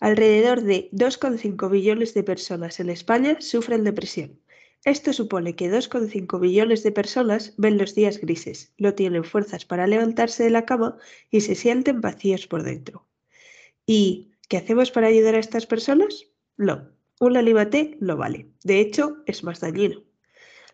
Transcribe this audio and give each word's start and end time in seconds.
Alrededor 0.00 0.62
de 0.62 0.88
2,5 0.92 1.70
billones 1.70 2.14
de 2.14 2.22
personas 2.22 2.80
en 2.80 2.88
España 2.88 3.36
sufren 3.40 3.84
depresión. 3.84 4.40
Esto 4.82 5.12
supone 5.12 5.56
que 5.56 5.70
2,5 5.70 6.40
billones 6.40 6.82
de 6.82 6.90
personas 6.90 7.52
ven 7.58 7.76
los 7.76 7.94
días 7.94 8.18
grises, 8.18 8.72
no 8.78 8.94
tienen 8.94 9.24
fuerzas 9.24 9.66
para 9.66 9.86
levantarse 9.86 10.42
de 10.42 10.48
la 10.48 10.64
cama 10.64 10.96
y 11.30 11.42
se 11.42 11.54
sienten 11.54 12.00
vacíos 12.00 12.46
por 12.46 12.62
dentro. 12.62 13.06
¿Y 13.84 14.32
qué 14.48 14.56
hacemos 14.56 14.90
para 14.90 15.08
ayudar 15.08 15.34
a 15.34 15.40
estas 15.40 15.66
personas? 15.66 16.28
No, 16.56 16.88
un 17.20 17.36
alivate 17.36 17.98
no 18.00 18.16
vale. 18.16 18.46
De 18.64 18.80
hecho, 18.80 19.18
es 19.26 19.44
más 19.44 19.60
dañino. 19.60 20.02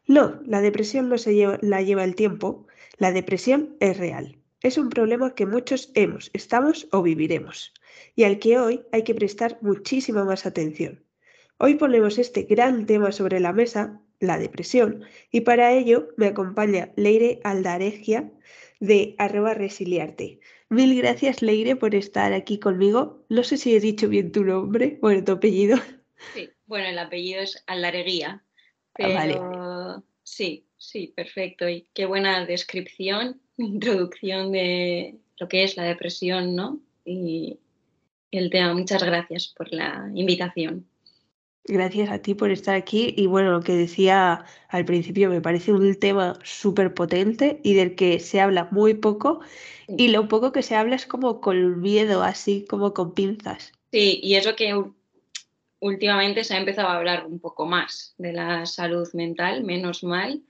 No, 0.06 0.40
la 0.46 0.60
depresión 0.60 1.08
no 1.08 1.18
se 1.18 1.34
lleva, 1.34 1.58
la 1.62 1.82
lleva 1.82 2.04
el 2.04 2.14
tiempo, 2.14 2.68
la 2.96 3.10
depresión 3.10 3.76
es 3.80 3.96
real. 3.96 4.38
Es 4.62 4.78
un 4.78 4.88
problema 4.88 5.34
que 5.34 5.46
muchos 5.46 5.90
hemos, 5.94 6.30
estamos 6.32 6.86
o 6.92 7.02
viviremos 7.02 7.74
y 8.14 8.24
al 8.24 8.38
que 8.38 8.58
hoy 8.58 8.82
hay 8.92 9.04
que 9.04 9.14
prestar 9.14 9.58
muchísima 9.60 10.24
más 10.24 10.46
atención. 10.46 11.04
Hoy 11.58 11.76
ponemos 11.76 12.18
este 12.18 12.42
gran 12.42 12.86
tema 12.86 13.12
sobre 13.12 13.40
la 13.40 13.52
mesa, 13.52 14.02
la 14.20 14.38
depresión, 14.38 15.04
y 15.30 15.40
para 15.40 15.72
ello 15.72 16.08
me 16.16 16.26
acompaña 16.26 16.92
Leire 16.96 17.40
Aldaregia 17.44 18.30
de 18.80 19.14
arroba 19.18 19.54
resiliarte. 19.54 20.40
Mil 20.68 20.96
gracias 20.96 21.42
Leire 21.42 21.76
por 21.76 21.94
estar 21.94 22.32
aquí 22.32 22.58
conmigo. 22.58 23.24
No 23.28 23.42
sé 23.42 23.56
si 23.56 23.74
he 23.74 23.80
dicho 23.80 24.08
bien 24.08 24.32
tu 24.32 24.44
nombre 24.44 24.98
o 25.00 25.12
tu 25.24 25.32
apellido. 25.32 25.78
Sí, 26.34 26.50
bueno, 26.66 26.88
el 26.88 26.98
apellido 26.98 27.40
es 27.42 27.62
Aldareguía. 27.66 28.44
Ah, 28.98 29.22
pero 29.22 30.04
sí, 30.22 30.66
sí, 30.76 31.12
perfecto. 31.14 31.68
Y 31.68 31.88
qué 31.94 32.06
buena 32.06 32.44
descripción, 32.46 33.40
introducción 33.56 34.52
de 34.52 35.18
lo 35.38 35.48
que 35.48 35.62
es 35.62 35.76
la 35.76 35.84
depresión, 35.84 36.54
¿no? 36.54 36.80
Y, 37.04 37.60
el 38.36 38.50
tema. 38.50 38.74
Muchas 38.74 39.02
gracias 39.02 39.52
por 39.56 39.72
la 39.72 40.10
invitación. 40.14 40.86
Gracias 41.68 42.10
a 42.10 42.20
ti 42.20 42.34
por 42.34 42.52
estar 42.52 42.76
aquí 42.76 43.12
y 43.16 43.26
bueno, 43.26 43.50
lo 43.50 43.60
que 43.60 43.72
decía 43.72 44.44
al 44.68 44.84
principio 44.84 45.28
me 45.28 45.40
parece 45.40 45.72
un 45.72 45.98
tema 45.98 46.38
súper 46.44 46.94
potente 46.94 47.60
y 47.64 47.74
del 47.74 47.96
que 47.96 48.20
se 48.20 48.40
habla 48.40 48.68
muy 48.70 48.94
poco 48.94 49.40
y 49.88 50.08
lo 50.08 50.28
poco 50.28 50.52
que 50.52 50.62
se 50.62 50.76
habla 50.76 50.94
es 50.94 51.06
como 51.06 51.40
con 51.40 51.80
miedo, 51.80 52.22
así 52.22 52.64
como 52.68 52.94
con 52.94 53.14
pinzas. 53.14 53.72
Sí, 53.90 54.20
y 54.22 54.36
eso 54.36 54.54
que 54.54 54.80
últimamente 55.80 56.44
se 56.44 56.54
ha 56.54 56.58
empezado 56.58 56.88
a 56.88 56.96
hablar 56.96 57.26
un 57.26 57.40
poco 57.40 57.66
más 57.66 58.14
de 58.16 58.32
la 58.32 58.64
salud 58.66 59.08
mental, 59.12 59.64
menos 59.64 60.04
mal. 60.04 60.42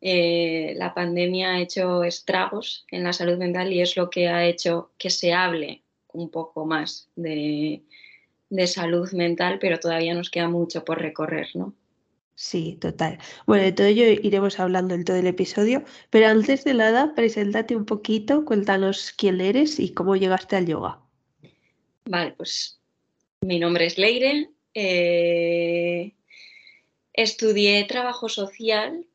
Eh, 0.00 0.74
la 0.76 0.94
pandemia 0.94 1.54
ha 1.54 1.60
hecho 1.60 2.02
estragos 2.02 2.86
en 2.90 3.04
la 3.04 3.12
salud 3.12 3.38
mental 3.38 3.72
y 3.72 3.80
es 3.80 3.96
lo 3.96 4.10
que 4.10 4.28
ha 4.28 4.44
hecho 4.46 4.90
que 4.98 5.10
se 5.10 5.32
hable 5.32 5.84
un 6.16 6.30
poco 6.30 6.64
más 6.66 7.08
de, 7.16 7.82
salud 8.66 9.10
mental, 9.12 9.58
pero 9.60 9.78
todavía 9.78 10.14
nos 10.14 10.30
queda 10.30 10.48
mucho 10.48 10.84
por 10.84 11.00
recorrer, 11.00 11.48
¿no? 11.54 11.74
Sí, 12.34 12.76
total. 12.80 13.18
Bueno, 13.46 13.64
de 13.64 13.72
todo 13.72 13.86
ello 13.86 14.04
iremos 14.22 14.60
hablando 14.60 14.94
en 14.94 15.04
todo 15.04 15.16
el 15.16 15.26
episodio, 15.26 15.84
pero 16.10 16.28
antes 16.28 16.64
de 16.64 16.74
nada, 16.74 17.14
preséntate 17.14 17.74
un 17.74 17.86
poquito, 17.86 18.44
cuéntanos 18.44 19.12
quién 19.16 19.40
eres 19.40 19.80
y 19.80 19.94
cómo 19.94 20.16
llegaste 20.16 20.56
al 20.56 20.66
yoga. 20.66 21.00
Vale, 22.04 22.32
pues 22.32 22.78
mi 23.40 23.58
nombre 23.58 23.86
es 23.86 23.96
Leire, 23.96 24.50
eh, 24.74 26.14
estudié 27.14 27.84
trabajo 27.84 28.28
social 28.28 29.06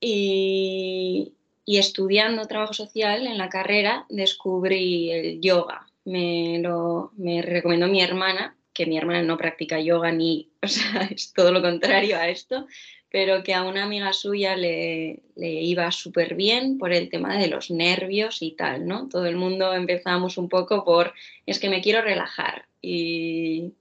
y, 0.00 1.34
y 1.66 1.78
estudiando 1.78 2.46
trabajo 2.46 2.72
social 2.72 3.26
en 3.26 3.38
la 3.38 3.48
carrera 3.48 4.06
descubrí 4.08 5.10
el 5.10 5.40
yoga 5.40 5.86
me 6.04 6.58
lo 6.60 7.12
me 7.16 7.42
recomendó 7.42 7.86
mi 7.88 8.02
hermana, 8.02 8.56
que 8.72 8.86
mi 8.86 8.98
hermana 8.98 9.22
no 9.22 9.38
practica 9.38 9.80
yoga 9.80 10.12
ni, 10.12 10.50
es 11.10 11.32
todo 11.32 11.52
lo 11.52 11.62
contrario 11.62 12.16
a 12.18 12.28
esto, 12.28 12.66
pero 13.14 13.44
que 13.44 13.54
a 13.54 13.62
una 13.62 13.84
amiga 13.84 14.12
suya 14.12 14.56
le, 14.56 15.22
iba 15.36 15.90
súper 15.92 16.34
bien 16.34 16.78
por 16.78 16.92
el 16.92 17.08
tema 17.08 17.38
de 17.38 17.46
los 17.46 17.70
nervios 17.70 18.42
y 18.42 18.56
tal, 18.56 18.88
¿no? 18.88 19.08
Todo 19.08 19.26
el 19.26 19.36
mundo 19.36 19.72
empezamos 19.72 20.36
un 20.36 20.48
poco 20.48 20.84
por, 20.84 21.14
es 21.46 21.60
que 21.60 21.68
me 21.68 21.80
quiero 21.80 22.02
relajar 22.02 22.66
y, 22.82 23.74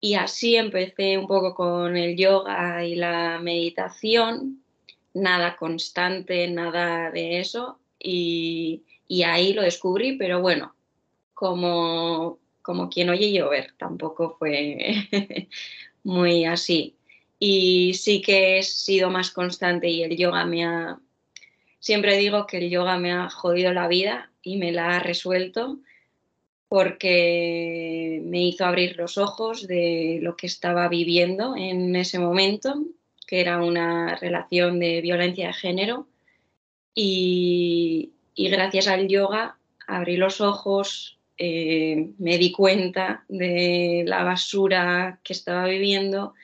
y 0.00 0.14
así 0.14 0.56
empecé 0.56 1.18
un 1.18 1.26
poco 1.26 1.54
con 1.54 1.98
el 1.98 2.16
yoga 2.16 2.82
y 2.82 2.94
la 2.94 3.38
meditación, 3.42 4.64
nada 5.12 5.56
constante, 5.56 6.48
nada 6.48 7.10
de 7.10 7.40
eso, 7.40 7.78
y, 7.98 8.84
y 9.06 9.24
ahí 9.24 9.52
lo 9.52 9.60
descubrí, 9.60 10.16
pero 10.16 10.40
bueno, 10.40 10.74
como, 11.40 12.38
como 12.60 12.90
quien 12.90 13.08
oye 13.08 13.32
llover, 13.32 13.72
tampoco 13.78 14.36
fue 14.38 15.08
muy 16.04 16.44
así. 16.44 16.96
Y 17.38 17.94
sí 17.94 18.20
que 18.20 18.58
he 18.58 18.62
sido 18.62 19.08
más 19.08 19.30
constante 19.30 19.88
y 19.88 20.02
el 20.02 20.18
yoga 20.18 20.44
me 20.44 20.66
ha... 20.66 21.00
Siempre 21.78 22.18
digo 22.18 22.46
que 22.46 22.58
el 22.58 22.68
yoga 22.68 22.98
me 22.98 23.12
ha 23.12 23.30
jodido 23.30 23.72
la 23.72 23.88
vida 23.88 24.30
y 24.42 24.58
me 24.58 24.70
la 24.70 24.96
ha 24.96 25.00
resuelto 25.00 25.78
porque 26.68 28.20
me 28.22 28.42
hizo 28.42 28.66
abrir 28.66 28.98
los 28.98 29.16
ojos 29.16 29.66
de 29.66 30.18
lo 30.20 30.36
que 30.36 30.46
estaba 30.46 30.88
viviendo 30.88 31.56
en 31.56 31.96
ese 31.96 32.18
momento, 32.18 32.84
que 33.26 33.40
era 33.40 33.62
una 33.62 34.14
relación 34.16 34.78
de 34.78 35.00
violencia 35.00 35.46
de 35.46 35.52
género. 35.54 36.06
Y, 36.94 38.12
y 38.34 38.50
gracias 38.50 38.88
al 38.88 39.08
yoga 39.08 39.56
abrí 39.86 40.18
los 40.18 40.42
ojos, 40.42 41.19
eh, 41.42 42.12
me 42.18 42.36
di 42.36 42.52
cuenta 42.52 43.24
de 43.26 44.04
la 44.06 44.22
basura 44.24 45.20
que 45.24 45.32
estaba 45.32 45.64
viviendo 45.64 46.34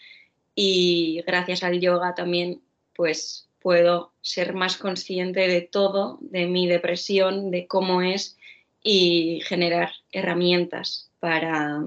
y 0.55 1.23
gracias 1.27 1.63
al 1.63 1.79
yoga 1.81 2.15
también 2.15 2.63
pues 2.95 3.47
puedo 3.61 4.15
ser 4.23 4.55
más 4.55 4.79
consciente 4.79 5.49
de 5.49 5.61
todo, 5.61 6.17
de 6.23 6.47
mi 6.47 6.67
depresión, 6.67 7.51
de 7.51 7.67
cómo 7.67 8.01
es 8.01 8.39
y 8.83 9.43
generar 9.45 9.93
herramientas 10.13 11.11
para 11.21 11.85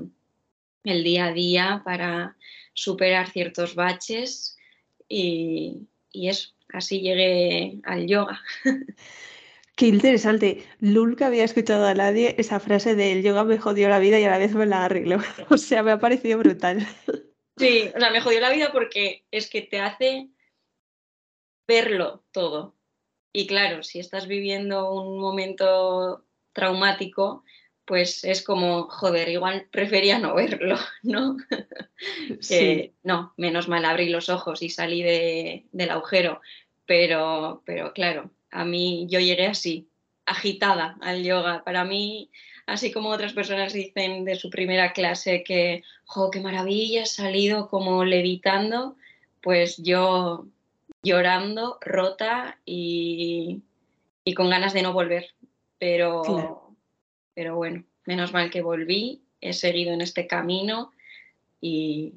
el 0.83 1.03
día 1.03 1.25
a 1.25 1.33
día, 1.33 1.81
para 1.83 2.37
superar 2.73 3.31
ciertos 3.31 3.73
baches 3.73 4.55
y, 5.07 5.87
y 6.11 6.27
eso, 6.29 6.49
así 6.71 7.01
llegué 7.01 7.79
al 7.85 8.05
yoga. 8.05 8.39
Qué 9.79 9.87
interesante. 9.87 10.65
Nunca 10.81 11.27
había 11.27 11.45
escuchado 11.45 11.85
a 11.85 11.93
nadie 11.93 12.35
esa 12.37 12.59
frase 12.59 12.95
de 12.95 13.13
el 13.13 13.23
yoga 13.23 13.45
me 13.45 13.57
jodió 13.57 13.87
la 13.87 13.99
vida 13.99 14.19
y 14.19 14.25
a 14.25 14.29
la 14.29 14.37
vez 14.37 14.53
me 14.53 14.65
la 14.65 14.83
arregló. 14.83 15.19
O 15.49 15.57
sea, 15.57 15.83
me 15.83 15.91
ha 15.91 15.99
parecido 15.99 16.37
brutal. 16.37 16.85
Sí, 17.55 17.89
o 17.95 17.97
sea, 17.97 18.09
me 18.11 18.19
jodió 18.19 18.41
la 18.41 18.49
vida 18.49 18.73
porque 18.73 19.23
es 19.31 19.49
que 19.49 19.61
te 19.61 19.79
hace 19.79 20.27
verlo 21.65 22.25
todo. 22.33 22.75
Y 23.31 23.47
claro, 23.47 23.81
si 23.83 23.99
estás 23.99 24.27
viviendo 24.27 24.91
un 24.91 25.17
momento 25.17 26.25
traumático, 26.51 27.45
pues 27.85 28.25
es 28.25 28.43
como, 28.43 28.89
joder, 28.89 29.29
igual 29.29 29.69
prefería 29.71 30.19
no 30.19 30.35
verlo, 30.35 30.77
¿no? 31.03 31.37
Sí. 32.41 32.95
no, 33.03 33.33
menos 33.37 33.69
mal 33.69 33.85
abrí 33.85 34.09
los 34.09 34.27
ojos 34.27 34.61
y 34.61 34.67
salí 34.67 35.03
del 35.03 35.89
agujero, 35.89 36.41
pero, 36.85 37.63
pero 37.65 37.93
claro, 37.93 38.29
a 38.51 38.65
mí 38.65 39.07
yo 39.09 39.19
llegué 39.19 39.47
así, 39.47 39.87
agitada 40.25 40.97
al 41.01 41.23
yoga. 41.23 41.63
Para 41.63 41.83
mí, 41.85 42.29
así 42.65 42.91
como 42.91 43.09
otras 43.09 43.33
personas 43.33 43.73
dicen 43.73 44.25
de 44.25 44.35
su 44.35 44.49
primera 44.49 44.93
clase 44.93 45.43
que, 45.43 45.83
jo, 46.05 46.31
qué 46.31 46.39
maravilla, 46.39 47.03
he 47.03 47.05
salido 47.05 47.67
como 47.67 48.05
levitando, 48.05 48.95
pues 49.41 49.77
yo 49.77 50.45
llorando, 51.03 51.77
rota 51.81 52.59
y, 52.65 53.61
con 54.35 54.49
ganas 54.49 54.73
de 54.73 54.83
no 54.83 54.93
volver. 54.93 55.33
Pero, 55.79 56.75
pero 57.33 57.55
bueno, 57.55 57.83
menos 58.05 58.33
mal 58.33 58.49
que 58.49 58.61
volví, 58.61 59.23
he 59.41 59.53
seguido 59.53 59.93
en 59.93 60.01
este 60.01 60.27
camino 60.27 60.91
y, 61.61 62.13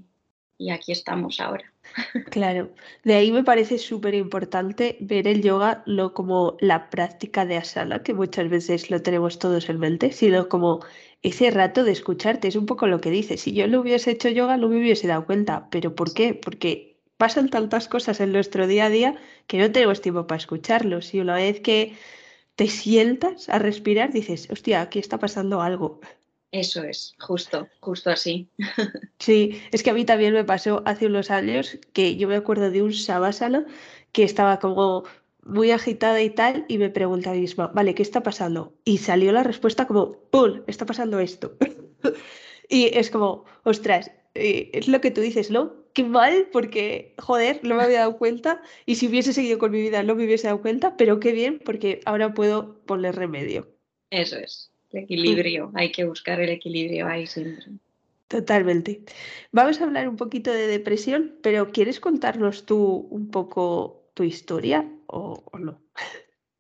y 0.63 0.71
aquí 0.71 0.93
estamos 0.93 1.41
ahora. 1.41 1.73
Claro, 2.31 2.71
de 3.05 3.15
ahí 3.15 3.33
me 3.33 3.45
parece 3.45 3.77
súper 3.79 4.15
importante 4.15 4.97
ver 5.01 5.27
el 5.27 5.43
yoga 5.43 5.83
no 5.87 6.15
como 6.15 6.57
la 6.61 6.89
práctica 6.89 7.45
de 7.45 7.57
asana, 7.57 8.03
que 8.03 8.15
muchas 8.15 8.49
veces 8.49 8.91
lo 8.91 9.03
tenemos 9.03 9.39
todos 9.39 9.69
en 9.69 9.79
mente, 9.79 10.13
sino 10.13 10.49
como 10.49 10.81
ese 11.23 11.51
rato 11.51 11.85
de 11.85 11.93
escucharte. 11.93 12.49
Es 12.49 12.57
un 12.57 12.67
poco 12.67 12.87
lo 12.87 13.01
que 13.01 13.11
dices. 13.11 13.41
Si 13.43 13.53
yo 13.53 13.67
no 13.67 13.81
hubiese 13.81 14.13
hecho 14.13 14.29
yoga, 14.29 14.57
no 14.57 14.69
me 14.69 14.79
hubiese 14.79 15.09
dado 15.09 15.27
cuenta. 15.27 15.69
¿Pero 15.71 15.95
por 15.95 16.15
qué? 16.15 16.35
Porque 16.35 17.01
pasan 17.17 17.51
tantas 17.51 17.89
cosas 17.89 18.21
en 18.21 18.33
nuestro 18.33 18.67
día 18.67 18.87
a 18.87 18.91
día 18.91 19.17
que 19.47 19.59
no 19.59 19.71
tenemos 19.73 20.01
tiempo 20.01 20.27
para 20.27 20.39
escucharlos. 20.39 21.13
Y 21.15 21.21
una 21.21 21.35
vez 21.35 21.61
que 21.61 21.97
te 22.55 22.69
sientas 22.69 23.49
a 23.49 23.59
respirar, 23.59 24.13
dices, 24.13 24.49
hostia, 24.51 24.81
aquí 24.81 24.99
está 24.99 25.19
pasando 25.19 25.61
algo. 25.61 26.01
Eso 26.53 26.85
es, 26.85 27.15
justo, 27.19 27.69
justo 27.81 28.11
así. 28.11 28.49
Sí, 29.19 29.63
es 29.71 29.83
que 29.83 29.91
a 29.91 29.95
mí 29.95 30.05
también 30.05 30.35
me 30.35 30.45
pasó 30.45 30.83
hace 30.85 31.07
unos 31.07 31.31
años 31.31 31.79
que 31.93 32.17
yo 32.17 32.27
me 32.27 32.35
acuerdo 32.37 32.71
de 32.71 32.83
un 32.83 32.93
Savasana 32.93 33.65
que 34.11 34.25
estaba 34.25 34.59
como 34.59 35.05
muy 35.45 35.71
agitada 35.71 36.21
y 36.21 36.31
tal, 36.31 36.65
y 36.69 36.79
me 36.79 36.91
pregunta 36.91 37.31
a 37.31 37.35
mí 37.35 37.41
misma, 37.41 37.69
vale, 37.69 37.95
¿qué 37.95 38.03
está 38.03 38.23
pasando? 38.23 38.75
Y 38.85 38.99
salió 38.99 39.33
la 39.33 39.43
respuesta 39.45 39.87
como, 39.87 40.13
¡pum! 40.31 40.63
Está 40.67 40.85
pasando 40.87 41.21
esto. 41.21 41.57
y 42.69 42.97
es 42.97 43.11
como, 43.11 43.45
ostras, 43.65 44.11
eh, 44.35 44.71
es 44.73 44.89
lo 44.89 45.01
que 45.01 45.11
tú 45.11 45.21
dices, 45.21 45.51
¿no? 45.51 45.75
Qué 45.95 46.05
mal, 46.05 46.49
porque, 46.53 47.15
joder, 47.19 47.61
no 47.63 47.77
me 47.77 47.83
había 47.83 48.01
dado 48.01 48.19
cuenta, 48.19 48.61
y 48.87 48.97
si 48.97 49.09
hubiese 49.09 49.33
seguido 49.33 49.59
con 49.59 49.71
mi 49.71 49.81
vida 49.81 50.03
no 50.03 50.15
me 50.15 50.25
hubiese 50.25 50.49
dado 50.49 50.63
cuenta, 50.63 50.97
pero 50.97 51.21
qué 51.21 51.33
bien, 51.33 51.61
porque 51.65 52.01
ahora 52.07 52.35
puedo 52.35 52.81
poner 52.87 53.15
remedio. 53.17 53.69
Eso 54.11 54.37
es. 54.37 54.72
El 54.93 55.05
equilibrio, 55.05 55.71
hay 55.75 55.91
que 55.91 56.05
buscar 56.05 56.41
el 56.41 56.51
equilibrio 56.51 57.07
ahí 57.07 57.27
siempre. 57.27 57.67
Totalmente. 58.33 59.03
Vamos 59.51 59.79
a 59.79 59.85
hablar 59.85 60.09
un 60.09 60.17
poquito 60.17 60.51
de 60.53 60.67
depresión, 60.67 61.35
pero 61.43 61.71
¿quieres 61.71 62.01
contarnos 62.01 62.65
tú 62.65 63.07
un 63.11 63.31
poco 63.31 64.05
tu 64.15 64.23
historia 64.23 64.89
o, 65.07 65.43
no? 65.59 65.79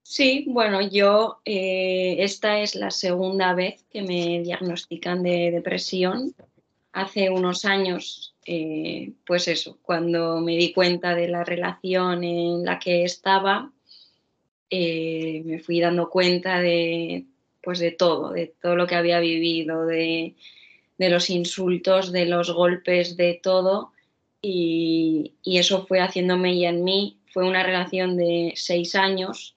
Sí, 0.02 0.44
bueno, 0.48 0.86
yo 0.86 1.40
eh, 1.46 2.16
esta 2.18 2.60
es 2.60 2.74
la 2.74 2.90
segunda 2.90 3.54
vez 3.54 3.86
que 3.90 4.02
me 4.02 4.42
diagnostican 4.42 5.22
de 5.22 5.50
depresión. 5.50 6.34
Hace 6.92 7.30
unos 7.30 7.64
años, 7.64 8.34
eh, 8.44 9.12
pues 9.26 9.48
eso, 9.48 9.78
cuando 9.80 10.42
me 10.42 10.58
di 10.58 10.74
cuenta 10.74 11.14
de 11.14 11.28
la 11.28 11.42
relación 11.42 12.22
en 12.22 12.66
la 12.66 12.78
que 12.78 13.04
estaba, 13.04 13.72
eh, 14.68 15.42
me 15.46 15.58
fui 15.58 15.80
dando 15.80 16.10
cuenta 16.10 16.60
de 16.60 17.24
pues 17.62 17.78
de 17.78 17.92
todo, 17.92 18.32
de 18.32 18.54
todo 18.60 18.76
lo 18.76 18.86
que 18.86 18.96
había 18.96 19.20
vivido, 19.20 19.86
de, 19.86 20.34
los 20.98 21.30
insultos, 21.30 22.12
de 22.12 22.26
los 22.26 22.52
golpes, 22.52 23.16
de 23.16 23.40
todo. 23.42 23.92
Y, 24.40 25.34
eso 25.44 25.86
fue 25.86 26.00
haciéndome 26.00 26.54
y 26.54 26.66
en 26.66 26.84
mí. 26.84 27.18
Fue 27.32 27.46
una 27.46 27.62
relación 27.62 28.16
de 28.16 28.52
seis 28.56 28.94
años 28.94 29.56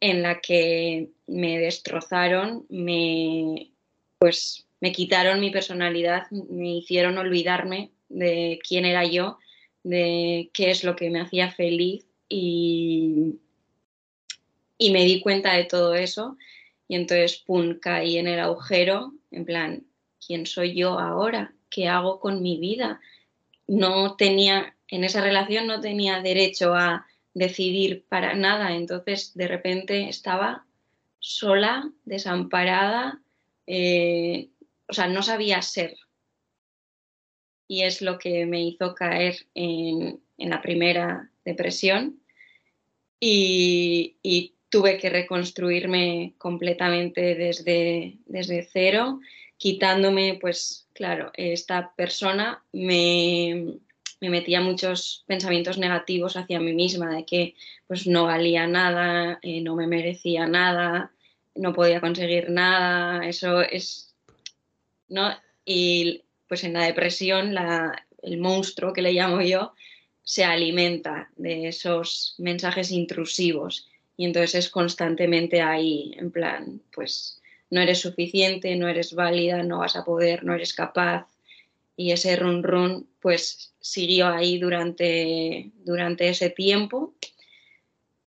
en 0.00 0.22
la 0.22 0.40
que 0.40 1.10
me 1.26 1.58
destrozaron, 1.58 2.66
me, 2.68 3.72
pues, 4.18 4.66
me 4.80 4.92
quitaron 4.92 5.40
mi 5.40 5.50
personalidad, 5.50 6.30
me 6.30 6.76
hicieron 6.76 7.18
olvidarme 7.18 7.90
de 8.08 8.60
quién 8.66 8.84
era 8.84 9.04
yo, 9.04 9.38
de 9.82 10.50
qué 10.52 10.70
es 10.70 10.84
lo 10.84 10.94
que 10.94 11.10
me 11.10 11.20
hacía 11.20 11.50
feliz 11.50 12.06
y, 12.28 13.36
y 14.78 14.90
me 14.90 15.04
di 15.04 15.20
cuenta 15.20 15.54
de 15.54 15.64
todo 15.64 15.94
eso 15.94 16.36
y 16.88 16.94
entonces, 16.94 17.38
pum, 17.38 17.78
caí 17.80 18.18
en 18.18 18.28
el 18.28 18.38
agujero, 18.38 19.12
en 19.30 19.44
plan, 19.44 19.86
¿quién 20.24 20.46
soy 20.46 20.74
yo 20.74 20.98
ahora? 20.98 21.54
¿Qué 21.68 21.88
hago 21.88 22.20
con 22.20 22.42
mi 22.42 22.58
vida? 22.58 23.00
No 23.66 24.16
tenía, 24.16 24.76
en 24.88 25.04
esa 25.04 25.20
relación 25.20 25.66
no 25.66 25.80
tenía 25.80 26.20
derecho 26.20 26.74
a 26.74 27.06
decidir 27.34 28.04
para 28.08 28.34
nada, 28.34 28.74
entonces 28.74 29.34
de 29.34 29.48
repente 29.48 30.08
estaba 30.08 30.64
sola, 31.18 31.90
desamparada, 32.04 33.20
eh, 33.66 34.48
o 34.88 34.92
sea, 34.92 35.08
no 35.08 35.22
sabía 35.22 35.60
ser. 35.62 35.96
Y 37.68 37.82
es 37.82 38.00
lo 38.00 38.16
que 38.18 38.46
me 38.46 38.62
hizo 38.62 38.94
caer 38.94 39.46
en, 39.54 40.20
la 40.38 40.62
primera 40.62 41.30
depresión. 41.44 42.20
Y, 43.18 44.16
y 44.22 44.55
tuve 44.76 44.98
que 44.98 45.08
reconstruirme 45.08 46.34
completamente 46.36 47.34
desde, 47.34 48.18
desde 48.26 48.68
cero, 48.70 49.20
quitándome, 49.56 50.36
pues 50.38 50.86
claro, 50.92 51.30
esta 51.32 51.94
persona 51.96 52.62
me, 52.74 53.78
metía 54.20 54.60
muchos 54.60 55.24
pensamientos 55.26 55.78
negativos 55.78 56.36
hacia 56.36 56.60
mí 56.60 56.74
misma, 56.74 57.14
de 57.14 57.24
que 57.24 57.54
pues 57.86 58.06
no 58.06 58.24
valía 58.24 58.66
nada, 58.66 59.38
eh, 59.40 59.62
no 59.62 59.76
me 59.76 59.86
merecía 59.86 60.46
nada, 60.46 61.10
no 61.54 61.72
podía 61.72 62.02
conseguir 62.02 62.50
nada, 62.50 63.26
eso 63.26 63.62
es, 63.62 64.14
¿no? 65.08 65.34
Y 65.64 66.24
pues 66.48 66.64
en 66.64 66.74
la 66.74 66.84
depresión, 66.84 67.54
la, 67.54 68.06
el 68.22 68.36
monstruo 68.36 68.92
que 68.92 69.00
le 69.00 69.14
llamo 69.14 69.40
yo, 69.40 69.72
se 70.22 70.44
alimenta 70.44 71.30
de 71.36 71.68
esos 71.68 72.34
mensajes 72.36 72.90
intrusivos 72.90 73.88
y 74.16 74.24
entonces 74.24 74.54
es 74.54 74.70
constantemente 74.70 75.60
ahí, 75.60 76.14
en 76.16 76.30
plan, 76.30 76.80
pues 76.92 77.40
no 77.70 77.80
eres 77.80 78.00
suficiente, 78.00 78.74
no 78.76 78.88
eres 78.88 79.14
válida, 79.14 79.62
no 79.62 79.78
vas 79.78 79.96
a 79.96 80.04
poder, 80.04 80.44
no 80.44 80.54
eres 80.54 80.72
capaz. 80.72 81.26
Y 81.96 82.12
ese 82.12 82.36
run 82.36 82.62
run 82.62 83.08
pues 83.20 83.74
siguió 83.80 84.28
ahí 84.28 84.58
durante, 84.58 85.70
durante 85.84 86.28
ese 86.28 86.50
tiempo. 86.50 87.14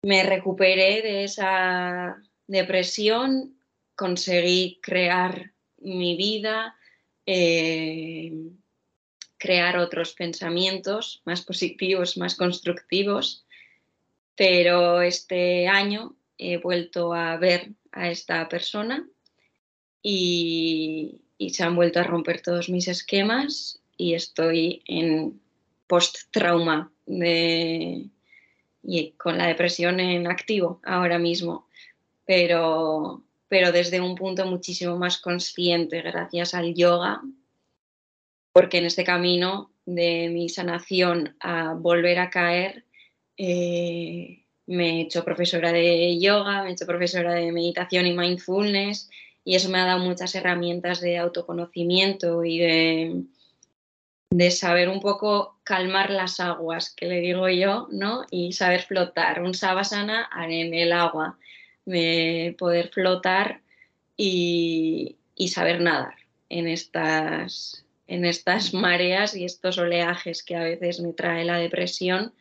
Me 0.03 0.23
recuperé 0.23 1.03
de 1.03 1.25
esa 1.25 2.17
depresión, 2.47 3.57
conseguí 3.95 4.79
crear 4.83 5.53
mi 5.79 6.17
vida, 6.17 6.77
eh, 7.27 8.33
crear 9.39 9.79
otros 9.79 10.15
pensamientos 10.15 11.23
más 11.25 11.43
positivos, 11.43 12.17
más 12.17 12.35
constructivos 12.35 13.45
pero 14.39 15.03
este 15.03 15.67
año 15.67 16.15
he 16.39 16.59
vuelto 16.59 17.13
a 17.13 17.37
ver 17.39 17.73
a 17.91 18.09
esta 18.09 18.49
persona 18.49 19.05
y, 20.01 21.21
se 21.51 21.65
han 21.65 21.75
vuelto 21.75 21.99
a 21.99 22.05
romper 22.05 22.41
todos 22.41 22.69
mis 22.69 22.87
esquemas 22.87 23.81
y 23.97 24.15
estoy 24.15 24.83
en 24.87 25.41
post-trauma 25.89 26.93
y 27.07 28.11
con 29.17 29.39
la 29.39 29.49
depresión 29.49 29.99
en 29.99 30.29
activo 30.29 30.81
ahora 30.85 31.19
mismo, 31.19 31.67
pero, 32.25 33.25
pero 33.49 33.73
desde 33.73 34.01
un 34.01 34.15
punto 34.15 34.47
muchísimo 34.47 34.97
más 34.97 35.19
consciente 35.19 36.01
gracias 36.01 36.55
al 36.55 36.75
yoga, 36.75 37.23
porque 38.53 38.79
en 38.79 38.87
este 38.87 39.03
camino 39.03 39.73
de 39.85 40.29
mi 40.29 40.49
sanación 40.49 41.35
a 41.41 41.75
volver 41.75 42.21
a 42.21 42.31
caer 42.31 42.85
eh, 43.39 44.45
me 44.67 44.91
he 44.91 45.01
hecho 45.03 45.25
profesora 45.25 45.73
de 45.73 46.19
yoga, 46.19 46.63
me 46.63 46.71
he 46.71 46.73
hecho 46.73 46.87
profesora 46.87 47.35
de 47.35 47.53
meditación 47.53 48.07
y 48.07 48.13
mindfulness 48.13 49.09
y 49.45 49.55
eso 49.55 49.71
me 49.71 49.79
ha 49.79 49.87
dado 49.87 50.01
muchas 50.01 50.35
herramientas 50.35 51.01
de 51.01 51.17
autoconocimiento 51.17 52.45
y 52.45 52.59
de, 52.59 53.23
de 54.31 54.51
saber 54.51 54.91
un 54.91 55.01
poco 55.01 55.59
calmar 55.65 56.11
las 56.11 56.41
aguas, 56.41 56.95
que 56.95 57.07
le 57.07 57.21
digo 57.21 57.49
yo, 57.49 57.89
¿no? 57.91 58.25
Y 58.31 58.53
saber 58.53 58.83
flotar, 58.83 59.41
un 59.41 59.55
savasana 59.55 60.29
en 60.37 60.75
el 60.75 60.93
agua, 60.93 61.39
de 61.87 62.55
poder 62.59 62.91
flotar 62.91 63.63
y, 64.17 65.17
y 65.35 65.49
saber 65.49 65.81
nadar 65.81 66.17
en 66.51 66.69
estas, 66.69 67.87
en 68.07 68.25
estas 68.27 68.75
mareas 68.75 69.35
y 69.35 69.45
estos 69.45 69.79
oleajes 69.79 70.43
que 70.43 70.57
a 70.57 70.65
veces 70.65 71.01
me 71.01 71.15
trae 71.15 71.45
la 71.45 71.57
depresión 71.57 72.35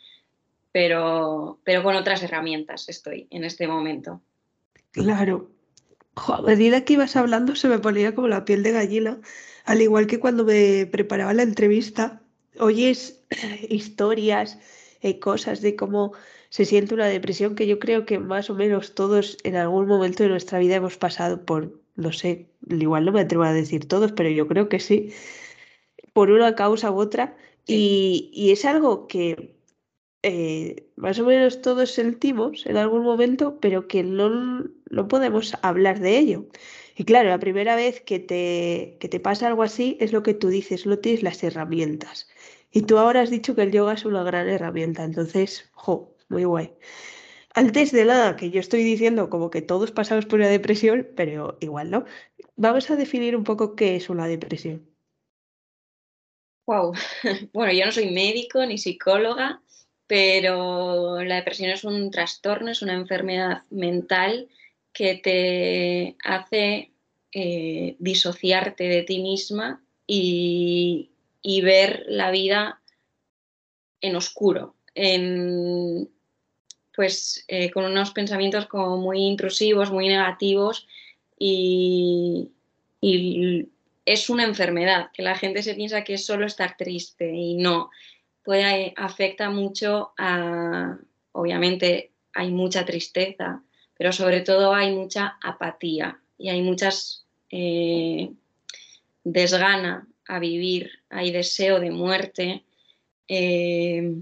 pero, 0.77 1.59
pero 1.63 1.81
con 1.81 1.95
otras 1.95 2.21
herramientas 2.21 2.87
estoy 2.87 3.25
en 3.31 3.43
este 3.43 3.67
momento. 3.67 4.21
Claro. 4.91 5.49
a 6.15 6.41
medida 6.43 6.85
que 6.85 6.93
ibas 6.93 7.15
hablando 7.15 7.55
se 7.55 7.67
me 7.67 7.79
ponía 7.79 8.13
como 8.13 8.27
la 8.27 8.45
piel 8.45 8.61
de 8.61 8.73
gallina, 8.73 9.19
al 9.65 9.81
igual 9.81 10.05
que 10.05 10.19
cuando 10.19 10.45
me 10.45 10.85
preparaba 10.85 11.33
la 11.33 11.41
entrevista, 11.41 12.21
oyes 12.59 13.23
historias, 13.69 14.59
y 15.01 15.15
cosas 15.15 15.61
de 15.61 15.75
cómo 15.75 16.11
se 16.49 16.63
siente 16.63 16.93
una 16.93 17.07
depresión 17.07 17.55
que 17.55 17.65
yo 17.65 17.79
creo 17.79 18.05
que 18.05 18.19
más 18.19 18.51
o 18.51 18.53
menos 18.53 18.93
todos 18.93 19.39
en 19.43 19.55
algún 19.55 19.87
momento 19.87 20.21
de 20.21 20.29
nuestra 20.29 20.59
vida 20.59 20.75
hemos 20.75 20.95
pasado 20.95 21.43
por, 21.43 21.81
no 21.95 22.11
sé, 22.11 22.51
igual 22.69 23.03
no 23.03 23.11
me 23.11 23.21
atrevo 23.21 23.45
a 23.45 23.51
decir 23.51 23.87
todos, 23.87 24.11
pero 24.11 24.29
yo 24.29 24.47
creo 24.47 24.69
que 24.69 24.79
sí, 24.79 25.11
por 26.13 26.29
una 26.29 26.53
causa 26.53 26.91
u 26.91 26.99
otra. 26.99 27.35
Y, 27.65 28.29
y, 28.31 28.51
es 28.51 28.63
algo 28.63 29.07
que 29.07 29.56
eh, 30.23 30.89
más 30.95 31.19
o 31.19 31.25
menos 31.25 31.61
todos 31.61 31.91
sentimos 31.91 32.65
en 32.65 32.77
algún 32.77 33.03
momento, 33.03 33.59
pero 33.59 33.87
que 33.87 34.03
no, 34.03 34.65
no 34.89 35.07
podemos 35.07 35.53
hablar 35.61 35.99
de 35.99 36.17
ello. 36.17 36.47
Y 36.95 37.03
claro, 37.05 37.29
la 37.29 37.39
primera 37.39 37.75
vez 37.75 38.01
que 38.01 38.19
te, 38.19 38.97
que 38.99 39.09
te 39.09 39.19
pasa 39.19 39.47
algo 39.47 39.63
así 39.63 39.97
es 39.99 40.11
lo 40.13 40.23
que 40.23 40.33
tú 40.33 40.49
dices, 40.49 40.85
no 40.85 40.97
tienes 40.99 41.23
las 41.23 41.43
herramientas. 41.43 42.27
Y 42.71 42.81
tú 42.81 42.97
ahora 42.97 43.21
has 43.21 43.29
dicho 43.29 43.55
que 43.55 43.63
el 43.63 43.71
yoga 43.71 43.93
es 43.93 44.05
una 44.05 44.23
gran 44.23 44.49
herramienta, 44.49 45.03
entonces, 45.03 45.69
jo, 45.73 46.15
muy 46.29 46.43
guay. 46.43 46.73
Antes 47.53 47.91
de 47.91 48.05
nada, 48.05 48.35
que 48.35 48.51
yo 48.51 48.59
estoy 48.59 48.83
diciendo 48.83 49.29
como 49.29 49.49
que 49.49 49.61
todos 49.61 49.91
pasamos 49.91 50.25
por 50.25 50.39
una 50.39 50.49
depresión, 50.49 51.07
pero 51.15 51.57
igual 51.59 51.89
no. 51.91 52.05
Vamos 52.55 52.89
a 52.91 52.95
definir 52.95 53.35
un 53.35 53.43
poco 53.43 53.75
qué 53.75 53.95
es 53.95 54.09
una 54.09 54.27
depresión. 54.27 54.87
Wow. 56.67 56.93
Bueno, 57.53 57.73
yo 57.73 57.85
no 57.85 57.91
soy 57.91 58.11
médico 58.11 58.65
ni 58.65 58.77
psicóloga, 58.77 59.61
pero 60.07 61.21
la 61.23 61.35
depresión 61.35 61.69
es 61.69 61.83
un 61.83 62.09
trastorno, 62.11 62.71
es 62.71 62.81
una 62.81 62.93
enfermedad 62.93 63.63
mental 63.69 64.47
que 64.93 65.15
te 65.15 66.15
hace 66.23 66.91
eh, 67.33 67.95
disociarte 67.99 68.85
de 68.85 69.03
ti 69.03 69.19
misma 69.19 69.83
y, 70.07 71.11
ver 71.63 72.05
la 72.07 72.31
vida 72.31 72.81
en 74.01 74.15
oscuro, 74.15 74.75
en, 74.95 76.09
pues 76.95 77.43
eh, 77.47 77.69
con 77.71 77.85
unos 77.85 78.11
pensamientos 78.11 78.67
como 78.67 78.97
muy 78.97 79.19
intrusivos, 79.19 79.91
muy 79.91 80.07
negativos 80.07 80.87
y, 81.37 82.49
es 84.05 84.29
una 84.29 84.45
enfermedad, 84.45 85.11
que 85.13 85.21
la 85.21 85.35
gente 85.35 85.61
se 85.61 85.75
piensa 85.75 86.03
que 86.03 86.13
es 86.13 86.25
solo 86.25 86.45
estar 86.45 86.77
triste 86.77 87.29
y 87.29 87.55
no, 87.55 87.89
puede, 88.47 88.93
afecta 88.95 89.49
mucho 89.49 90.13
a, 90.17 90.97
obviamente 91.33 92.11
hay 92.33 92.49
mucha 92.49 92.85
tristeza, 92.85 93.61
pero 93.93 94.13
sobre 94.13 94.39
todo 94.39 94.73
hay 94.73 94.95
mucha 94.95 95.37
apatía 95.43 96.21
y 96.37 96.47
hay 96.47 96.61
muchas 96.61 97.25
eh, 97.51 98.31
desgana 99.25 100.07
a 100.29 100.39
vivir, 100.39 100.91
hay 101.09 101.31
deseo 101.31 101.81
de 101.81 101.91
muerte, 101.91 102.63
eh, 103.27 104.13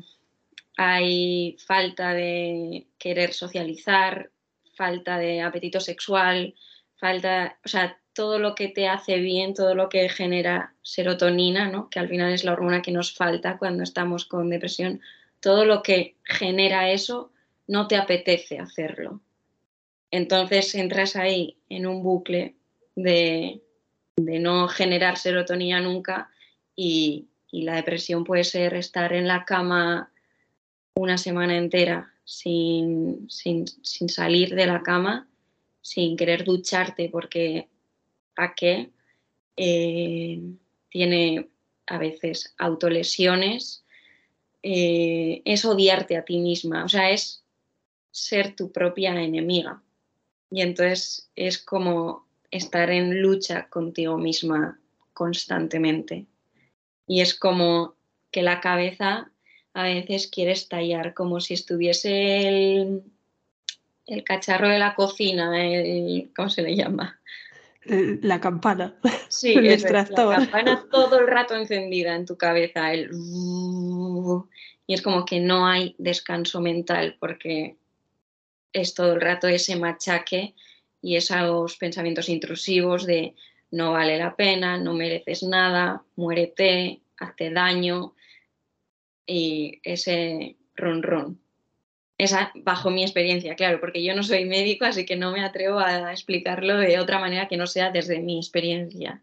hay 0.76 1.56
falta 1.64 2.16
de 2.16 2.88
querer 2.98 3.32
socializar, 3.32 4.32
falta 4.74 5.20
de 5.20 5.42
apetito 5.42 5.80
sexual, 5.80 6.56
falta, 6.98 7.58
o 7.64 7.68
sea, 7.68 8.00
todo 8.14 8.40
lo 8.40 8.56
que 8.56 8.70
te 8.70 8.88
hace 8.88 9.18
bien, 9.18 9.54
todo 9.54 9.76
lo 9.76 9.90
que 9.90 10.08
genera 10.10 10.74
serotonina, 10.82 11.70
¿no? 11.70 11.90
que 11.90 12.00
al 12.00 12.08
final 12.08 12.32
es 12.32 12.44
la 12.44 12.54
hormona 12.54 12.82
que 12.82 12.92
nos 12.92 13.14
falta 13.14 13.58
cuando 13.58 13.84
estamos 13.84 14.26
con 14.26 14.50
depresión, 14.50 15.02
todo 15.42 15.66
lo 15.66 15.84
que 15.84 16.16
genera 16.24 16.90
eso 16.90 17.32
no 17.68 17.88
te 17.88 17.98
apetece 17.98 18.60
hacerlo. 18.60 19.22
Entonces 20.12 20.74
entras 20.76 21.16
ahí 21.16 21.58
en 21.68 21.86
un 21.86 22.04
bucle 22.04 22.56
de, 22.96 23.62
no 24.18 24.68
generar 24.70 25.18
serotonina 25.18 25.82
nunca 25.82 26.30
y, 26.76 27.28
la 27.52 27.76
depresión 27.76 28.26
puede 28.26 28.44
ser 28.44 28.74
estar 28.74 29.14
en 29.14 29.30
la 29.30 29.46
cama 29.46 30.12
una 30.94 31.18
semana 31.18 31.56
entera 31.56 32.12
sin, 32.26 33.30
sin, 33.30 33.66
salir 34.10 34.56
de 34.56 34.66
la 34.66 34.84
cama, 34.84 35.30
sin 35.86 36.18
querer 36.18 36.44
ducharte 36.44 37.10
porque 37.10 37.70
¿a 38.36 38.56
qué? 38.56 38.90
Eh, 39.56 40.42
tiene 40.90 41.48
a 41.86 42.00
veces 42.00 42.56
autolesiones, 42.58 43.86
eh, 44.64 45.44
es 45.46 45.64
odiarte 45.64 46.18
a 46.18 46.26
ti 46.26 46.40
misma, 46.40 46.86
o 46.86 46.90
sea, 46.90 47.12
es 47.12 47.44
ser 48.10 48.56
tu 48.56 48.72
propia 48.72 49.12
enemiga. 49.12 49.84
Y 50.50 50.62
entonces 50.62 51.30
es 51.36 51.60
como 51.60 52.26
estar 52.50 52.90
en 52.90 53.22
lucha 53.22 53.70
contigo 53.70 54.18
misma 54.18 54.80
constantemente. 55.14 56.26
Y 57.06 57.22
es 57.22 57.36
como 57.36 57.94
que 58.32 58.42
la 58.42 58.60
cabeza 58.60 59.32
a 59.76 59.84
veces 59.84 60.28
quiere 60.30 60.54
estallar, 60.54 61.14
como 61.14 61.40
si 61.42 61.54
estuviese 61.54 62.48
el, 62.48 63.04
el 64.08 64.24
cacharro 64.24 64.70
de 64.70 64.80
la 64.80 64.96
cocina, 64.96 65.64
el, 65.64 66.32
¿cómo 66.36 66.50
se 66.50 66.62
le 66.62 66.76
llama? 66.76 67.20
La 67.86 68.42
campana. 68.42 68.96
Sí, 69.30 69.54
el 69.58 69.82
la 69.82 70.06
campana 70.06 70.86
todo 70.92 71.20
el 71.20 71.28
rato 71.28 71.56
encendida 71.56 72.16
en 72.16 72.26
tu 72.26 72.38
cabeza. 72.38 72.94
El... 72.94 73.12
Y 74.88 74.94
es 74.94 75.02
como 75.02 75.26
que 75.26 75.40
no 75.40 75.68
hay 75.68 75.96
descanso 75.98 76.62
mental 76.62 77.18
porque 77.20 77.78
es 78.74 78.94
todo 78.94 79.14
el 79.14 79.22
rato 79.22 79.48
ese 79.48 79.76
machaque 79.76 80.56
y 81.02 81.16
esos 81.16 81.78
pensamientos 81.78 82.30
intrusivos 82.30 83.06
de 83.06 83.36
no 83.72 83.94
vale 83.94 84.18
la 84.18 84.36
pena, 84.36 84.78
no 84.78 84.94
mereces 84.94 85.44
nada, 85.44 86.04
muérete, 86.16 87.02
hazte 87.18 87.52
daño 87.52 88.16
y 89.26 89.80
ese 89.84 90.56
ron 90.76 91.04
ron. 91.04 91.45
Esa 92.18 92.52
bajo 92.56 92.90
mi 92.92 93.04
experiencia, 93.04 93.56
claro, 93.56 93.80
porque 93.80 94.04
yo 94.04 94.16
no 94.16 94.24
soy 94.24 94.46
médico, 94.46 94.86
así 94.86 95.06
que 95.06 95.18
no 95.18 95.32
me 95.32 95.44
atrevo 95.44 95.80
a 95.80 96.12
explicarlo 96.12 96.78
de 96.78 97.00
otra 97.00 97.20
manera 97.20 97.48
que 97.48 97.58
no 97.58 97.68
sea 97.68 97.92
desde 97.92 98.20
mi 98.20 98.38
experiencia. 98.38 99.22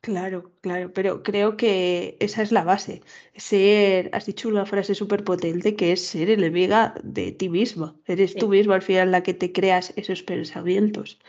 Claro, 0.00 0.52
claro, 0.62 0.92
pero 0.92 1.22
creo 1.22 1.56
que 1.56 2.16
esa 2.18 2.42
es 2.42 2.50
la 2.50 2.64
base. 2.64 3.02
Ser, 3.36 4.10
has 4.12 4.26
dicho 4.26 4.48
una 4.48 4.66
frase 4.66 4.96
súper 4.96 5.22
potente 5.22 5.76
que 5.76 5.92
es 5.92 6.04
ser 6.04 6.28
enemiga 6.28 6.94
de 7.04 7.30
ti 7.30 7.48
misma. 7.48 7.94
Eres 8.06 8.34
tú 8.34 8.48
misma 8.48 8.74
al 8.74 8.82
final 8.82 9.12
la 9.12 9.22
que 9.22 9.32
te 9.32 9.52
creas 9.52 9.92
esos 9.94 10.24
pensamientos. 10.24 11.20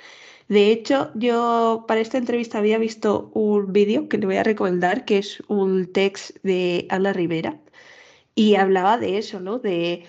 De 0.47 0.71
hecho, 0.71 1.11
yo 1.15 1.85
para 1.87 2.01
esta 2.01 2.17
entrevista 2.17 2.57
había 2.57 2.79
visto 2.79 3.29
un 3.35 3.71
vídeo 3.73 4.09
que 4.09 4.17
le 4.17 4.25
voy 4.25 4.37
a 4.37 4.43
recomendar, 4.43 5.05
que 5.05 5.19
es 5.19 5.43
un 5.47 5.91
text 5.93 6.37
de 6.43 6.87
Ana 6.89 7.13
Rivera, 7.13 7.59
y 8.35 8.55
hablaba 8.55 8.97
de 8.97 9.17
eso, 9.17 9.39
¿no? 9.39 9.59
De 9.59 10.05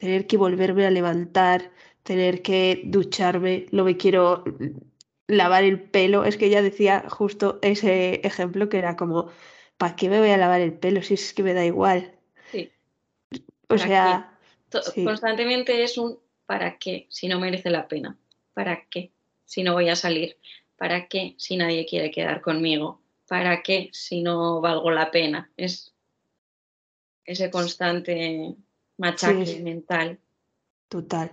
tener 0.00 0.26
que 0.26 0.38
volverme 0.38 0.86
a 0.86 0.90
levantar, 0.90 1.70
tener 2.02 2.42
que 2.42 2.80
ducharme, 2.84 3.66
no 3.70 3.84
me 3.84 3.96
quiero 3.96 4.42
lavar 5.28 5.62
el 5.62 5.80
pelo. 5.80 6.24
Es 6.24 6.36
que 6.36 6.46
ella 6.46 6.62
decía 6.62 7.04
justo 7.08 7.58
ese 7.62 8.20
ejemplo 8.24 8.68
que 8.68 8.78
era 8.78 8.96
como, 8.96 9.30
¿para 9.76 9.94
qué 9.94 10.08
me 10.08 10.18
voy 10.18 10.30
a 10.30 10.38
lavar 10.38 10.62
el 10.62 10.72
pelo 10.72 11.02
si 11.02 11.14
es 11.14 11.34
que 11.34 11.42
me 11.42 11.54
da 11.54 11.64
igual? 11.64 12.12
Sí. 12.50 12.72
O 13.68 13.76
sea, 13.76 14.36
constantemente 15.04 15.84
es 15.84 15.98
un 15.98 16.18
¿para 16.46 16.78
qué? 16.78 17.06
Si 17.10 17.28
no 17.28 17.38
merece 17.38 17.70
la 17.70 17.86
pena. 17.86 18.18
¿Para 18.54 18.86
qué? 18.86 19.12
Si 19.44 19.62
no 19.62 19.74
voy 19.74 19.90
a 19.90 19.96
salir. 19.96 20.38
¿Para 20.76 21.08
qué? 21.08 21.34
Si 21.36 21.56
nadie 21.56 21.86
quiere 21.86 22.10
quedar 22.10 22.40
conmigo. 22.40 23.02
¿Para 23.28 23.62
qué? 23.62 23.90
Si 23.92 24.22
no 24.22 24.62
valgo 24.62 24.90
la 24.90 25.10
pena. 25.10 25.52
Es 25.56 25.94
ese 27.24 27.50
constante 27.50 28.56
machaque 29.00 29.60
mental. 29.62 30.18
Total. 30.88 31.32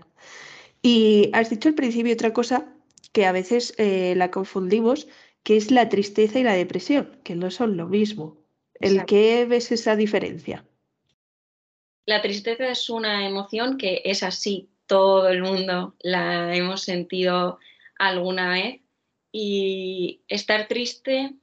Y 0.82 1.30
has 1.34 1.50
dicho 1.50 1.70
al 1.70 1.76
principio 1.76 2.14
otra 2.14 2.34
cosa 2.34 2.74
que 3.12 3.26
a 3.26 3.32
veces 3.32 3.74
eh, 3.78 4.14
la 4.16 4.32
confundimos, 4.32 5.08
que 5.44 5.58
es 5.58 5.72
la 5.72 5.90
tristeza 5.90 6.40
y 6.40 6.44
la 6.44 6.54
depresión, 6.54 7.20
que 7.24 7.36
no 7.36 7.52
son 7.52 7.78
lo 7.78 7.88
mismo. 7.88 8.38
¿El 8.80 9.06
qué 9.06 9.46
ves 9.46 9.72
esa 9.72 9.96
diferencia? 9.96 10.66
La 12.06 12.22
tristeza 12.22 12.70
es 12.70 12.90
una 12.90 13.28
emoción 13.28 13.78
que 13.78 14.02
es 14.06 14.24
así, 14.24 14.70
todo 14.86 15.28
el 15.28 15.42
mundo 15.42 15.96
la 16.00 16.56
hemos 16.56 16.82
sentido 16.84 17.60
alguna 17.98 18.50
vez 18.50 18.82
y 19.32 20.22
estar 20.28 20.68
triste 20.68 21.36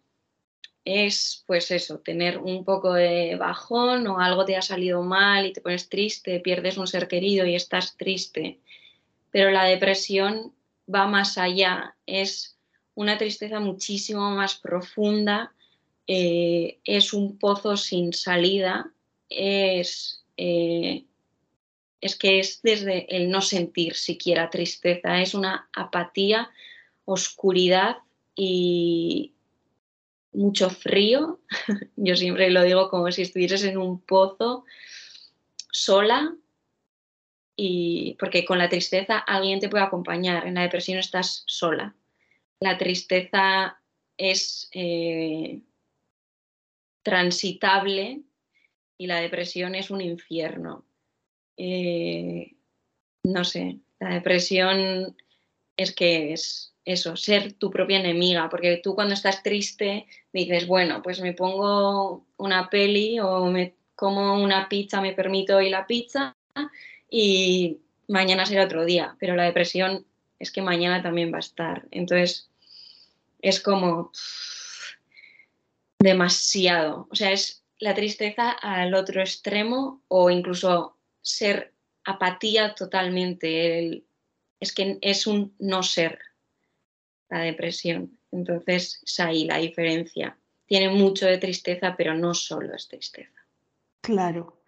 es 0.85 1.45
pues 1.47 1.71
eso, 1.71 1.99
tener 1.99 2.39
un 2.39 2.65
poco 2.65 2.93
de 2.93 3.37
bajón 3.37 4.07
o 4.07 4.21
algo 4.21 4.45
te 4.45 4.57
ha 4.57 4.63
salido 4.63 5.03
mal 5.03 5.47
y 5.47 5.53
te 5.53 5.61
pones 5.61 5.89
triste, 5.89 6.41
pierdes 6.41 6.77
un 6.77 6.87
ser 6.87 7.09
querido 7.09 7.47
y 7.47 7.55
estás 7.55 7.97
triste. 7.97 8.59
Pero 9.31 9.51
la 9.51 9.65
depresión 9.65 10.53
va 10.93 11.07
más 11.07 11.39
allá, 11.39 11.97
es 12.07 12.57
una 12.95 13.19
tristeza 13.19 13.61
muchísimo 13.61 14.31
más 14.31 14.57
profunda, 14.57 15.53
eh, 16.07 16.79
es 16.85 17.15
un 17.15 17.39
pozo 17.39 17.77
sin 17.77 18.13
salida, 18.13 18.93
es, 19.31 20.23
eh, 20.37 21.05
es 22.01 22.17
que 22.17 22.41
es 22.41 22.61
desde 22.63 23.17
el 23.17 23.31
no 23.31 23.41
sentir 23.41 23.95
siquiera 23.95 24.51
tristeza, 24.51 25.23
es 25.23 25.35
una 25.35 25.69
apatía, 25.73 26.51
oscuridad 27.07 27.97
y 28.37 29.34
mucho 30.35 30.71
frío. 30.71 31.41
Yo 31.97 32.17
siempre 32.17 32.51
lo 32.51 32.63
digo 32.63 32.91
como 32.91 33.11
si 33.13 33.23
estuvieses 33.23 33.65
en 33.65 33.79
un 33.79 34.01
pozo 34.01 34.65
sola, 35.71 36.37
y 37.57 38.17
porque 38.19 38.45
con 38.45 38.59
la 38.59 38.69
tristeza 38.69 39.19
alguien 39.19 39.61
te 39.61 39.69
puede 39.69 39.85
acompañar, 39.85 40.47
en 40.47 40.55
la 40.55 40.63
depresión 40.63 40.99
estás 40.99 41.45
sola. 41.47 41.95
La 42.61 42.79
tristeza 42.79 43.81
es 44.17 44.69
eh, 44.73 45.61
transitable 47.03 48.23
y 48.99 49.07
la 49.07 49.21
depresión 49.21 49.75
es 49.75 49.91
un 49.91 50.01
infierno. 50.01 50.85
Eh, 51.57 52.57
no 53.23 53.45
sé, 53.45 53.79
la 54.01 54.15
depresión 54.15 55.17
es 55.77 55.95
que 55.95 56.33
es 56.33 56.74
eso, 56.85 57.17
ser 57.17 57.55
tu 57.55 57.71
propia 57.71 57.99
enemiga, 57.99 58.49
porque 58.49 58.81
tú 58.83 58.95
cuando 58.95 59.15
estás 59.15 59.43
triste 59.43 60.07
dices, 60.33 60.67
bueno, 60.67 61.03
pues 61.03 61.21
me 61.21 61.33
pongo 61.33 62.27
una 62.37 62.69
peli 62.69 63.19
o 63.21 63.47
me 63.47 63.75
como 63.97 64.43
una 64.43 64.69
pizza, 64.69 65.01
me 65.01 65.13
permito 65.13 65.57
hoy 65.57 65.71
la 65.71 65.87
pizza 65.87 66.37
y 67.09 67.79
mañana 68.09 68.45
será 68.45 68.65
otro 68.65 68.85
día, 68.85 69.17
pero 69.19 69.37
la 69.37 69.45
depresión 69.45 70.05
es 70.39 70.51
que 70.51 70.63
mañana 70.63 71.03
también 71.03 71.33
va 71.33 71.37
a 71.37 71.41
estar. 71.41 71.87
Entonces, 71.91 72.51
es 73.41 73.61
como 73.61 74.11
demasiado, 75.99 77.07
o 77.11 77.15
sea, 77.15 77.33
es 77.33 77.63
la 77.79 77.95
tristeza 77.95 78.51
al 78.51 78.95
otro 78.95 79.21
extremo 79.21 80.03
o 80.09 80.31
incluso 80.31 80.97
ser 81.23 81.73
apatía 82.05 82.75
totalmente. 82.75 84.05
es 84.61 84.73
que 84.73 84.99
es 85.01 85.27
un 85.27 85.55
no 85.59 85.83
ser 85.83 86.19
la 87.35 87.45
depresión. 87.45 88.19
Entonces 88.31 89.01
es 89.05 89.21
ahí 89.21 89.45
la 89.45 89.59
diferencia. 89.59 90.39
Tiene 90.67 90.89
mucho 90.89 91.27
de 91.27 91.39
tristeza, 91.39 91.95
pero 91.97 92.15
no 92.15 92.33
solo 92.35 92.75
es 92.75 92.89
tristeza. 92.89 93.35
Claro, 94.01 94.63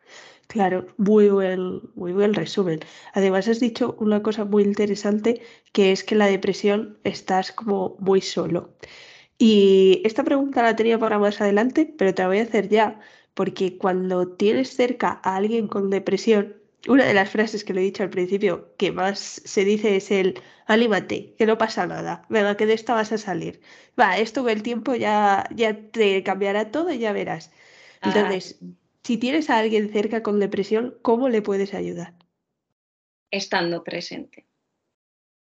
claro, 0.48 0.86
muy 0.96 1.28
buen, 1.28 1.80
muy 1.94 2.12
buen 2.12 2.34
resumen. 2.34 2.80
Además 3.14 3.48
has 3.48 3.60
dicho 3.60 3.96
una 4.00 4.22
cosa 4.22 4.44
muy 4.44 4.64
interesante, 4.64 5.42
que 5.72 5.92
es 5.92 6.04
que 6.04 6.16
la 6.16 6.26
depresión 6.26 6.98
estás 7.04 7.52
como 7.52 7.96
muy 8.00 8.20
solo. 8.20 8.76
Y 9.38 10.00
esta 10.04 10.24
pregunta 10.24 10.62
la 10.62 10.76
tenía 10.76 10.98
para 10.98 11.18
más 11.18 11.40
adelante, 11.40 11.94
pero 11.98 12.14
te 12.14 12.22
la 12.22 12.28
voy 12.28 12.38
a 12.38 12.42
hacer 12.42 12.68
ya, 12.68 13.00
porque 13.34 13.78
cuando 13.78 14.28
tienes 14.28 14.70
cerca 14.70 15.20
a 15.22 15.36
alguien 15.36 15.68
con 15.68 15.90
depresión, 15.90 16.56
una 16.88 17.04
de 17.04 17.14
las 17.14 17.30
frases 17.30 17.64
que 17.64 17.72
le 17.72 17.80
he 17.80 17.84
dicho 17.84 18.02
al 18.02 18.10
principio 18.10 18.74
que 18.76 18.92
más 18.92 19.18
se 19.18 19.64
dice 19.64 19.96
es 19.96 20.10
el 20.10 20.40
anímate, 20.66 21.34
que 21.36 21.46
no 21.46 21.58
pasa 21.58 21.86
nada, 21.86 22.26
venga, 22.28 22.56
que 22.56 22.66
de 22.66 22.74
esta 22.74 22.94
vas 22.94 23.12
a 23.12 23.18
salir. 23.18 23.60
Va, 23.98 24.18
esto 24.18 24.42
con 24.42 24.50
el 24.50 24.62
tiempo 24.62 24.94
ya, 24.94 25.48
ya 25.54 25.76
te 25.90 26.22
cambiará 26.22 26.70
todo 26.70 26.92
y 26.92 26.98
ya 26.98 27.12
verás. 27.12 27.52
Ah, 28.00 28.08
Entonces, 28.08 28.60
si 29.02 29.16
tienes 29.16 29.50
a 29.50 29.58
alguien 29.58 29.92
cerca 29.92 30.22
con 30.22 30.40
depresión, 30.40 30.98
¿cómo 31.02 31.28
le 31.28 31.42
puedes 31.42 31.74
ayudar? 31.74 32.14
Estando 33.30 33.84
presente. 33.84 34.46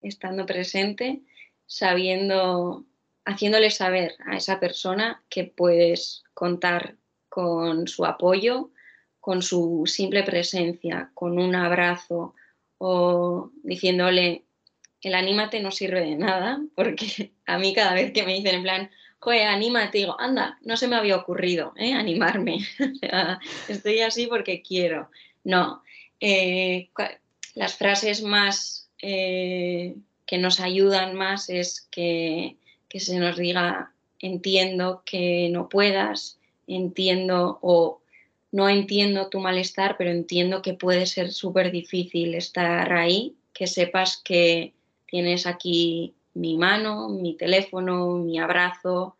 Estando 0.01 0.45
presente, 0.45 1.23
sabiendo, 1.65 2.85
haciéndole 3.25 3.71
saber 3.71 4.15
a 4.25 4.37
esa 4.37 4.59
persona 4.59 5.23
que 5.29 5.45
puedes 5.45 6.23
contar 6.33 6.97
con 7.29 7.87
su 7.87 8.05
apoyo, 8.05 8.71
con 9.25 9.41
su 9.41 9.85
simple 9.87 10.21
presencia, 10.21 11.09
con 11.15 11.39
un 11.39 11.55
abrazo 11.55 12.35
o 12.77 13.49
diciéndole, 13.63 14.43
el 15.01 15.15
anímate 15.15 15.63
no 15.63 15.71
sirve 15.71 16.01
de 16.01 16.15
nada, 16.15 16.61
porque 16.75 17.31
a 17.47 17.57
mí 17.57 17.73
cada 17.73 17.95
vez 17.95 18.13
que 18.13 18.21
me 18.21 18.35
dicen 18.35 18.57
en 18.57 18.61
plan, 18.61 18.91
joder, 19.17 19.47
anímate, 19.47 19.97
digo, 19.97 20.15
anda, 20.19 20.59
no 20.61 20.77
se 20.77 20.87
me 20.87 20.95
había 20.95 21.17
ocurrido 21.17 21.73
¿eh? 21.75 21.93
animarme, 21.93 22.59
estoy 23.67 24.01
así 24.01 24.27
porque 24.27 24.61
quiero. 24.61 25.09
No, 25.43 25.81
eh, 26.19 26.89
las 27.55 27.77
frases 27.77 28.21
más 28.21 28.91
eh, 29.01 29.95
que 30.27 30.37
nos 30.37 30.59
ayudan 30.59 31.15
más 31.15 31.49
es 31.49 31.87
que, 31.89 32.57
que 32.87 32.99
se 32.99 33.17
nos 33.17 33.37
diga, 33.37 33.91
entiendo 34.19 35.01
que 35.03 35.49
no 35.49 35.67
puedas, 35.67 36.37
entiendo 36.67 37.57
o 37.63 38.01
no 38.55 38.69
entiendo 38.69 39.27
tu 39.27 39.41
malestar, 39.41 39.97
pero 39.97 40.11
entiendo 40.11 40.61
que 40.61 40.75
puede 40.75 41.07
ser 41.07 41.33
súper 41.33 41.73
difícil 41.73 42.35
estar 42.35 42.93
ahí, 42.93 43.35
que 43.51 43.67
sepas 43.67 44.15
que 44.23 44.73
tienes 45.07 45.45
aquí 45.45 46.15
mi 46.35 46.55
mano, 46.55 47.09
mi 47.09 47.35
teléfono, 47.35 48.13
mi 48.13 48.39
abrazo 48.39 49.17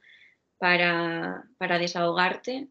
para, 0.57 1.43
desahogarte. 1.59 2.69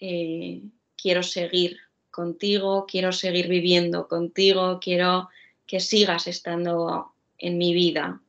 Eh, 0.00 0.62
quiero 0.96 1.22
seguir 1.22 1.76
contigo, 2.10 2.86
quiero 2.88 3.12
seguir 3.12 3.46
viviendo 3.46 4.08
contigo, 4.08 4.80
quiero 4.80 5.28
que 5.66 5.78
sigas 5.78 6.26
estando 6.26 7.12
en 7.36 7.58
mi 7.58 7.74
vida 7.74 8.22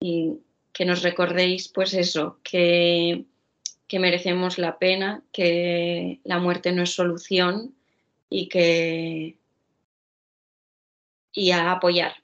y 0.00 0.40
que 0.72 0.84
nos 0.84 1.02
recordéis 1.02 1.68
pues 1.68 1.94
eso, 1.94 2.40
que 2.42 3.26
que 3.92 3.98
merecemos 3.98 4.56
la 4.56 4.78
pena, 4.78 5.22
que 5.32 6.18
la 6.24 6.38
muerte 6.38 6.72
no 6.72 6.82
es 6.82 6.94
solución 6.94 7.74
y 8.30 8.48
que 8.48 9.36
y 11.30 11.50
apoyar. 11.50 12.14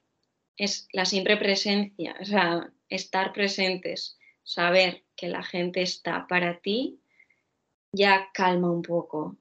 Es 0.56 0.88
la 0.94 1.04
siempre 1.04 1.36
presencia, 1.36 2.16
o 2.22 2.24
sea, 2.24 2.72
estar 2.88 3.34
presentes, 3.34 4.16
saber 4.44 5.04
que 5.14 5.28
la 5.28 5.42
gente 5.42 5.82
está 5.82 6.26
para 6.26 6.58
ti, 6.60 7.00
ya 7.92 8.30
calma 8.32 8.72
un 8.72 8.80
poco 8.80 9.36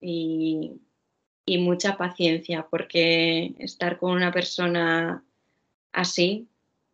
y, 0.00 0.80
mucha 1.48 1.96
paciencia, 1.96 2.68
porque 2.70 3.56
estar 3.58 3.98
con 3.98 4.12
una 4.12 4.30
persona 4.30 5.24
así, 5.90 6.46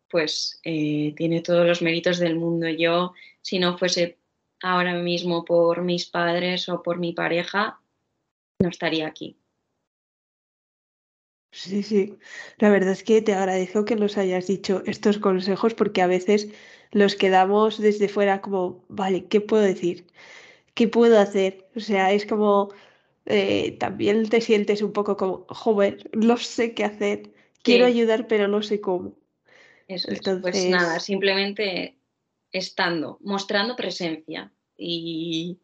pues 0.09 0.59
eh, 0.63 1.13
tiene 1.15 1.41
todos 1.41 1.67
los 1.67 1.83
méritos 1.83 2.17
del 2.17 2.37
mundo. 2.37 2.67
Yo, 2.69 3.13
si 3.43 3.59
no 3.59 3.77
fuese 3.77 4.17
ahora 4.63 4.95
mismo 4.95 5.45
por 5.45 5.83
mis 5.83 6.05
padres 6.07 6.69
o 6.69 6.81
por 6.81 6.97
mi 6.97 7.13
pareja, 7.13 7.79
no 8.59 8.69
estaría 8.69 9.05
aquí. 9.07 9.37
Sí, 11.51 11.83
sí. 11.83 12.17
La 12.57 12.69
verdad 12.69 12.93
es 12.93 13.03
que 13.03 13.21
te 13.21 13.33
agradezco 13.33 13.85
que 13.85 13.95
nos 13.95 14.17
hayas 14.17 14.47
dicho 14.47 14.81
estos 14.87 15.19
consejos 15.19 15.75
porque 15.75 16.01
a 16.01 16.07
veces 16.07 16.49
los 16.91 17.15
quedamos 17.15 17.79
desde 17.79 18.09
fuera 18.09 18.41
como, 18.41 18.83
vale, 18.89 19.25
¿qué 19.27 19.39
puedo 19.39 19.61
decir? 19.61 20.07
¿Qué 20.73 20.87
puedo 20.87 21.19
hacer? 21.19 21.67
O 21.75 21.79
sea, 21.79 22.11
es 22.11 22.25
como, 22.25 22.69
eh, 23.25 23.77
también 23.79 24.27
te 24.29 24.41
sientes 24.41 24.81
un 24.81 24.93
poco 24.93 25.15
como, 25.15 25.45
joven, 25.49 25.97
no 26.13 26.37
sé 26.37 26.73
qué 26.73 26.85
hacer. 26.85 27.31
Quiero 27.61 27.85
ayudar, 27.85 28.27
pero 28.27 28.47
no 28.47 28.63
sé 28.63 28.81
cómo. 28.81 29.15
Eso 29.87 30.09
Pues 30.41 30.65
nada, 30.65 30.99
simplemente 30.99 31.97
estando, 32.53 33.17
mostrando 33.21 33.75
presencia. 33.75 34.51
Y, 34.77 35.59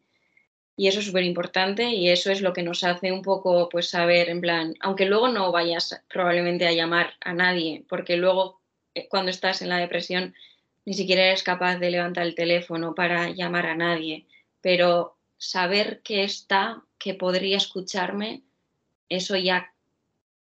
eso 0.76 1.00
es 1.00 1.06
súper 1.06 1.24
importante 1.24 1.90
y 1.90 2.08
eso 2.08 2.32
es 2.32 2.40
lo 2.40 2.54
que 2.54 2.62
nos 2.62 2.84
hace 2.84 3.12
un 3.12 3.20
poco 3.20 3.68
pues 3.68 3.90
saber 3.90 4.30
en 4.30 4.40
plan, 4.40 4.74
aunque 4.80 5.04
luego 5.04 5.28
no 5.28 5.52
vayas 5.52 6.02
probablemente 6.08 6.66
a 6.66 6.72
llamar 6.72 7.12
a 7.20 7.34
nadie, 7.34 7.84
porque 7.86 8.16
luego 8.16 8.62
eh, 8.94 9.06
cuando 9.06 9.30
estás 9.30 9.60
en 9.60 9.68
la 9.68 9.76
depresión 9.76 10.34
ni 10.86 10.94
siquiera 10.94 11.26
eres 11.26 11.42
capaz 11.42 11.76
de 11.76 11.90
levantar 11.90 12.24
el 12.24 12.34
teléfono 12.34 12.94
para 12.94 13.28
llamar 13.28 13.66
a 13.66 13.76
nadie, 13.76 14.26
pero 14.62 15.18
saber 15.36 16.00
que 16.02 16.24
está, 16.24 16.82
que 16.98 17.12
podría 17.12 17.58
escucharme, 17.58 18.42
eso 19.10 19.36
ya 19.36 19.74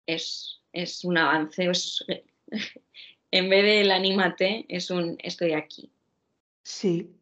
es, 0.08 0.62
es 0.71 1.03
un 1.03 1.19
avance. 1.19 1.69
en 3.32 3.49
vez 3.49 3.63
del 3.63 3.91
anímate, 3.91 4.65
es 4.67 4.89
un 4.89 5.17
estoy 5.19 5.53
aquí. 5.53 5.92
Sí. 6.63 7.15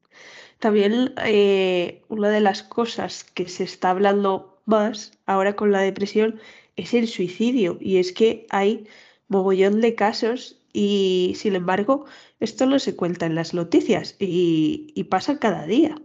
También 0.59 1.13
eh, 1.25 2.03
una 2.09 2.29
de 2.29 2.41
las 2.41 2.63
cosas 2.63 3.23
que 3.23 3.47
se 3.49 3.63
está 3.63 3.91
hablando 3.91 4.61
más 4.65 5.13
ahora 5.25 5.55
con 5.55 5.71
la 5.71 5.81
depresión 5.81 6.39
es 6.75 6.93
el 6.93 7.07
suicidio. 7.07 7.77
Y 7.81 7.97
es 7.97 8.11
que 8.13 8.47
hay 8.49 8.87
mogollón 9.27 9.81
de 9.81 9.95
casos 9.95 10.57
y 10.73 11.33
sin 11.35 11.55
embargo 11.55 12.05
esto 12.39 12.65
no 12.65 12.79
se 12.79 12.95
cuenta 12.95 13.25
en 13.25 13.35
las 13.35 13.53
noticias 13.53 14.15
y, 14.19 15.03
pasa 15.09 15.39
cada 15.39 15.65
día. 15.65 15.95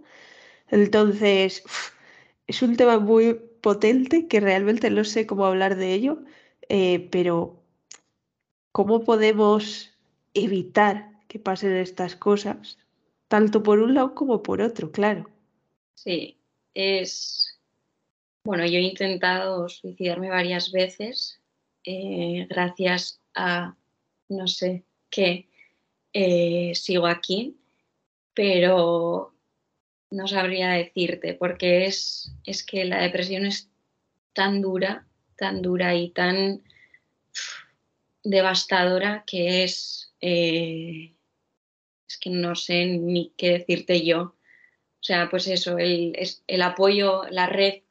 Entonces, 0.68 1.64
es 2.46 2.62
un 2.62 2.76
tema 2.76 2.98
muy 2.98 3.34
potente 3.34 4.26
que 4.28 4.40
realmente 4.40 4.90
no 4.90 5.04
sé 5.04 5.26
cómo 5.26 5.46
hablar 5.46 5.76
de 5.76 5.92
ello, 5.94 6.18
eh, 6.68 7.08
pero 7.12 7.62
¿cómo 8.72 9.04
podemos 9.04 9.92
evitar 10.34 11.12
que 11.28 11.38
pasen 11.38 11.72
estas 11.76 12.16
cosas? 12.16 12.78
Tanto 13.28 13.62
por 13.62 13.78
un 13.80 13.94
lado 13.94 14.14
como 14.14 14.42
por 14.42 14.60
otro, 14.60 14.90
claro. 14.90 15.30
Sí, 15.94 16.38
es... 16.74 17.58
Bueno, 18.44 18.64
yo 18.64 18.78
he 18.78 18.82
intentado 18.82 19.68
suicidarme 19.68 20.30
varias 20.30 20.70
veces 20.70 21.40
eh, 21.88 22.46
gracias 22.50 23.20
a, 23.34 23.76
no 24.28 24.48
sé 24.48 24.84
qué, 25.08 25.48
eh, 26.12 26.72
sigo 26.74 27.06
aquí, 27.06 27.56
pero 28.34 29.34
no 30.10 30.26
sabría 30.26 30.70
decirte 30.70 31.34
porque 31.34 31.86
es, 31.86 32.32
es 32.44 32.64
que 32.64 32.84
la 32.84 33.00
depresión 33.02 33.46
es 33.46 33.70
tan 34.32 34.60
dura, 34.60 35.06
tan 35.36 35.62
dura 35.62 35.94
y 35.94 36.10
tan 36.10 36.62
devastadora 38.24 39.24
que 39.26 39.64
es... 39.64 40.12
Eh, 40.20 41.12
es 41.12 41.15
que 42.26 42.30
no 42.30 42.56
sé 42.56 42.86
ni 42.86 43.32
qué 43.36 43.52
decirte 43.52 44.04
yo. 44.04 44.20
O 44.20 45.02
sea, 45.06 45.28
pues 45.30 45.46
eso, 45.46 45.78
el, 45.78 46.16
el 46.46 46.62
apoyo, 46.62 47.22
la 47.30 47.46
red 47.46 47.82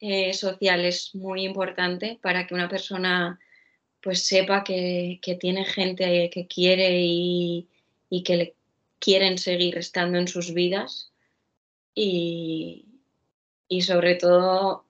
eh, 0.00 0.32
social 0.34 0.84
es 0.84 1.14
muy 1.14 1.44
importante 1.44 2.18
para 2.22 2.46
que 2.46 2.54
una 2.54 2.68
persona 2.68 3.40
pues 4.00 4.24
sepa 4.26 4.62
que, 4.62 5.18
tiene 5.40 5.64
gente 5.64 6.30
que 6.30 6.46
quiere 6.46 7.00
y, 7.00 7.68
que 8.24 8.36
le 8.36 8.54
quieren 9.00 9.38
seguir 9.38 9.78
estando 9.78 10.18
en 10.18 10.28
sus 10.28 10.52
vidas 10.52 11.10
y, 11.94 12.86
sobre 13.80 14.14
todo 14.14 14.84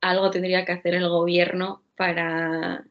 algo 0.00 0.30
tendría 0.30 0.64
que 0.64 0.72
hacer 0.72 0.94
el 0.94 1.08
gobierno 1.08 1.82
para, 1.96 2.84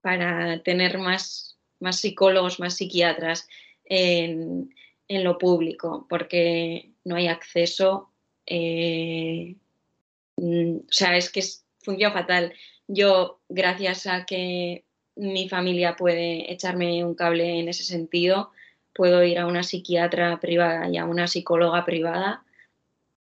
para 0.00 0.62
tener 0.62 0.98
más, 0.98 1.58
más 1.80 1.98
psicólogos, 1.98 2.60
más 2.60 2.76
psiquiatras 2.76 3.48
en, 3.84 4.70
lo 5.08 5.36
público, 5.36 6.06
porque 6.08 6.92
no 7.04 7.16
hay 7.16 7.28
acceso. 7.28 8.10
Eh, 8.46 9.56
mm, 10.36 10.76
o 10.76 10.92
sea, 10.92 11.16
es 11.16 11.30
que 11.30 11.42
funciona 11.82 12.14
fatal. 12.14 12.54
Yo, 12.88 13.40
gracias 13.48 14.06
a 14.06 14.24
que 14.24 14.84
mi 15.16 15.48
familia 15.48 15.96
puede 15.96 16.50
echarme 16.52 17.04
un 17.04 17.14
cable 17.14 17.60
en 17.60 17.68
ese 17.68 17.84
sentido, 17.84 18.50
puedo 18.94 19.22
ir 19.24 19.38
a 19.38 19.46
una 19.46 19.62
psiquiatra 19.62 20.40
privada 20.40 20.88
y 20.88 20.96
a 20.96 21.04
una 21.04 21.26
psicóloga 21.26 21.84
privada 21.84 22.44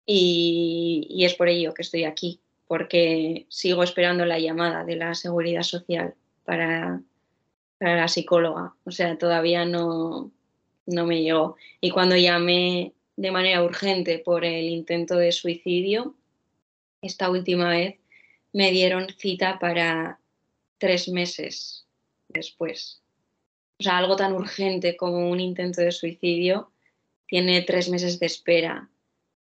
y, 0.10 1.26
es 1.26 1.36
por 1.36 1.50
ello 1.50 1.74
que 1.74 1.82
estoy 1.82 2.06
aquí, 2.06 2.40
porque 2.66 3.46
sigo 3.50 3.84
esperando 3.84 4.26
la 4.26 4.40
llamada 4.40 4.86
de 4.86 4.96
la 4.96 5.14
seguridad 5.14 5.64
social 5.64 6.16
para, 6.46 7.02
la 7.80 8.08
psicóloga. 8.08 8.74
O 8.86 8.92
sea, 8.92 9.18
todavía 9.18 9.66
no, 9.66 10.32
no 10.88 11.06
me 11.06 11.21
llegó. 11.21 11.58
Y 11.80 11.91
cuando 11.91 12.15
llamé 12.15 12.93
de 13.15 13.32
manera 13.32 13.63
urgente 13.63 14.19
por 14.19 14.45
el 14.45 14.69
intento 14.69 15.17
de 15.17 15.32
suicidio, 15.32 16.15
esta 17.02 17.30
última 17.30 17.69
vez 17.69 18.00
me 18.54 18.71
dieron 18.71 19.08
cita 19.17 19.60
para 19.60 20.19
tres 20.78 21.08
meses 21.10 21.86
después. 22.30 23.02
O 23.80 23.84
sea, 23.84 23.97
algo 23.97 24.15
tan 24.15 24.34
urgente 24.34 24.97
como 24.97 25.30
un 25.30 25.39
intento 25.39 25.82
de 25.82 25.91
suicidio 25.91 26.71
tiene 27.28 27.62
tres 27.62 27.89
meses 27.89 28.19
de 28.19 28.26
espera. 28.26 28.89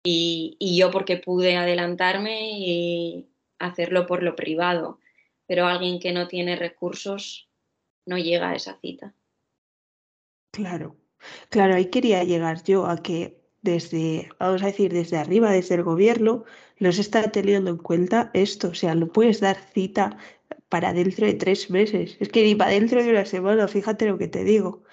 Y, 0.04 0.58
yo 0.60 0.92
porque 0.92 1.18
pude 1.18 1.56
adelantarme 1.56 2.60
y 2.60 3.28
hacerlo 3.60 4.06
por 4.06 4.22
lo 4.22 4.36
privado, 4.36 5.00
pero 5.48 5.66
alguien 5.66 6.00
que 6.00 6.12
no 6.12 6.28
tiene 6.28 6.56
recursos 6.56 7.48
no 8.06 8.18
llega 8.18 8.52
a 8.52 8.56
esa 8.56 8.78
cita. 8.80 9.14
Claro, 10.52 10.96
claro, 11.50 11.76
ahí 11.76 11.86
quería 11.86 12.24
llegar 12.24 12.64
yo 12.64 12.88
a 12.88 13.02
que 13.02 13.40
desde, 13.62 14.30
vamos 14.40 14.62
a 14.62 14.68
decir, 14.68 14.94
desde 14.94 15.18
arriba, 15.18 15.52
desde 15.52 15.76
el 15.76 15.84
gobierno, 15.84 16.46
no 16.80 16.92
se 16.92 17.02
está 17.02 17.32
teniendo 17.32 17.72
en 17.72 17.78
cuenta 17.78 18.30
esto. 18.34 18.70
O 18.70 18.74
sea, 18.74 18.96
no 18.96 19.08
puedes 19.08 19.40
dar 19.40 19.58
cita 19.74 20.18
para 20.70 20.94
dentro 20.94 21.26
de 21.26 21.34
tres 21.34 21.70
meses. 21.70 22.18
Es 22.20 22.30
que 22.30 22.44
ni 22.44 22.56
para 22.56 22.72
dentro 22.72 23.04
de 23.04 23.10
una 23.10 23.26
semana, 23.26 23.68
fíjate 23.68 24.08
lo 24.08 24.18
que 24.18 24.28
te 24.28 24.44
digo. 24.44 24.84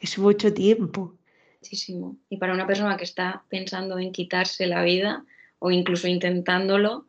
Es 0.00 0.18
mucho 0.18 0.52
tiempo. 0.52 1.14
Muchísimo. 1.60 2.16
Y 2.28 2.36
para 2.36 2.52
una 2.52 2.66
persona 2.66 2.96
que 2.96 3.04
está 3.04 3.44
pensando 3.48 3.98
en 3.98 4.12
quitarse 4.12 4.66
la 4.66 4.82
vida 4.82 5.24
o 5.58 5.70
incluso 5.70 6.06
intentándolo, 6.08 7.06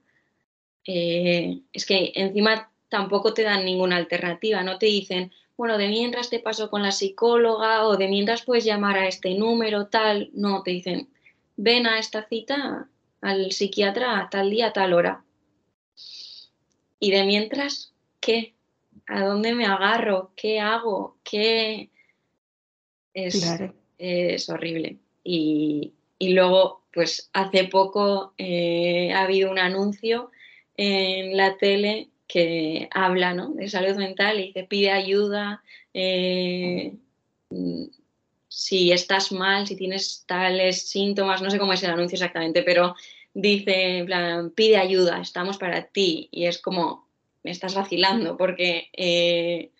eh, 0.85 1.61
es 1.73 1.85
que 1.85 2.13
encima 2.15 2.71
tampoco 2.89 3.33
te 3.33 3.43
dan 3.43 3.65
ninguna 3.65 3.97
alternativa, 3.97 4.63
no 4.63 4.77
te 4.77 4.85
dicen, 4.85 5.31
bueno, 5.57 5.77
de 5.77 5.87
mientras 5.87 6.29
te 6.29 6.39
paso 6.39 6.69
con 6.69 6.81
la 6.83 6.91
psicóloga 6.91 7.87
o 7.87 7.95
de 7.95 8.07
mientras 8.07 8.43
puedes 8.43 8.65
llamar 8.65 8.97
a 8.97 9.07
este 9.07 9.35
número, 9.35 9.87
tal. 9.87 10.29
No, 10.33 10.63
te 10.63 10.71
dicen, 10.71 11.09
ven 11.55 11.87
a 11.87 11.99
esta 11.99 12.27
cita 12.27 12.89
al 13.21 13.51
psiquiatra 13.51 14.19
a 14.19 14.29
tal 14.29 14.49
día, 14.49 14.67
a 14.67 14.73
tal 14.73 14.93
hora. 14.93 15.23
Y 16.99 17.11
de 17.11 17.23
mientras, 17.23 17.93
¿qué? 18.19 18.53
¿A 19.07 19.23
dónde 19.23 19.53
me 19.53 19.65
agarro? 19.65 20.31
¿Qué 20.35 20.59
hago? 20.59 21.17
¿Qué? 21.23 21.89
Es, 23.13 23.59
es 23.97 24.49
horrible. 24.49 24.97
Y, 25.23 25.93
luego, 26.19 26.83
pues 26.93 27.29
hace 27.33 27.65
poco 27.65 28.33
eh, 28.37 29.13
ha 29.13 29.23
habido 29.23 29.51
un 29.51 29.59
anuncio 29.59 30.31
en 30.75 31.37
la 31.37 31.57
tele 31.57 32.09
que 32.27 32.89
habla 32.91 33.33
¿no? 33.33 33.51
de 33.51 33.69
salud 33.69 33.95
mental 33.97 34.39
y 34.39 34.51
te 34.51 34.63
pide 34.63 34.91
ayuda 34.91 35.63
eh, 35.93 36.95
si 38.47 38.91
estás 38.91 39.31
mal, 39.31 39.67
si 39.67 39.75
tienes 39.75 40.23
tales 40.25 40.87
síntomas, 40.87 41.41
no 41.41 41.49
sé 41.49 41.59
cómo 41.59 41.73
es 41.73 41.83
el 41.83 41.91
anuncio 41.91 42.15
exactamente, 42.15 42.63
pero 42.63 42.95
dice, 43.33 44.05
pide 44.55 44.77
ayuda, 44.77 45.19
estamos 45.19 45.57
para 45.57 45.83
ti. 45.87 46.29
Y 46.31 46.45
es 46.45 46.59
como, 46.59 47.05
me 47.43 47.51
estás 47.51 47.75
vacilando, 47.75 48.37
porque 48.37 48.89
eh, 48.93 49.71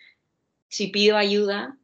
si 0.67 0.87
pido 0.87 1.15
ayuda, 1.15 1.77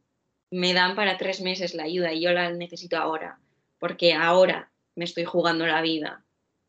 me 0.50 0.74
dan 0.74 0.94
para 0.94 1.16
tres 1.16 1.40
meses 1.40 1.74
la 1.74 1.84
ayuda 1.84 2.12
y 2.12 2.20
yo 2.20 2.32
la 2.32 2.52
necesito 2.52 2.98
ahora, 2.98 3.38
porque 3.78 4.12
ahora 4.12 4.70
me 4.94 5.06
estoy 5.06 5.24
jugando 5.24 5.66
la 5.66 5.80
vida. 5.80 6.22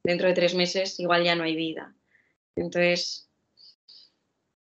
Dentro 0.06 0.30
de 0.30 0.34
tres 0.34 0.56
meses 0.56 1.00
igual 1.02 1.26
ya 1.26 1.36
no 1.36 1.44
hay 1.44 1.56
vida. 1.56 1.94
Entonces, 2.56 3.23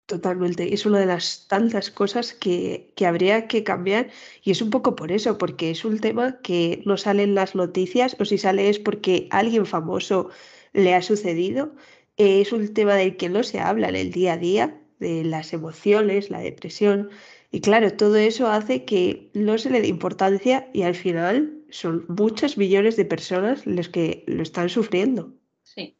Totalmente. 0.07 0.73
Es 0.73 0.87
una 0.87 1.01
de 1.01 1.07
las 1.07 1.49
tantas 1.49 1.91
cosas 1.91 2.33
que, 2.33 2.95
habría 3.05 3.49
que 3.49 3.65
cambiar 3.65 4.11
y 4.43 4.53
es 4.53 4.63
un 4.63 4.71
poco 4.71 4.95
por 4.95 5.11
eso, 5.11 5.37
porque 5.37 5.73
es 5.73 5.85
un 5.85 5.99
tema 5.99 6.41
que 6.43 6.81
no 6.87 6.97
sale 6.97 7.25
en 7.25 7.35
las 7.35 7.57
noticias 7.57 8.17
o 8.21 8.25
si 8.25 8.39
sale 8.39 8.69
es 8.69 8.79
porque 8.79 9.27
alguien 9.33 9.67
famoso 9.67 10.31
le 10.73 10.95
ha 10.95 11.03
sucedido. 11.03 11.75
es 12.17 12.53
un 12.53 12.73
tema 12.73 12.95
del 12.95 13.17
que 13.17 13.29
no 13.29 13.43
se 13.43 13.59
habla 13.59 13.89
en 13.89 13.97
el 13.97 14.13
día 14.13 14.35
a 14.35 14.39
día, 14.39 14.81
de 15.01 15.25
las 15.25 15.53
emociones, 15.53 16.31
la 16.31 16.39
depresión. 16.41 17.11
Y 17.51 17.61
claro, 17.61 17.93
todo 17.93 18.17
eso 18.17 18.47
hace 18.47 18.85
que 18.85 19.31
no 19.35 19.59
se 19.59 19.71
le 19.71 19.81
dé 19.81 19.89
importancia 19.89 20.71
y 20.73 20.83
al 20.83 20.95
final 20.95 21.65
son 21.71 22.07
muchos 22.09 22.57
millones 22.59 22.97
de 22.97 23.05
personas 23.05 23.67
los 23.67 23.89
que 23.89 24.25
lo 24.29 24.43
están 24.43 24.69
sufriendo. 24.69 25.35
Sí, 25.65 25.99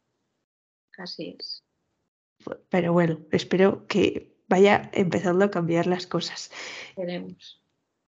así 0.97 1.35
es. 1.37 1.66
Pero 2.69 2.93
bueno, 2.93 3.19
espero 3.31 3.85
que 3.87 4.35
vaya 4.47 4.89
empezando 4.93 5.45
a 5.45 5.51
cambiar 5.51 5.87
las 5.87 6.07
cosas. 6.07 6.51
Queremos. 6.95 7.61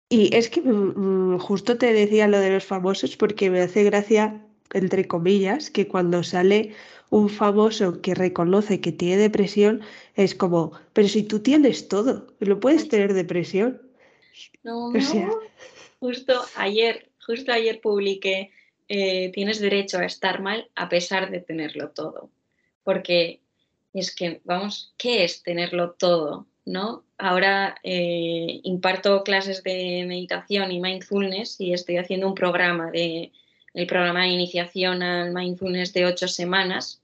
Y 0.09 0.35
es 0.35 0.51
que 0.51 0.61
mm, 0.61 1.35
mm, 1.35 1.39
justo 1.39 1.79
te 1.79 1.93
decía 1.93 2.27
lo 2.27 2.39
de 2.39 2.51
los 2.51 2.65
famosos 2.65 3.17
porque 3.17 3.49
me 3.49 3.61
hace 3.61 3.85
gracia, 3.85 4.45
entre 4.73 5.07
comillas, 5.07 5.71
que 5.71 5.87
cuando 5.87 6.23
sale 6.25 6.75
un 7.11 7.29
famoso 7.29 8.01
que 8.03 8.15
reconoce 8.15 8.81
que 8.81 8.93
tiene 8.93 9.17
depresión, 9.17 9.83
es 10.15 10.35
como, 10.35 10.73
pero 10.93 11.09
si 11.09 11.23
tú 11.23 11.41
tienes 11.41 11.89
todo, 11.89 12.27
no 12.41 12.61
puedes 12.61 12.89
tener 12.89 13.15
depresión. 13.15 13.83
No, 14.63 14.93
no. 14.93 15.41
Justo 16.01 16.41
ayer, 16.57 17.11
justo 17.25 17.53
ayer 17.53 17.81
publiqué, 17.81 18.51
eh, 18.89 19.31
tienes 19.33 19.61
derecho 19.61 19.99
a 19.99 20.07
estar 20.07 20.41
mal 20.41 20.71
a 20.75 20.89
pesar 20.89 21.31
de 21.31 21.41
tenerlo 21.41 21.91
todo. 21.91 22.31
Porque 22.83 23.40
es 23.93 24.15
que, 24.15 24.41
vamos, 24.45 24.95
¿qué 24.97 25.25
es 25.25 25.43
tenerlo 25.43 25.93
todo? 25.93 26.47
¿no? 26.65 27.05
Ahora 27.19 27.77
eh, 27.83 28.61
imparto 28.63 29.25
clases 29.25 29.63
de 29.63 30.05
meditación 30.07 30.73
y 30.73 30.81
mindfulness 30.81 31.61
y 31.61 31.73
estoy 31.73 31.97
haciendo 31.97 32.27
un 32.27 32.35
programa 32.35 32.91
de 32.91 33.33
el 33.73 33.87
programa 33.87 34.23
de 34.23 34.31
iniciación 34.31 35.03
al 35.03 35.33
mindfulness 35.33 35.93
de 35.93 36.05
ocho 36.05 36.27
semanas 36.27 37.01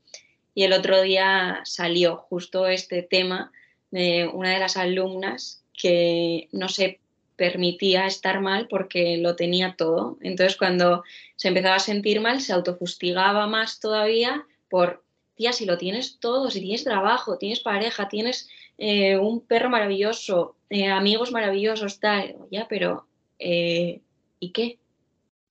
y 0.54 0.64
el 0.64 0.72
otro 0.72 1.02
día 1.02 1.60
salió 1.64 2.16
justo 2.16 2.66
este 2.66 3.02
tema 3.02 3.52
de 3.90 4.26
una 4.26 4.50
de 4.50 4.58
las 4.58 4.76
alumnas 4.76 5.62
que 5.72 6.48
no 6.52 6.68
se 6.68 6.98
permitía 7.36 8.06
estar 8.06 8.40
mal 8.40 8.66
porque 8.66 9.18
lo 9.18 9.36
tenía 9.36 9.74
todo. 9.76 10.16
Entonces 10.22 10.56
cuando 10.56 11.04
se 11.36 11.48
empezaba 11.48 11.76
a 11.76 11.80
sentir 11.80 12.20
mal 12.20 12.40
se 12.40 12.52
autofustigaba 12.52 13.46
más 13.46 13.78
todavía 13.78 14.44
por 14.68 15.04
tía, 15.36 15.52
si 15.52 15.66
lo 15.66 15.78
tienes 15.78 16.18
todo, 16.18 16.50
si 16.50 16.60
tienes 16.60 16.82
trabajo, 16.82 17.38
tienes 17.38 17.60
pareja, 17.60 18.08
tienes 18.08 18.48
eh, 18.78 19.16
un 19.16 19.40
perro 19.40 19.70
maravilloso, 19.70 20.56
eh, 20.70 20.88
amigos 20.88 21.30
maravillosos, 21.30 22.00
tal, 22.00 22.36
ya, 22.50 22.66
pero 22.68 23.06
eh, 23.38 24.00
¿y 24.40 24.50
qué? 24.50 24.78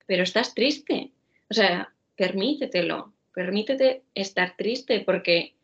Pero 0.07 0.23
estás 0.23 0.53
triste. 0.53 1.11
O 1.49 1.53
sea, 1.53 1.93
permítetelo, 2.15 3.13
permítete 3.33 4.03
estar 4.15 4.57
triste 4.57 5.01
porque 5.01 5.55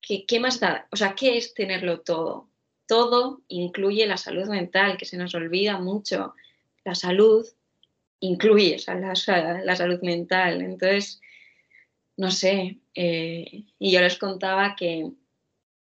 ¿qué, 0.00 0.26
¿qué, 0.26 0.38
más 0.38 0.60
da? 0.60 0.86
O 0.92 0.96
sea, 0.96 1.14
¿qué 1.14 1.38
es 1.38 1.54
tenerlo 1.54 2.00
todo? 2.00 2.48
Todo 2.86 3.42
incluye 3.48 4.06
la 4.06 4.18
salud 4.18 4.46
mental, 4.48 4.96
que 4.96 5.06
se 5.06 5.16
nos 5.16 5.34
olvida 5.34 5.78
mucho. 5.78 6.34
La 6.84 6.94
salud 6.94 7.46
incluye 8.20 8.76
la, 8.86 9.14
la 9.64 9.76
salud 9.76 10.00
mental. 10.02 10.62
Entonces, 10.62 11.20
no 12.16 12.30
sé, 12.30 12.78
eh, 12.94 13.64
y 13.78 13.90
yo 13.90 14.00
les 14.00 14.18
contaba 14.18 14.74
que 14.74 15.10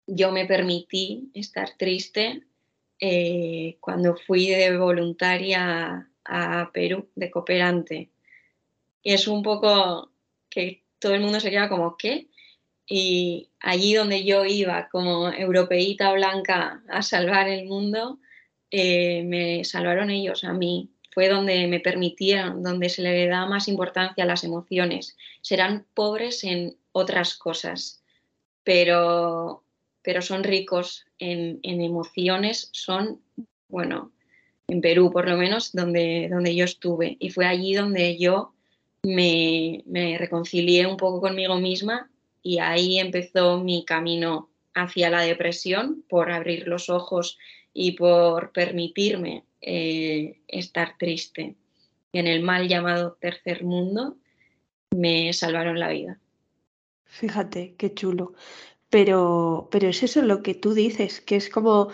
yo 0.07 0.33
me 0.33 0.47
permití 0.47 1.31
estar 1.35 1.77
triste 1.77 2.42
eh, 3.01 3.77
cuando 3.81 4.16
fui 4.16 4.49
de 4.49 4.77
voluntaria 4.77 6.09
a, 6.25 6.71
Perú, 6.73 7.09
de 7.14 7.31
cooperante. 7.31 8.11
Y 9.03 9.12
es 9.12 9.27
un 9.27 9.42
poco 9.42 10.12
que 10.49 10.85
todo 10.99 11.14
el 11.14 11.21
mundo 11.21 11.40
se 11.40 11.51
queda 11.51 11.68
como, 11.68 11.97
¿qué? 11.97 12.29
Y 12.87 13.51
allí 13.61 13.95
donde 13.95 14.25
yo 14.25 14.45
iba 14.45 14.88
como 14.88 15.29
europeíta 15.31 16.12
blanca 16.12 16.83
a 16.88 17.03
salvar 17.03 17.49
el 17.49 17.66
mundo, 17.66 18.21
eh, 18.71 19.23
me 19.25 19.64
salvaron 19.64 20.11
ellos 20.11 20.45
a 20.45 20.53
mí. 20.53 20.90
Fue 21.12 21.29
donde 21.29 21.66
me 21.66 21.81
permitieron, 21.81 22.62
donde 22.62 22.88
se 22.88 23.03
le 23.03 23.27
da 23.27 23.44
más 23.46 23.68
importancia 23.68 24.25
a 24.25 24.27
las 24.27 24.44
emociones. 24.44 25.16
Serán 25.42 25.85
pobres 25.92 26.42
en 26.42 26.77
otras 26.92 27.35
cosas, 27.37 28.03
pero, 28.64 29.62
pero 30.03 30.22
son 30.22 30.42
ricos 30.42 31.05
en, 31.18 31.61
emociones, 31.62 32.70
son, 32.72 33.20
bueno, 33.68 34.11
en 34.68 34.81
Perú 34.81 35.11
por 35.12 35.29
lo 35.29 35.37
menos, 35.37 35.72
donde, 35.72 36.29
donde 36.31 36.55
yo 36.55 36.64
estuve. 36.64 37.18
Y 37.20 37.29
fue 37.29 37.44
allí 37.44 37.75
donde 37.75 38.16
yo 38.16 38.55
me, 39.03 39.83
me 39.85 40.16
reconcilié 40.16 40.87
un 40.87 40.96
poco 40.96 41.20
conmigo 41.20 41.57
misma 41.57 42.11
y 42.42 42.59
ahí 42.59 42.98
empezó 42.98 43.59
mi 43.59 43.85
camino 43.85 44.48
hacia 44.75 45.11
la 45.11 45.20
depresión 45.20 46.05
por 46.09 46.31
abrir 46.31 46.66
los 46.68 46.88
ojos 46.88 47.38
y 47.75 47.92
por 47.92 48.53
permitirme 48.53 49.44
eh, 49.62 50.40
estar 50.48 50.96
triste. 50.98 51.57
En 52.12 52.27
el 52.27 52.42
mal 52.42 52.68
llamado 52.68 53.16
tercer 53.20 53.64
mundo 53.64 54.16
me 54.90 55.33
salvaron 55.33 55.81
la 55.81 55.88
vida. 55.88 56.18
Fíjate, 57.07 57.75
qué 57.79 57.94
chulo. 57.94 58.35
Pero, 58.90 59.68
pero 59.70 59.88
es 59.88 60.03
eso 60.03 60.20
lo 60.20 60.42
que 60.42 60.55
tú 60.55 60.75
dices, 60.75 61.20
que 61.20 61.37
es 61.37 61.48
como 61.48 61.90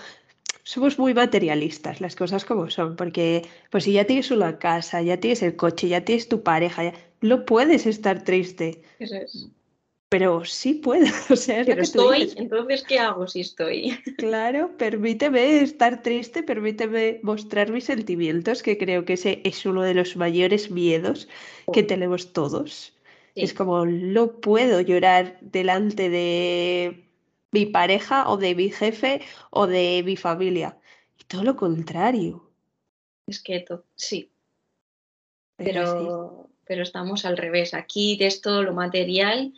somos 0.64 0.98
muy 0.98 1.14
materialistas, 1.14 2.00
las 2.00 2.14
cosas 2.14 2.44
como 2.44 2.68
son, 2.68 2.96
porque 2.96 3.48
pues 3.70 3.84
si 3.84 3.92
ya 3.92 4.04
tienes 4.04 4.30
una 4.30 4.58
casa, 4.58 5.00
ya 5.00 5.18
tienes 5.18 5.42
el 5.42 5.56
coche, 5.56 5.88
ya 5.88 6.04
tienes 6.04 6.28
tu 6.28 6.42
pareja, 6.42 6.84
ya, 6.84 6.94
no 7.20 7.46
puedes 7.46 7.86
estar 7.86 8.22
triste. 8.22 8.82
Eso 8.98 9.14
es. 9.14 9.48
Pero 10.08 10.44
sí 10.44 10.74
puedo, 10.74 11.04
o 11.30 11.36
sea, 11.36 11.64
Pero 11.64 11.82
estoy, 11.82 12.32
entonces, 12.36 12.82
¿qué 12.82 12.98
hago 12.98 13.26
si 13.26 13.40
estoy? 13.40 13.98
Claro, 14.16 14.76
permíteme 14.76 15.60
estar 15.60 16.02
triste, 16.02 16.42
permíteme 16.42 17.20
mostrar 17.22 17.70
mis 17.70 17.84
sentimientos, 17.84 18.62
que 18.62 18.78
creo 18.78 19.04
que 19.04 19.14
ese 19.14 19.42
es 19.44 19.66
uno 19.66 19.82
de 19.82 19.94
los 19.94 20.16
mayores 20.16 20.70
miedos 20.70 21.28
que 21.72 21.82
tenemos 21.82 22.32
todos. 22.32 22.94
Es 23.34 23.54
como, 23.54 23.86
no 23.86 24.32
puedo 24.40 24.80
llorar 24.80 25.38
delante 25.40 26.08
de 26.10 27.04
mi 27.52 27.66
pareja 27.66 28.28
o 28.28 28.36
de 28.36 28.54
mi 28.56 28.70
jefe 28.70 29.20
o 29.50 29.68
de 29.68 30.02
mi 30.04 30.16
familia. 30.16 30.76
Y 31.20 31.24
todo 31.24 31.44
lo 31.44 31.54
contrario. 31.54 32.50
Es 33.28 33.40
que 33.40 33.64
sí. 33.94 34.32
Pero, 35.56 36.48
pero 36.64 36.82
estamos 36.82 37.24
al 37.24 37.36
revés. 37.36 37.74
Aquí 37.74 38.18
es 38.20 38.40
todo 38.40 38.64
lo 38.64 38.72
material 38.72 39.52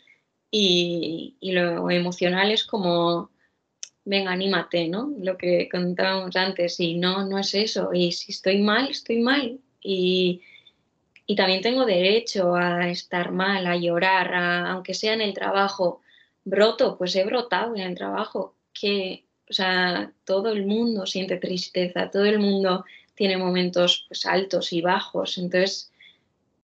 y, 0.51 1.37
lo 1.41 1.91
emocional 1.91 2.51
es 2.51 2.65
como, 2.65 3.31
venga, 4.05 4.33
anímate, 4.33 4.89
¿no? 4.89 5.13
Lo 5.19 5.37
que 5.37 5.69
contábamos 5.71 6.37
antes, 6.37 6.81
y 6.81 6.95
no, 6.95 7.27
no 7.27 7.39
es 7.39 7.55
eso, 7.55 7.91
y 7.93 8.13
si 8.13 8.33
estoy 8.33 8.61
mal, 8.61 8.89
estoy 8.91 9.21
mal, 9.21 9.61
y, 9.83 10.43
también 11.37 11.63
tengo 11.63 11.87
derecho 11.87 12.57
a 12.57 12.91
estar 12.91 13.31
mal, 13.31 13.65
a 13.67 13.77
llorar, 13.77 14.35
aunque 14.67 14.95
sea 14.95 15.15
en 15.15 15.21
el 15.21 15.33
trabajo, 15.33 16.01
broto, 16.45 16.99
pues 16.99 17.15
he 17.15 17.25
brotado 17.25 17.77
en 17.77 17.83
el 17.83 17.95
trabajo, 17.95 18.57
que, 18.73 19.27
o 19.49 19.53
sea, 19.53 20.13
todo 20.25 20.51
el 20.51 20.67
mundo 20.67 21.07
siente 21.07 21.37
tristeza, 21.37 22.11
todo 22.11 22.25
el 22.25 22.41
mundo 22.41 22.85
tiene 23.15 23.37
momentos 23.37 24.07
pues, 24.09 24.27
altos 24.27 24.73
y 24.73 24.81
bajos, 24.81 25.39
entonces 25.39 25.93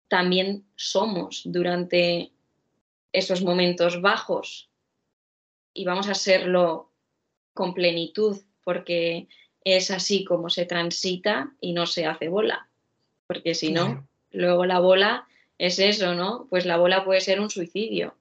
también 0.09 0.65
somos 0.77 1.43
durante 1.45 2.33
esos 3.13 3.43
momentos 3.43 4.01
bajos 4.01 4.71
y 5.75 5.85
vamos 5.85 6.09
a 6.09 6.15
serlo 6.15 6.93
con 7.55 7.75
plenitud 7.75 8.39
porque 8.65 9.29
es 9.65 9.91
así 9.91 10.25
como 10.25 10.51
se 10.51 10.67
transita 10.67 11.53
y 11.61 11.73
no 11.73 11.87
se 11.87 12.07
hace 12.07 12.29
bola. 12.29 12.69
Porque 13.27 13.55
si 13.55 13.73
no, 13.73 14.09
luego 14.31 14.65
la 14.67 14.81
bola 14.81 15.29
es 15.59 15.79
eso, 15.79 16.15
¿no? 16.15 16.47
Pues 16.51 16.67
la 16.67 16.77
bola 16.77 17.05
puede 17.05 17.21
ser 17.21 17.41
un 17.41 17.51
suicidio. 17.51 18.17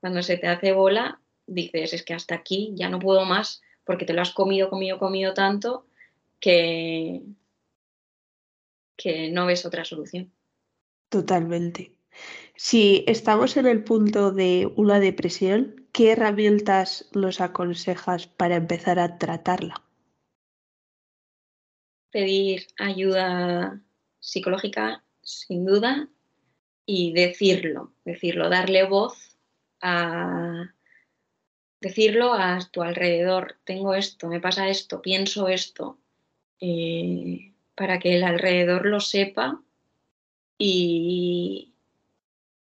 Cuando 0.00 0.22
se 0.22 0.36
te 0.36 0.46
hace 0.46 0.72
bola, 0.72 1.20
dices, 1.46 1.92
es 1.92 2.02
que 2.02 2.14
hasta 2.14 2.34
aquí 2.34 2.72
ya 2.74 2.88
no 2.88 2.98
puedo 2.98 3.24
más 3.24 3.62
porque 3.84 4.04
te 4.04 4.12
lo 4.12 4.22
has 4.22 4.32
comido, 4.32 4.68
comido, 4.68 4.98
comido 4.98 5.34
tanto 5.34 5.86
que, 6.40 7.22
que 8.96 9.30
no 9.30 9.46
ves 9.46 9.64
otra 9.66 9.84
solución. 9.84 10.32
Totalmente. 11.08 11.95
Si 12.56 13.04
estamos 13.06 13.56
en 13.58 13.66
el 13.66 13.84
punto 13.84 14.32
de 14.32 14.72
una 14.76 14.98
depresión, 14.98 15.86
¿qué 15.92 16.12
herramientas 16.12 17.08
nos 17.12 17.40
aconsejas 17.40 18.26
para 18.26 18.56
empezar 18.56 18.98
a 18.98 19.18
tratarla? 19.18 19.82
Pedir 22.10 22.66
ayuda 22.78 23.82
psicológica, 24.20 25.04
sin 25.22 25.66
duda, 25.66 26.08
y 26.86 27.12
decirlo, 27.12 27.92
decirlo, 28.04 28.48
darle 28.48 28.84
voz 28.84 29.36
a 29.82 30.72
decirlo 31.80 32.32
a 32.32 32.58
tu 32.72 32.82
alrededor, 32.82 33.58
tengo 33.64 33.94
esto, 33.94 34.28
me 34.28 34.40
pasa 34.40 34.68
esto, 34.68 35.02
pienso 35.02 35.48
esto, 35.48 35.98
eh, 36.58 37.52
para 37.74 37.98
que 37.98 38.16
el 38.16 38.24
alrededor 38.24 38.86
lo 38.86 39.00
sepa 39.00 39.62
y, 40.58 41.75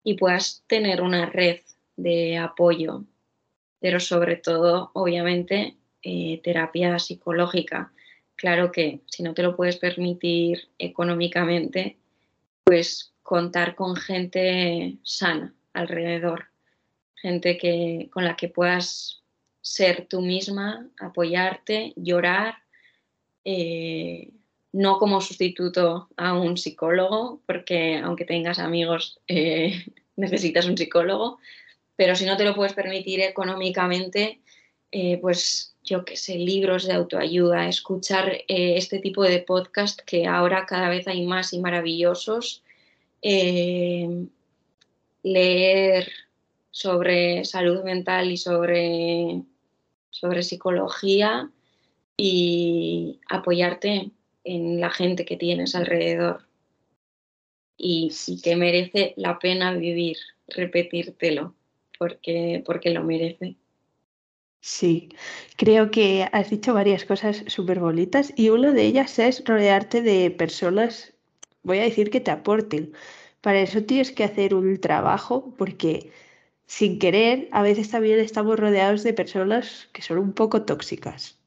y 0.05 0.13
puedas 0.13 0.63
tener 0.67 1.01
una 1.01 1.25
red 1.25 1.61
de 1.97 2.37
apoyo, 2.37 3.03
pero 3.79 3.99
sobre 3.99 4.37
todo, 4.37 4.91
obviamente, 4.93 5.75
eh, 6.03 6.39
terapia 6.43 6.99
psicológica. 6.99 7.91
Claro 8.35 8.71
que 8.71 9.01
si 9.07 9.23
no 9.23 9.33
te 9.33 9.41
lo 9.41 9.55
puedes 9.55 9.77
permitir 9.77 10.69
económicamente, 10.77 11.97
pues 12.63 13.13
contar 13.23 13.75
con 13.75 13.95
gente 13.95 14.97
sana 15.01 15.55
alrededor, 15.73 16.45
gente 17.15 17.57
que, 17.57 18.07
con 18.13 18.25
la 18.25 18.35
que 18.35 18.47
puedas 18.47 19.23
ser 19.61 20.05
tú 20.07 20.21
misma, 20.21 20.87
apoyarte, 20.99 21.93
llorar, 21.95 22.59
eh, 23.43 24.29
no 24.75 24.99
como 24.99 25.21
sustituto 25.21 26.09
a 26.17 26.33
un 26.33 26.57
psicólogo, 26.57 27.39
porque 27.45 27.97
aunque 27.97 28.25
tengas 28.25 28.59
amigos, 28.59 29.21
eh, 29.29 29.85
necesitas 30.17 30.65
un 30.65 30.77
psicólogo, 30.77 31.39
pero 31.95 32.13
si 32.15 32.25
no 32.25 32.35
te 32.35 32.43
lo 32.43 32.53
puedes 32.55 32.73
permitir 32.73 33.21
económicamente, 33.21 34.41
eh, 34.91 35.17
pues 35.21 35.73
yo 35.81 36.03
qué 36.03 36.17
sé, 36.17 36.35
libros 36.35 36.85
de 36.85 36.93
autoayuda, 36.93 37.69
escuchar 37.69 38.33
eh, 38.49 38.75
este 38.75 38.99
tipo 38.99 39.23
de 39.23 39.39
podcast 39.39 40.01
que 40.01 40.27
ahora 40.27 40.65
cada 40.65 40.89
vez 40.89 41.07
hay 41.07 41.25
más 41.25 41.53
y 41.53 41.59
maravillosos, 41.59 42.61
leer 45.23 46.11
sobre 46.69 47.45
salud 47.45 47.81
mental 47.83 48.29
y 48.29 48.37
sobre, 48.37 49.41
sobre 50.09 50.43
psicología 50.43 51.49
y 52.17 53.19
apoyarte 53.29 54.11
en 54.45 54.79
la 54.79 54.89
gente 54.89 55.25
que 55.25 55.35
tienes 55.35 55.75
alrededor 55.75 56.45
y, 57.77 58.11
que 58.43 58.55
merece 58.55 59.13
la 59.17 59.39
pena 59.39 59.73
vivir, 59.73 60.17
repetírtelo, 60.47 61.55
porque, 61.99 62.63
porque 62.65 62.91
lo 62.91 63.03
merece. 63.03 63.57
Sí, 64.61 65.09
creo 65.57 65.91
que 65.91 66.27
has 66.31 66.49
dicho 66.49 66.73
varias 66.73 67.05
cosas 67.05 67.43
súper 67.47 67.79
bonitas 67.79 68.33
y 68.35 68.49
una 68.49 68.71
de 68.71 68.83
ellas 68.83 69.19
es 69.19 69.43
rodearte 69.45 70.01
de 70.01 70.31
personas, 70.31 71.13
voy 71.63 71.79
a 71.79 71.83
decir 71.83 72.09
que 72.09 72.21
te 72.21 72.31
aporten. 72.31 72.93
Para 73.41 73.59
eso 73.61 73.83
tienes 73.83 74.11
que 74.11 74.23
hacer 74.23 74.55
un 74.55 74.79
trabajo 74.79 75.53
porque 75.57 76.11
sin 76.65 76.97
querer 76.97 77.47
a 77.51 77.61
veces 77.61 77.91
también 77.91 78.19
estamos 78.19 78.59
rodeados 78.59 79.03
de 79.03 79.13
personas 79.13 79.87
que 79.93 80.01
son 80.01 80.17
un 80.17 80.33
poco 80.33 80.63
tóxicas 80.63 81.37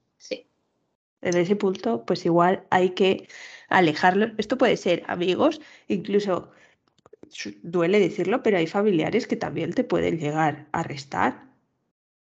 en 1.23 1.37
ese 1.37 1.57
punto, 1.57 2.05
pues 2.05 2.25
igual 2.25 2.65
hay 2.71 2.91
que 2.91 3.29
alejarlo. 3.69 4.33
Esto 4.39 4.59
puede 4.59 4.77
ser 4.77 5.03
amigos, 5.07 5.61
incluso 5.89 6.51
duele 7.63 8.01
decirlo, 8.01 8.43
pero 8.43 8.59
hay 8.59 8.67
familiares 8.67 9.27
que 9.27 9.37
también 9.37 9.73
te 9.73 9.85
pueden 9.85 10.19
llegar 10.19 10.67
a 10.73 10.83
restar. 10.83 11.49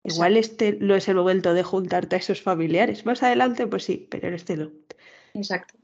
Igual 0.03 0.37
este 0.37 0.77
no 0.79 0.95
es 0.95 1.07
el 1.07 1.15
momento 1.15 1.53
de 1.53 1.63
juntarte 1.63 2.15
a 2.15 2.19
esos 2.19 2.41
familiares. 2.41 3.05
Más 3.05 3.21
adelante, 3.21 3.67
pues 3.67 3.83
sí, 3.83 4.07
pero 4.09 4.27
en 4.27 4.33
este 4.33 4.57
no. 4.57 4.71
Exacto. 5.33 5.75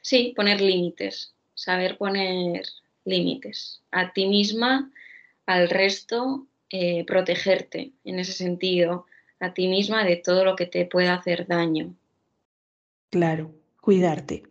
Sí, 0.00 0.32
poner 0.34 0.60
límites, 0.60 1.34
saber 1.54 1.98
poner 1.98 2.64
límites 3.04 3.82
a 3.90 4.12
ti 4.12 4.26
misma, 4.26 4.90
al 5.46 5.68
resto, 5.68 6.46
eh, 6.70 7.04
protegerte 7.04 7.92
en 8.04 8.18
ese 8.18 8.32
sentido, 8.32 9.06
a 9.38 9.52
ti 9.52 9.68
misma 9.68 10.04
de 10.04 10.16
todo 10.16 10.44
lo 10.44 10.56
que 10.56 10.66
te 10.66 10.86
pueda 10.86 11.14
hacer 11.14 11.46
daño. 11.46 11.94
Claro, 13.12 13.54
cuidarte. 13.82 14.42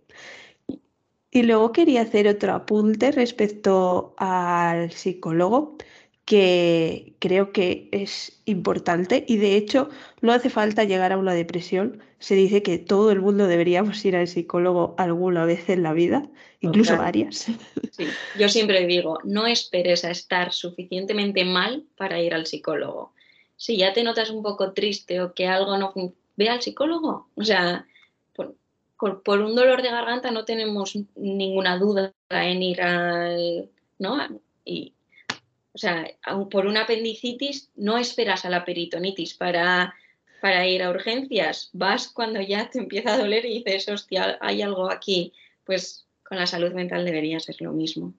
Y 1.32 1.42
luego 1.42 1.72
quería 1.72 2.04
hacer 2.04 2.28
otro 2.28 2.54
apunte 2.54 3.12
respecto 3.12 4.14
al 4.18 4.92
psicólogo, 4.92 5.78
que 6.26 7.16
creo 7.18 7.52
que 7.52 7.90
es 7.92 8.40
importante 8.46 9.26
y 9.28 9.38
de 9.38 9.58
hecho 9.58 9.90
no 10.22 10.32
hace 10.32 10.52
falta 10.52 10.84
llegar 10.84 11.12
a 11.12 11.18
una 11.18 11.34
depresión. 11.34 12.04
Se 12.20 12.36
dice 12.36 12.62
que 12.62 12.78
todo 12.78 13.12
el 13.12 13.20
mundo 13.20 13.48
deberíamos 13.48 14.06
ir 14.06 14.16
al 14.16 14.28
psicólogo 14.28 14.94
alguna 15.00 15.44
vez 15.46 15.68
en 15.70 15.82
la 15.82 15.94
vida, 15.94 16.30
incluso 16.60 16.96
varias. 16.98 17.48
Sí. 17.92 18.08
Yo 18.38 18.48
siempre 18.48 18.86
digo, 18.86 19.18
no 19.24 19.48
esperes 19.48 20.06
a 20.06 20.12
estar 20.12 20.54
suficientemente 20.54 21.46
mal 21.46 21.88
para 21.98 22.22
ir 22.22 22.36
al 22.36 22.46
psicólogo. 22.46 23.14
Si 23.56 23.78
ya 23.78 23.92
te 23.92 24.04
notas 24.04 24.30
un 24.30 24.44
poco 24.44 24.74
triste 24.74 25.20
o 25.20 25.34
que 25.34 25.48
algo 25.48 25.76
no 25.80 25.92
funciona, 25.92 26.22
ve 26.38 26.50
al 26.50 26.62
psicólogo. 26.62 27.30
O 27.36 27.44
sea, 27.44 27.88
por, 29.02 29.40
un 29.40 29.56
dolor 29.56 29.82
de 29.82 29.90
garganta 29.90 30.30
no 30.32 30.46
tenemos 30.46 30.98
ninguna 31.16 31.78
duda 31.78 32.14
en 32.30 32.62
ir 32.62 32.82
al... 32.82 33.70
¿no? 33.98 34.18
Y, 34.64 34.94
o 35.74 35.78
sea, 35.78 36.06
por 36.52 36.68
una 36.68 36.84
apendicitis 36.84 37.72
no 37.76 37.98
esperas 37.98 38.46
a 38.46 38.50
la 38.50 38.64
peritonitis 38.64 39.34
para, 39.34 39.96
para 40.42 40.68
ir 40.68 40.84
a 40.84 40.92
urgencias. 40.92 41.70
Vas 41.74 42.10
cuando 42.10 42.42
ya 42.42 42.70
te 42.70 42.80
empieza 42.80 43.14
a 43.14 43.18
doler 43.18 43.46
y 43.46 43.64
dices, 43.64 43.90
hostia, 43.90 44.38
hay 44.40 44.62
algo 44.62 44.92
aquí. 44.92 45.34
Pues 45.66 46.06
con 46.24 46.38
la 46.38 46.48
salud 46.48 46.74
mental 46.74 47.04
debería 47.04 47.40
ser 47.40 47.56
lo 47.62 47.72
mismo. 47.72 48.14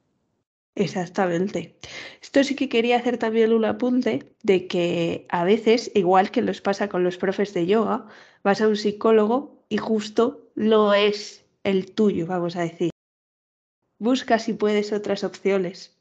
Exactamente. 0.74 1.76
Esto 2.22 2.42
sí 2.42 2.56
que 2.56 2.68
quería 2.68 2.96
hacer 2.96 3.18
también 3.18 3.52
un 3.52 3.64
apunte 3.64 4.32
de 4.42 4.66
que 4.66 5.26
a 5.28 5.44
veces, 5.44 5.90
igual 5.94 6.30
que 6.30 6.40
nos 6.40 6.60
pasa 6.60 6.88
con 6.88 7.04
los 7.04 7.18
profes 7.18 7.52
de 7.52 7.66
yoga, 7.66 8.06
vas 8.42 8.60
a 8.60 8.68
un 8.68 8.76
psicólogo 8.76 9.61
y 9.72 9.78
justo 9.78 10.50
no 10.54 10.92
es 10.92 11.46
el 11.64 11.94
tuyo, 11.94 12.26
vamos 12.26 12.56
a 12.56 12.60
decir. 12.60 12.90
Busca 13.98 14.38
si 14.38 14.52
puedes 14.52 14.92
otras 14.92 15.24
opciones. 15.24 15.96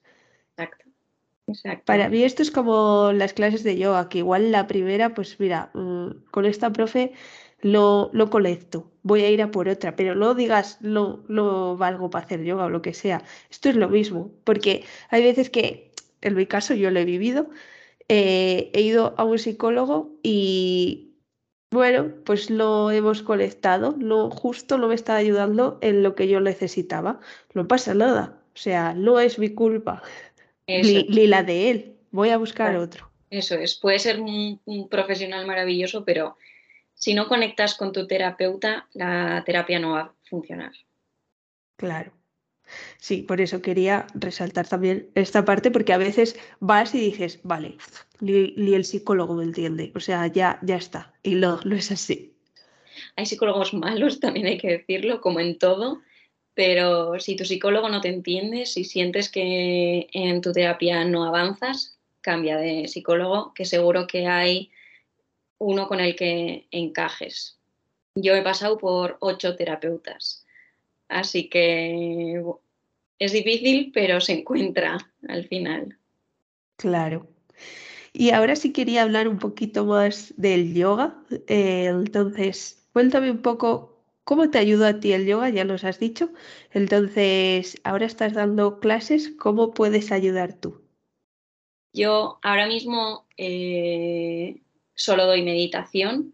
Exacto. 1.47 1.83
Para 1.85 2.09
mí 2.09 2.21
esto 2.23 2.41
es 2.41 2.51
como 2.51 3.13
las 3.13 3.31
clases 3.31 3.63
de 3.63 3.77
yoga, 3.77 4.09
que 4.09 4.17
igual 4.17 4.51
la 4.51 4.67
primera, 4.67 5.13
pues 5.13 5.39
mira, 5.39 5.71
mm, 5.73 6.25
con 6.31 6.45
esta 6.45 6.73
profe 6.73 7.13
lo, 7.61 8.09
lo 8.11 8.29
colecto, 8.29 8.91
voy 9.03 9.21
a 9.21 9.29
ir 9.29 9.41
a 9.41 9.51
por 9.51 9.69
otra, 9.69 9.95
pero 9.95 10.15
no 10.15 10.35
digas 10.35 10.77
no, 10.81 11.23
no 11.29 11.77
valgo 11.77 12.09
para 12.09 12.25
hacer 12.25 12.43
yoga 12.43 12.65
o 12.65 12.69
lo 12.69 12.81
que 12.81 12.93
sea. 12.93 13.23
Esto 13.49 13.69
es 13.69 13.77
lo 13.77 13.87
mismo, 13.87 14.31
porque 14.43 14.83
hay 15.09 15.23
veces 15.23 15.49
que, 15.49 15.93
en 16.19 16.35
mi 16.35 16.45
caso 16.45 16.73
yo 16.73 16.91
lo 16.91 16.99
he 16.99 17.05
vivido, 17.05 17.49
eh, 18.09 18.69
he 18.73 18.81
ido 18.81 19.13
a 19.17 19.23
un 19.23 19.39
psicólogo 19.39 20.13
y 20.23 21.10
bueno, 21.71 22.11
pues 22.25 22.49
lo 22.49 22.91
hemos 22.91 23.21
colectado, 23.21 23.95
lo 23.97 24.29
justo 24.29 24.77
no 24.77 24.89
me 24.89 24.95
está 24.95 25.15
ayudando 25.15 25.79
en 25.81 26.03
lo 26.03 26.15
que 26.15 26.27
yo 26.27 26.41
necesitaba. 26.41 27.21
No 27.53 27.65
pasa 27.67 27.93
nada, 27.93 28.37
o 28.53 28.57
sea, 28.57 28.93
no 28.93 29.21
es 29.21 29.39
mi 29.39 29.49
culpa. 29.49 30.03
Ni, 30.67 31.27
la 31.27 31.43
de 31.43 31.71
él. 31.71 31.95
Voy 32.11 32.29
a 32.29 32.37
buscar 32.37 32.75
otro. 32.75 33.09
Eso 33.29 33.55
es. 33.55 33.75
Puede 33.75 33.99
ser 33.99 34.19
un, 34.19 34.59
profesional 34.89 35.47
maravilloso, 35.47 36.03
pero 36.03 36.37
si 36.93 37.13
no 37.13 37.27
conectas 37.27 37.75
con 37.75 37.93
tu 37.93 38.05
terapeuta, 38.05 38.87
la 38.93 39.41
terapia 39.45 39.79
no 39.79 39.91
va 39.91 40.01
a 40.01 40.13
funcionar. 40.29 40.73
Claro. 41.77 42.11
Sí, 42.97 43.23
por 43.23 43.41
eso 43.41 43.61
quería 43.61 44.07
resaltar 44.13 44.67
también 44.67 45.09
esta 45.15 45.45
parte, 45.45 45.71
porque 45.71 45.93
a 45.93 45.97
veces 45.97 46.37
vas 46.59 46.93
y 46.95 46.99
dices, 46.99 47.39
vale, 47.43 47.77
ni, 48.19 48.73
el 48.73 48.85
psicólogo 48.85 49.33
me 49.35 49.43
entiende, 49.43 49.91
o 49.95 49.99
sea, 49.99 50.27
ya, 50.27 50.59
ya 50.61 50.75
está, 50.75 51.13
y 51.23 51.35
no, 51.35 51.59
no 51.65 51.75
es 51.75 51.91
así. 51.91 52.35
Hay 53.15 53.25
psicólogos 53.25 53.73
malos, 53.73 54.19
también 54.19 54.45
hay 54.47 54.57
que 54.57 54.69
decirlo, 54.69 55.21
como 55.21 55.39
en 55.39 55.57
todo, 55.57 56.01
pero 56.53 57.19
si 57.19 57.35
tu 57.35 57.45
psicólogo 57.45 57.89
no 57.89 58.01
te 58.01 58.09
entiende, 58.09 58.65
si 58.65 58.83
sientes 58.83 59.29
que 59.29 60.07
en 60.13 60.41
tu 60.41 60.51
terapia 60.51 61.03
no 61.05 61.23
avanzas, 61.23 61.97
cambia 62.21 62.57
de 62.57 62.87
psicólogo, 62.87 63.53
que 63.53 63.65
seguro 63.65 64.07
que 64.07 64.27
hay 64.27 64.71
uno 65.57 65.87
con 65.87 65.99
el 65.99 66.15
que 66.15 66.67
encajes. 66.71 67.59
Yo 68.15 68.35
he 68.35 68.41
pasado 68.41 68.77
por 68.77 69.17
ocho 69.21 69.55
terapeutas, 69.55 70.45
así 71.11 71.49
que 71.49 72.43
es 73.19 73.31
difícil, 73.31 73.91
pero 73.93 74.19
se 74.21 74.33
encuentra 74.39 74.97
al 75.27 75.47
final. 75.47 75.97
Claro. 76.77 77.27
Y 78.13 78.31
ahora 78.31 78.55
sí 78.55 78.73
quería 78.73 79.03
hablar 79.03 79.27
un 79.27 79.37
poquito 79.37 79.85
más 79.85 80.33
del 80.37 80.73
yoga. 80.73 81.23
Eh, 81.47 81.85
entonces, 81.85 82.87
cuéntame 82.91 83.31
un 83.31 83.41
poco 83.41 83.91
¿Cómo 84.23 84.49
te 84.49 84.59
ayuda 84.59 84.89
a 84.89 84.99
ti 84.99 85.13
el 85.13 85.25
yoga? 85.25 85.49
Ya 85.49 85.63
nos 85.63 85.83
has 85.83 85.99
dicho. 85.99 86.29
Entonces, 86.71 87.81
ahora 87.83 88.05
estás 88.05 88.33
dando 88.33 88.79
clases, 88.79 89.33
¿cómo 89.37 89.73
puedes 89.73 90.11
ayudar 90.11 90.53
tú? 90.53 90.81
Yo 91.93 92.39
ahora 92.41 92.67
mismo 92.67 93.27
eh, 93.35 94.61
solo 94.93 95.25
doy 95.25 95.43
meditación, 95.43 96.33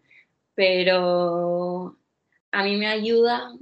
pero 0.53 1.97
a 2.51 2.63
mí 2.63 2.77
me 2.77 2.87
ayuda, 2.87 3.53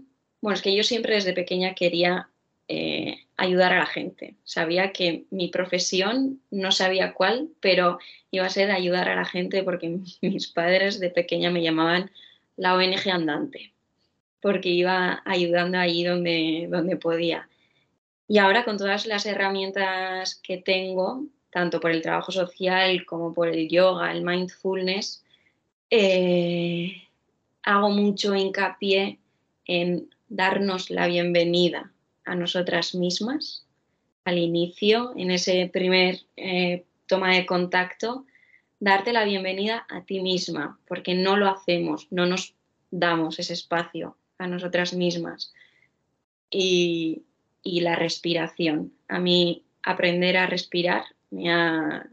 bueno, 0.45 0.57
es 0.57 0.61
que 0.61 0.75
yo 0.75 0.83
siempre 0.83 1.15
desde 1.15 1.33
pequeña 1.33 1.73
quería 1.73 2.29
eh, 2.67 3.17
ayudar 3.35 3.73
a 3.73 3.79
la 3.79 3.87
gente. 3.87 4.35
Sabía 4.43 4.91
que 4.91 5.25
mi 5.31 5.47
profesión, 5.47 6.39
no 6.51 6.71
sabía 6.71 7.15
cuál, 7.15 7.49
pero 7.61 7.97
iba 8.29 8.45
a 8.45 8.51
ser 8.51 8.69
ayudar 8.69 9.09
a 9.09 9.15
la 9.15 9.25
gente 9.25 9.63
porque 9.63 9.97
mis 10.21 10.47
padres 10.47 10.99
de 10.99 11.09
pequeña 11.09 11.49
me 11.49 11.63
llamaban 11.63 12.11
la 12.57 12.75
ONG 12.75 13.09
andante 13.11 13.73
porque 14.39 14.69
iba 14.69 15.23
ayudando 15.25 15.79
allí 15.79 16.03
donde, 16.03 16.67
donde 16.69 16.95
podía. 16.95 17.49
Y 18.27 18.37
ahora 18.37 18.65
con 18.65 18.77
todas 18.77 19.07
las 19.07 19.25
herramientas 19.25 20.35
que 20.35 20.57
tengo, 20.57 21.25
tanto 21.49 21.79
por 21.79 21.89
el 21.89 22.03
trabajo 22.03 22.31
social 22.31 23.03
como 23.07 23.33
por 23.33 23.47
el 23.47 23.67
yoga, 23.67 24.11
el 24.11 24.21
mindfulness, 24.21 25.25
eh, 25.89 27.01
hago 27.63 27.89
mucho 27.89 28.35
hincapié 28.35 29.17
en 29.65 30.07
darnos 30.27 30.89
la 30.89 31.07
bienvenida 31.07 31.91
a 32.25 32.35
nosotras 32.35 32.95
mismas 32.95 33.65
al 34.25 34.39
inicio, 34.39 35.13
en 35.15 35.31
ese 35.31 35.69
primer 35.71 36.17
eh, 36.35 36.83
toma 37.05 37.35
de 37.35 37.45
contacto, 37.45 38.25
darte 38.79 39.13
la 39.13 39.23
bienvenida 39.23 39.85
a 39.87 40.03
ti 40.03 40.19
misma, 40.19 40.79
porque 40.87 41.13
no 41.13 41.37
lo 41.37 41.47
hacemos, 41.47 42.07
no 42.11 42.25
nos 42.25 42.55
damos 42.89 43.39
ese 43.39 43.53
espacio 43.53 44.17
a 44.37 44.47
nosotras 44.47 44.93
mismas. 44.93 45.53
Y, 46.49 47.23
la 47.63 47.95
respiración. 47.95 48.93
A 49.07 49.19
mí 49.19 49.63
aprender 49.83 50.37
a 50.37 50.47
respirar 50.47 51.03
me 51.29 51.51
ha, 51.51 52.07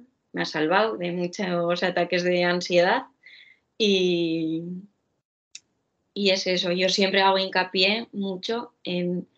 salvado 0.45 0.97
de 0.97 1.13
muchos 1.13 1.83
ataques 1.83 2.25
de 2.25 2.45
ansiedad 2.45 3.05
y, 3.79 4.65
y 6.15 6.31
es 6.31 6.47
eso, 6.47 6.73
yo 6.73 6.89
siempre 6.89 7.23
hago 7.23 7.39
hincapié 7.39 8.09
mucho 8.13 8.73
en 8.85 9.29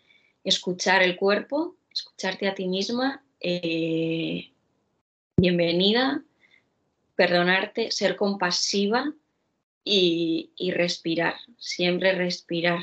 escuchar 0.43 1.03
el 1.03 1.17
cuerpo, 1.17 1.77
escucharte 1.93 2.49
a 2.49 2.55
ti 2.55 2.67
misma, 2.67 3.23
eh, 3.41 4.51
bienvenida, 5.37 6.23
perdonarte, 7.17 7.91
ser 7.91 8.17
compasiva 8.17 9.13
y, 9.85 10.51
respirar, 10.73 11.35
siempre 11.59 12.13
respirar. 12.13 12.81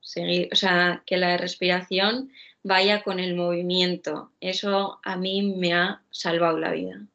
Seguir, 0.00 0.48
o 0.52 0.56
sea, 0.56 1.04
que 1.06 1.16
la 1.16 1.36
respiración 1.36 2.32
vaya 2.64 3.02
con 3.02 3.20
el 3.20 3.36
movimiento. 3.36 4.32
Eso 4.40 4.98
a 5.04 5.16
mí 5.16 5.42
me 5.42 5.72
ha 5.72 6.02
salvado 6.10 6.58
la 6.58 6.72
vida. 6.72 7.06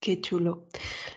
Qué 0.00 0.18
chulo. 0.18 0.64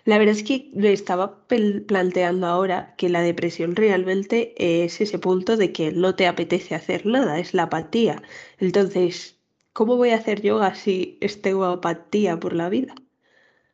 La 0.04 0.17
verdad 0.17 0.36
es 0.36 0.43
que 0.43 0.69
me 0.74 0.91
estaba 0.91 1.48
planteando 1.48 2.48
ahora 2.48 2.96
que 2.98 3.08
la 3.08 3.22
depresión 3.22 3.78
realmente 3.78 4.54
es 4.58 5.00
ese 5.00 5.19
punto 5.19 5.56
de 5.56 5.72
que 5.72 5.93
no 5.93 6.15
te 6.15 6.28
apetece 6.28 6.76
hacer 6.76 7.06
nada, 7.06 7.39
es 7.39 7.54
la 7.54 7.63
apatía. 7.63 8.22
Entonces, 8.60 9.38
¿cómo 9.72 9.96
voy 9.96 10.10
a 10.10 10.17
hacer 10.17 10.41
yoga 10.41 10.76
si 10.76 11.17
tengo 11.41 11.63
apatía 11.63 12.38
por 12.38 12.54
la 12.54 12.67
vida? 12.67 12.93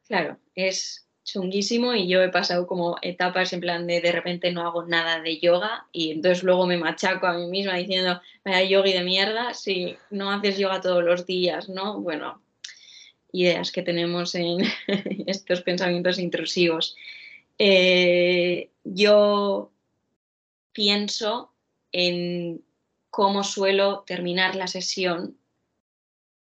Claro, 0.08 0.38
es 0.54 1.08
chunguísimo 1.24 1.96
y 1.96 2.08
yo 2.08 2.22
he 2.22 2.30
pasado 2.30 2.68
como 2.68 2.98
etapas 3.02 3.52
en 3.54 3.62
plan 3.62 3.88
de 3.88 4.02
de 4.02 4.12
repente 4.12 4.52
no 4.52 4.62
hago 4.62 4.86
nada 4.86 5.22
de 5.22 5.40
yoga 5.40 5.88
y 5.92 6.12
entonces 6.12 6.44
luego 6.44 6.68
me 6.68 6.78
machaco 6.78 7.26
a 7.26 7.34
mí 7.34 7.48
misma 7.48 7.76
diciendo, 7.76 8.22
vaya 8.46 8.64
yogi 8.64 8.94
de 8.94 9.04
mierda, 9.04 9.56
si 9.56 9.98
no 10.12 10.32
haces 10.32 10.60
yoga 10.60 10.82
todos 10.82 11.04
los 11.04 11.26
días, 11.26 11.68
¿no? 11.68 12.00
Bueno, 12.00 12.42
ideas 13.32 13.72
que 13.72 13.82
tenemos 13.82 14.36
en 14.36 14.60
estos 15.28 15.62
pensamientos 15.62 16.20
intrusivos. 16.20 16.96
Eh, 17.58 18.70
yo 18.84 19.72
pienso 20.72 21.52
en 21.92 22.62
cómo 23.10 23.44
suelo 23.44 24.04
terminar 24.06 24.56
la 24.56 24.68
sesión 24.68 25.38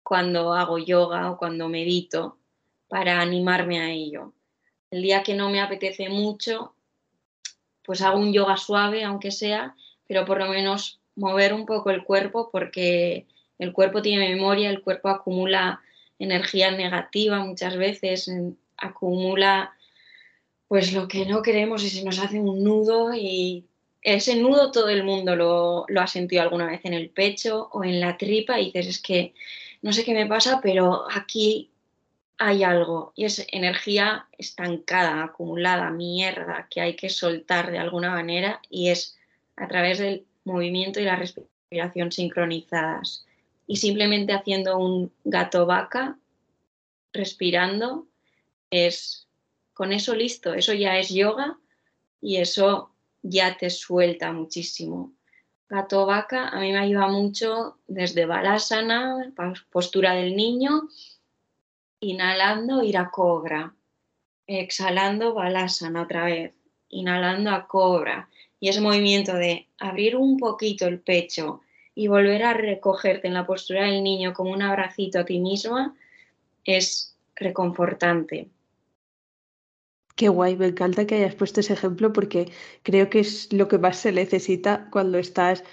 cuando 0.02 0.54
hago 0.54 0.78
yoga 0.78 1.30
o 1.30 1.38
cuando 1.38 1.68
medito 1.68 2.38
para 2.88 3.20
animarme 3.20 3.80
a 3.80 3.90
ello. 3.90 4.32
El 4.90 5.02
día 5.02 5.22
que 5.22 5.34
no 5.34 5.50
me 5.50 5.60
apetece 5.60 6.08
mucho, 6.08 6.74
pues 7.84 8.02
hago 8.02 8.18
un 8.18 8.32
yoga 8.32 8.56
suave, 8.56 9.04
aunque 9.04 9.30
sea, 9.30 9.76
pero 10.08 10.24
por 10.24 10.38
lo 10.38 10.48
menos 10.48 11.00
mover 11.14 11.54
un 11.54 11.64
poco 11.64 11.90
el 11.90 12.02
cuerpo 12.02 12.50
porque 12.50 13.26
el 13.58 13.72
cuerpo 13.72 14.02
tiene 14.02 14.28
memoria, 14.28 14.70
el 14.70 14.82
cuerpo 14.82 15.08
acumula 15.08 15.80
energía 16.24 16.70
negativa 16.70 17.40
muchas 17.40 17.76
veces, 17.76 18.30
acumula 18.76 19.74
pues 20.68 20.92
lo 20.92 21.08
que 21.08 21.26
no 21.26 21.42
queremos 21.42 21.82
y 21.82 21.90
se 21.90 22.04
nos 22.04 22.20
hace 22.20 22.38
un 22.38 22.62
nudo 22.62 23.12
y 23.12 23.66
ese 24.02 24.36
nudo 24.36 24.70
todo 24.70 24.88
el 24.88 25.02
mundo 25.02 25.34
lo, 25.34 25.84
lo, 25.88 26.00
ha 26.00 26.06
sentido 26.06 26.42
alguna 26.42 26.66
vez 26.66 26.80
en 26.84 26.94
el 26.94 27.10
pecho 27.10 27.68
o 27.72 27.84
en 27.84 28.00
la 28.00 28.16
tripa 28.16 28.60
y 28.60 28.66
dices, 28.66 28.86
es 28.86 29.02
que 29.02 29.34
no 29.82 29.92
sé 29.92 30.04
qué 30.04 30.14
me 30.14 30.26
pasa, 30.26 30.60
pero 30.62 31.06
aquí 31.10 31.70
hay 32.38 32.62
algo 32.62 33.12
y 33.14 33.26
es 33.26 33.46
energía 33.52 34.26
estancada, 34.38 35.22
acumulada, 35.22 35.90
mierda, 35.90 36.66
que 36.70 36.80
hay 36.80 36.96
que 36.96 37.10
soltar 37.10 37.70
de 37.70 37.78
alguna 37.78 38.10
manera 38.10 38.60
y 38.70 38.88
es 38.88 39.18
a 39.56 39.68
través 39.68 39.98
del 39.98 40.24
movimiento 40.44 41.00
y 41.00 41.04
la 41.04 41.16
respiración 41.16 42.10
sincronizadas. 42.10 43.26
Y 43.70 43.76
simplemente 43.76 44.32
haciendo 44.32 44.78
un 44.78 45.12
gato 45.22 45.64
vaca, 45.64 46.18
respirando, 47.12 48.08
es 48.68 49.28
con 49.72 49.92
eso 49.92 50.12
listo, 50.16 50.54
eso 50.54 50.72
ya 50.72 50.98
es 50.98 51.10
yoga 51.10 51.56
y 52.20 52.38
eso 52.38 52.90
ya 53.22 53.56
te 53.56 53.70
suelta 53.70 54.32
muchísimo. 54.32 55.12
Gato 55.68 56.04
vaca 56.04 56.48
a 56.48 56.58
mí 56.58 56.72
me 56.72 56.80
ayuda 56.80 57.06
mucho 57.06 57.78
desde 57.86 58.26
balasana, 58.26 59.32
postura 59.70 60.14
del 60.14 60.34
niño, 60.34 60.88
inhalando 62.00 62.82
ir 62.82 62.98
a 62.98 63.12
cobra, 63.12 63.72
exhalando 64.48 65.32
balasana 65.32 66.02
otra 66.02 66.24
vez, 66.24 66.54
inhalando 66.88 67.52
a 67.52 67.68
cobra. 67.68 68.28
Y 68.58 68.68
ese 68.68 68.80
movimiento 68.80 69.34
de 69.34 69.68
abrir 69.78 70.16
un 70.16 70.38
poquito 70.38 70.88
el 70.88 70.98
pecho 70.98 71.60
y 71.95 72.09
volver 72.09 72.43
a 72.43 72.55
recogerte 72.55 73.28
en 73.28 73.34
la 73.34 73.47
postura 73.47 73.84
del 73.84 74.03
niño 74.03 74.32
como 74.32 74.53
un 74.53 74.62
abracito 74.62 75.20
a 75.20 75.24
ti 75.24 75.38
misma 75.38 75.95
es 76.64 77.16
reconfortante. 77.34 78.49
Qué 80.16 80.28
guay, 80.28 80.57
me 80.57 80.66
encanta 80.66 81.07
que 81.07 81.14
hayas 81.14 81.34
puesto 81.34 81.61
ese 81.61 81.72
ejemplo 81.72 82.12
porque 82.12 82.53
creo 82.82 83.09
que 83.09 83.20
es 83.20 83.53
lo 83.53 83.68
que 83.68 83.78
más 83.78 83.99
se 83.99 84.12
necesita 84.12 84.88
cuando 84.91 85.18
estás 85.18 85.64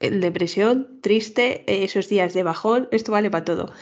en 0.00 0.20
depresión, 0.20 1.00
triste, 1.02 1.64
esos 1.84 2.08
días 2.08 2.32
de 2.32 2.42
bajón, 2.42 2.88
esto 2.92 3.12
vale 3.12 3.30
para 3.30 3.44
todo. 3.44 3.72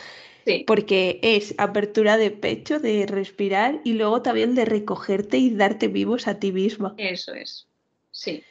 Porque 0.66 1.18
es 1.22 1.54
apertura 1.58 2.16
de 2.16 2.30
pecho, 2.30 2.78
de 2.78 3.06
respirar 3.06 3.80
y 3.84 3.94
luego 3.94 4.22
también 4.22 4.54
de 4.54 4.64
recogerte 4.64 5.38
y 5.38 5.50
darte 5.50 5.88
vivos 5.88 6.28
a 6.28 6.38
ti 6.38 6.52
misma. 6.52 6.94
Eso 6.96 7.34
es, 7.34 7.66
sí. 8.12 8.42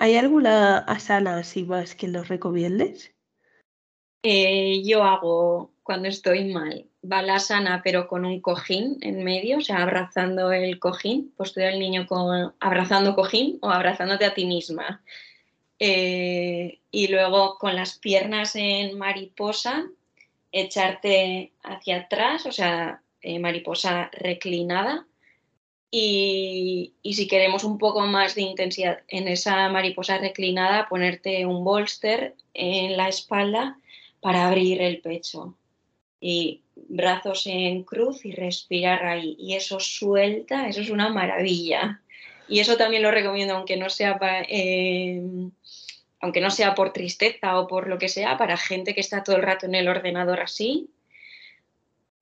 ¿Hay 0.00 0.16
alguna 0.16 0.78
asana 0.78 1.36
así 1.36 1.62
más 1.64 1.94
que 1.94 2.08
los 2.08 2.28
recomiendes? 2.28 3.14
Eh, 4.22 4.82
yo 4.82 5.04
hago 5.04 5.72
cuando 5.82 6.08
estoy 6.08 6.52
mal 6.52 6.86
balasana 7.02 7.82
pero 7.84 8.08
con 8.08 8.24
un 8.24 8.40
cojín 8.40 8.96
en 9.02 9.22
medio, 9.24 9.58
o 9.58 9.60
sea, 9.60 9.82
abrazando 9.82 10.52
el 10.52 10.78
cojín, 10.78 11.32
postura 11.36 11.66
del 11.66 11.80
niño 11.80 12.06
con 12.06 12.54
abrazando 12.60 13.14
cojín 13.14 13.58
o 13.60 13.68
abrazándote 13.68 14.24
a 14.24 14.32
ti 14.32 14.46
misma. 14.46 15.02
Eh, 15.78 16.80
y 16.90 17.08
luego 17.08 17.58
con 17.58 17.76
las 17.76 17.98
piernas 17.98 18.56
en 18.56 18.96
mariposa, 18.96 19.86
echarte 20.50 21.52
hacia 21.62 21.98
atrás, 21.98 22.46
o 22.46 22.52
sea, 22.52 23.02
eh, 23.20 23.38
mariposa 23.38 24.10
reclinada. 24.14 25.06
Y, 25.90 26.92
si 27.02 27.26
queremos 27.26 27.64
un 27.64 27.78
poco 27.78 28.06
más 28.06 28.34
de 28.34 28.42
intensidad 28.42 29.00
en 29.08 29.26
esa 29.26 29.68
mariposa 29.68 30.18
reclinada, 30.18 30.88
ponerte 30.88 31.44
un 31.46 31.64
bolster 31.64 32.34
en 32.54 32.96
la 32.96 33.08
espalda 33.08 33.76
para 34.20 34.46
abrir 34.46 34.80
el 34.82 35.00
pecho. 35.00 35.56
Y 36.20 36.60
brazos 36.88 37.46
en 37.46 37.82
cruz 37.82 38.24
y 38.24 38.32
respirar 38.32 39.04
ahí. 39.04 39.36
Y 39.38 39.54
eso 39.54 39.80
suelta, 39.80 40.68
eso 40.68 40.80
es 40.80 40.90
una 40.90 41.08
maravilla. 41.08 42.00
Y 42.48 42.60
eso 42.60 42.76
también 42.76 43.02
lo 43.02 43.10
recomiendo, 43.10 43.54
aunque 43.56 43.76
no 43.76 43.90
sea 43.90 44.18
eh, 44.48 45.22
aunque 46.20 46.40
no 46.40 46.50
sea 46.50 46.74
por 46.74 46.92
tristeza 46.92 47.58
o 47.58 47.66
por 47.66 47.88
lo 47.88 47.98
que 47.98 48.08
sea, 48.08 48.36
para 48.36 48.56
gente 48.56 48.94
que 48.94 49.00
está 49.00 49.24
todo 49.24 49.36
el 49.36 49.42
rato 49.42 49.66
en 49.66 49.74
el 49.74 49.88
ordenador 49.88 50.40
así, 50.40 50.90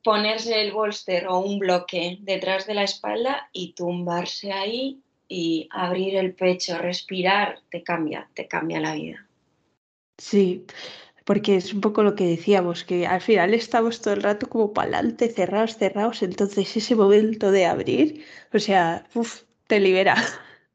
ponerse 0.08 0.62
el 0.62 0.72
bolster 0.72 1.26
o 1.26 1.40
un 1.40 1.58
bloque 1.58 2.16
detrás 2.22 2.66
de 2.66 2.72
la 2.72 2.84
espalda 2.84 3.50
y 3.52 3.74
tumbarse 3.74 4.50
ahí 4.52 5.02
y 5.28 5.68
abrir 5.70 6.16
el 6.16 6.32
pecho, 6.32 6.78
respirar, 6.78 7.60
te 7.70 7.82
cambia, 7.82 8.26
te 8.32 8.48
cambia 8.48 8.80
la 8.80 8.94
vida. 8.94 9.26
Sí, 10.16 10.64
porque 11.26 11.56
es 11.56 11.74
un 11.74 11.82
poco 11.82 12.02
lo 12.02 12.14
que 12.14 12.24
decíamos, 12.24 12.84
que 12.84 13.06
al 13.06 13.20
final 13.20 13.52
estamos 13.52 14.00
todo 14.00 14.14
el 14.14 14.22
rato 14.22 14.48
como 14.48 14.72
para 14.72 14.96
adelante, 14.96 15.28
cerrados, 15.28 15.76
cerrados, 15.76 16.22
entonces 16.22 16.74
ese 16.74 16.96
momento 16.96 17.50
de 17.50 17.66
abrir, 17.66 18.24
o 18.54 18.58
sea, 18.58 19.06
te 19.66 19.78
libera. 19.78 20.16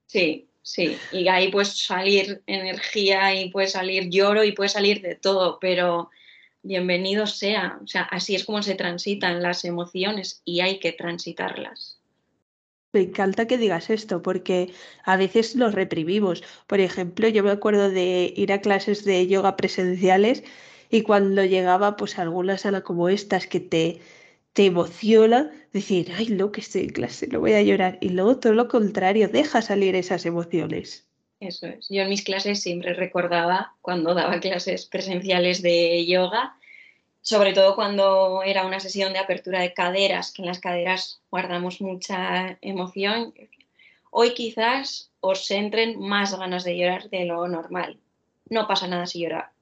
Sí, 0.06 0.48
sí, 0.62 0.96
y 1.12 1.28
ahí 1.28 1.50
puedes 1.50 1.76
salir 1.76 2.44
energía 2.46 3.34
y 3.34 3.50
puede 3.50 3.68
salir 3.68 4.12
lloro 4.12 4.44
y 4.44 4.52
puede 4.52 4.70
salir 4.70 5.02
de 5.02 5.16
todo, 5.16 5.58
pero 5.60 6.12
bienvenido 6.64 7.28
sea, 7.28 7.80
o 7.84 7.88
sea, 7.88 8.04
así 8.04 8.36
es 8.36 8.46
como 8.46 8.64
se 8.64 8.76
transitan 8.76 9.44
las 9.44 9.66
emociones 9.66 10.42
y 10.46 10.62
hay 10.62 10.80
que 10.80 10.94
transitarlas. 10.94 12.00
Me 12.94 13.02
encanta 13.02 13.48
que 13.48 13.58
digas 13.58 13.90
esto 13.90 14.22
porque 14.22 14.72
a 15.04 15.18
veces 15.18 15.56
los 15.56 15.74
reprimimos. 15.74 16.44
Por 16.68 16.80
ejemplo, 16.80 17.28
yo 17.28 17.44
me 17.44 17.52
acuerdo 17.52 17.90
de 17.90 18.34
ir 18.36 18.54
a 18.54 18.62
clases 18.62 19.04
de 19.04 19.28
yoga 19.28 19.58
presenciales 19.58 20.44
y 20.92 21.02
cuando 21.02 21.44
llegaba 21.44 21.98
pues 21.98 22.20
alguna 22.20 22.58
sala 22.58 22.82
como 22.82 23.10
estas 23.10 23.48
que 23.48 23.60
te, 23.60 24.00
te 24.54 24.68
emociona, 24.68 25.52
decir, 25.74 26.12
ay, 26.16 26.28
lo 26.28 26.52
que 26.52 26.62
estoy 26.62 26.84
en 26.84 26.90
clase, 26.90 27.28
no 27.28 27.40
voy 27.40 27.54
a 27.54 27.64
llorar. 27.64 27.98
Y 28.00 28.10
luego 28.10 28.38
todo 28.40 28.54
lo 28.54 28.68
contrario, 28.68 29.28
deja 29.28 29.62
salir 29.64 29.96
esas 29.96 30.26
emociones. 30.28 31.08
Eso 31.48 31.68
es. 31.68 31.88
Yo 31.90 32.02
en 32.02 32.10
mis 32.10 32.24
clases 32.24 32.62
siempre 32.62 32.94
recordaba 32.94 33.74
cuando 33.82 34.14
daba 34.14 34.40
clases 34.40 34.86
presenciales 34.86 35.62
de 35.62 36.06
yoga 36.06 36.56
sobre 37.24 37.54
todo 37.54 37.74
cuando 37.76 38.44
era 38.44 38.66
una 38.66 38.82
sesión 38.82 39.14
de 39.14 39.20
apertura 39.20 39.62
de 39.62 39.74
caderas, 39.74 40.34
que 40.34 40.42
en 40.42 40.48
las 40.50 40.60
caderas 40.60 41.22
guardamos 41.32 41.80
mucha 41.80 42.58
emoción. 42.62 43.34
Hoy 44.12 44.34
quizás 44.34 45.10
os 45.22 45.50
entren 45.50 45.98
más 46.00 46.38
ganas 46.38 46.66
de 46.66 46.78
llorar 46.78 47.10
de 47.10 47.24
lo 47.24 47.48
normal. 47.48 47.98
No 48.50 48.68
pasa 48.68 48.88
nada 48.88 49.08
si 49.08 49.22
llora. 49.22 49.54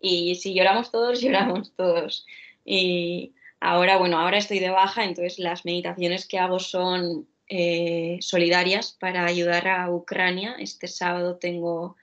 Y 0.00 0.36
si 0.36 0.54
lloramos 0.54 0.90
todos, 0.90 1.20
lloramos 1.22 1.72
todos. 1.76 2.26
Y 2.64 3.34
ahora, 3.60 3.98
bueno, 3.98 4.18
ahora 4.18 4.38
estoy 4.38 4.58
de 4.58 4.70
baja, 4.70 5.04
entonces 5.04 5.38
las 5.38 5.66
meditaciones 5.66 6.26
que 6.26 6.38
hago 6.38 6.58
son 6.58 7.28
eh, 7.52 8.18
solidarias 8.20 8.96
para 8.98 9.26
ayudar 9.26 9.66
a 9.66 9.90
Ucrania. 9.90 10.54
Este 10.60 10.86
sábado 10.86 11.34
tengo 11.34 11.96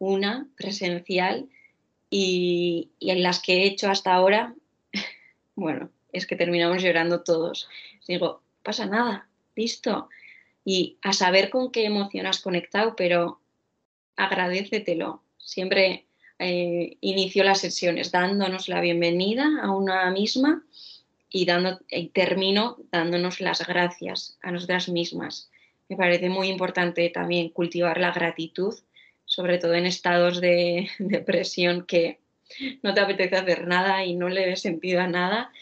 una 0.00 0.48
presencial 0.56 1.48
y, 2.10 2.90
en 2.98 3.22
las 3.22 3.40
que 3.40 3.58
he 3.58 3.66
hecho 3.66 3.88
hasta 3.88 4.12
ahora, 4.12 4.56
bueno, 5.54 5.90
es 6.12 6.26
que 6.26 6.34
terminamos 6.34 6.82
llorando 6.82 7.22
todos. 7.22 7.68
Digo, 8.08 8.42
pasa 8.64 8.86
nada, 8.86 9.28
listo. 9.54 10.08
Y 10.64 10.98
a 11.02 11.12
saber 11.12 11.48
con 11.50 11.70
qué 11.70 11.84
emoción 11.84 12.26
has 12.26 12.40
conectado, 12.40 12.96
pero 12.96 13.40
agradecetelo. 14.16 15.22
Siempre 15.38 16.06
eh, 16.40 16.96
inicio 17.00 17.44
las 17.44 17.60
sesiones 17.60 18.10
dándonos 18.10 18.68
la 18.68 18.80
bienvenida 18.80 19.46
a 19.62 19.70
una 19.70 20.10
misma 20.10 20.64
y, 21.30 21.44
dando, 21.44 21.80
y 21.90 22.08
termino 22.08 22.78
dándonos 22.90 23.40
las 23.40 23.66
gracias 23.66 24.38
a 24.42 24.50
nosotras 24.50 24.88
mismas. 24.88 25.50
Me 25.88 25.96
parece 25.96 26.28
muy 26.28 26.48
importante 26.48 27.08
también 27.10 27.50
cultivar 27.50 27.98
la 27.98 28.12
gratitud 28.12 28.74
sobre 29.28 29.58
todo 29.58 29.74
en 29.74 29.86
estados 29.86 30.40
de 30.40 30.88
depresión 30.98 31.84
que 31.86 32.18
no 32.82 32.94
te 32.94 33.00
apetece 33.00 33.36
hacer 33.36 33.68
nada 33.68 34.04
y 34.04 34.14
no 34.14 34.28
le 34.30 34.46
ves 34.46 34.62
sentido 34.62 35.00
a 35.00 35.06
nada, 35.06 35.52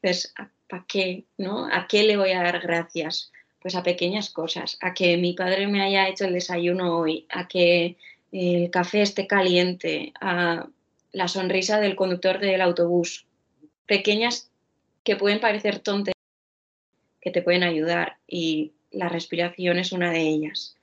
pues 0.00 0.32
¿para 0.68 0.84
qué? 0.86 1.24
¿no? 1.38 1.66
¿A 1.72 1.88
qué 1.88 2.02
le 2.04 2.18
voy 2.18 2.32
a 2.32 2.42
dar 2.42 2.60
gracias? 2.60 3.32
Pues 3.60 3.74
a 3.74 3.82
pequeñas 3.82 4.28
cosas, 4.28 4.76
a 4.82 4.92
que 4.92 5.16
mi 5.16 5.32
padre 5.32 5.66
me 5.66 5.82
haya 5.82 6.06
hecho 6.06 6.26
el 6.26 6.34
desayuno 6.34 6.98
hoy, 6.98 7.26
a 7.30 7.48
que 7.48 7.96
el 8.30 8.70
café 8.70 9.00
esté 9.00 9.26
caliente, 9.26 10.12
a 10.20 10.68
la 11.12 11.28
sonrisa 11.28 11.80
del 11.80 11.96
conductor 11.96 12.40
del 12.40 12.60
autobús, 12.60 13.26
pequeñas 13.86 14.50
que 15.04 15.16
pueden 15.16 15.38
parecer 15.38 15.78
tontas, 15.78 16.14
que 17.20 17.30
te 17.30 17.42
pueden 17.42 17.62
ayudar 17.62 18.16
y 18.26 18.72
la 18.90 19.08
respiración 19.08 19.78
es 19.78 19.92
una 19.92 20.10
de 20.10 20.20
ellas. 20.20 20.76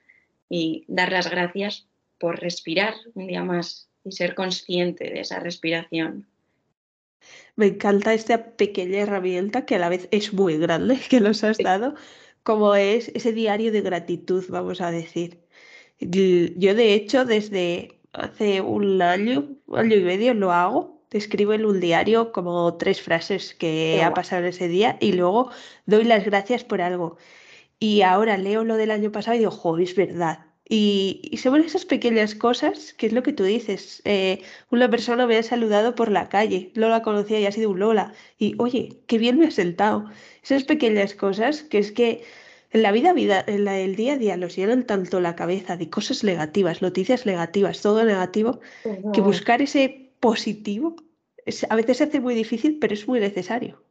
Y 0.48 0.86
dar 0.88 1.12
las 1.12 1.30
gracias 1.30 1.88
por 2.20 2.40
respirar 2.40 2.94
un 3.16 3.28
día 3.28 3.44
más 3.44 3.90
y 4.04 4.12
ser 4.12 4.36
consciente 4.36 5.06
de 5.06 5.22
esa 5.22 5.40
respiración. 5.40 6.28
Me 7.56 7.68
encanta 7.68 8.14
esta 8.14 8.56
pequeña 8.56 9.00
herramienta 9.00 9.66
que 9.66 9.76
a 9.76 9.80
la 9.80 9.90
vez 9.90 10.08
es 10.12 10.34
muy 10.34 10.58
grande 10.58 11.00
que 11.10 11.20
nos 11.20 11.44
has 11.44 11.58
dado, 11.58 11.96
como 12.44 12.76
es 12.76 13.10
ese 13.10 13.34
diario 13.34 13.72
de 13.72 13.82
gratitud, 13.82 14.46
vamos 14.50 14.82
a 14.82 14.92
decir. 14.92 15.40
Yo 16.00 16.76
de 16.76 16.94
hecho 16.94 17.26
desde 17.26 18.00
hace 18.14 18.62
un 18.62 19.02
año, 19.02 19.56
año 19.72 19.96
y 19.96 20.02
medio 20.02 20.34
lo 20.34 20.52
hago 20.52 21.01
escribo 21.12 21.54
en 21.54 21.66
un 21.66 21.80
diario 21.80 22.32
como 22.32 22.76
tres 22.78 23.02
frases 23.02 23.54
que 23.54 24.02
ha 24.04 24.14
pasado 24.14 24.46
ese 24.46 24.68
día 24.68 24.98
y 25.00 25.14
luego 25.14 25.52
doy 25.86 26.04
las 26.06 26.26
gracias 26.26 26.64
por 26.64 26.82
algo. 26.82 27.18
Y 27.80 28.02
ahora 28.04 28.38
leo 28.38 28.64
lo 28.64 28.78
del 28.78 28.92
año 28.92 29.12
pasado 29.12 29.36
y 29.36 29.40
digo, 29.40 29.52
jo, 29.52 29.78
es 29.78 29.96
verdad. 29.96 30.46
Y, 30.68 31.20
y 31.24 31.38
son 31.38 31.60
esas 31.62 31.84
pequeñas 31.84 32.34
cosas 32.34 32.94
que 32.94 33.08
es 33.08 33.14
lo 33.14 33.24
que 33.24 33.34
tú 33.34 33.44
dices. 33.44 34.02
Eh, 34.06 34.42
una 34.70 34.90
persona 34.90 35.28
me 35.28 35.38
ha 35.38 35.44
saludado 35.44 35.96
por 35.96 36.10
la 36.10 36.30
calle, 36.30 36.72
no 36.76 36.88
la 36.88 37.02
conocía 37.02 37.40
y 37.40 37.46
ha 37.46 37.52
sido 37.52 37.72
un 37.72 37.80
Lola. 37.80 38.14
Y 38.38 38.56
oye, 38.58 39.02
qué 39.08 39.18
bien 39.18 39.38
me 39.38 39.48
ha 39.48 39.52
sentado. 39.52 40.06
Esas 40.44 40.64
pequeñas 40.64 41.14
cosas 41.14 41.64
que 41.64 41.80
es 41.80 41.92
que 41.92 42.24
en 42.72 42.84
la 42.84 42.94
vida, 42.94 43.12
vida 43.12 43.44
en 43.48 43.66
la, 43.66 43.80
el 43.80 43.96
día 43.98 44.14
a 44.14 44.18
día 44.18 44.38
nos 44.38 44.56
llenan 44.56 44.86
tanto 44.86 45.20
la 45.20 45.36
cabeza 45.36 45.76
de 45.76 45.90
cosas 45.90 46.24
negativas, 46.24 46.82
noticias 46.82 47.26
negativas, 47.26 47.82
todo 47.82 48.06
negativo, 48.06 48.62
que 49.12 49.20
buscar 49.20 49.62
ese 49.62 50.11
positivo 50.22 50.96
a 51.70 51.76
veces 51.76 51.98
se 51.98 52.04
hace 52.04 52.20
muy 52.20 52.36
difícil, 52.36 52.78
pero 52.80 52.94
es 52.94 53.08
muy 53.08 53.20
necesario. 53.20 53.84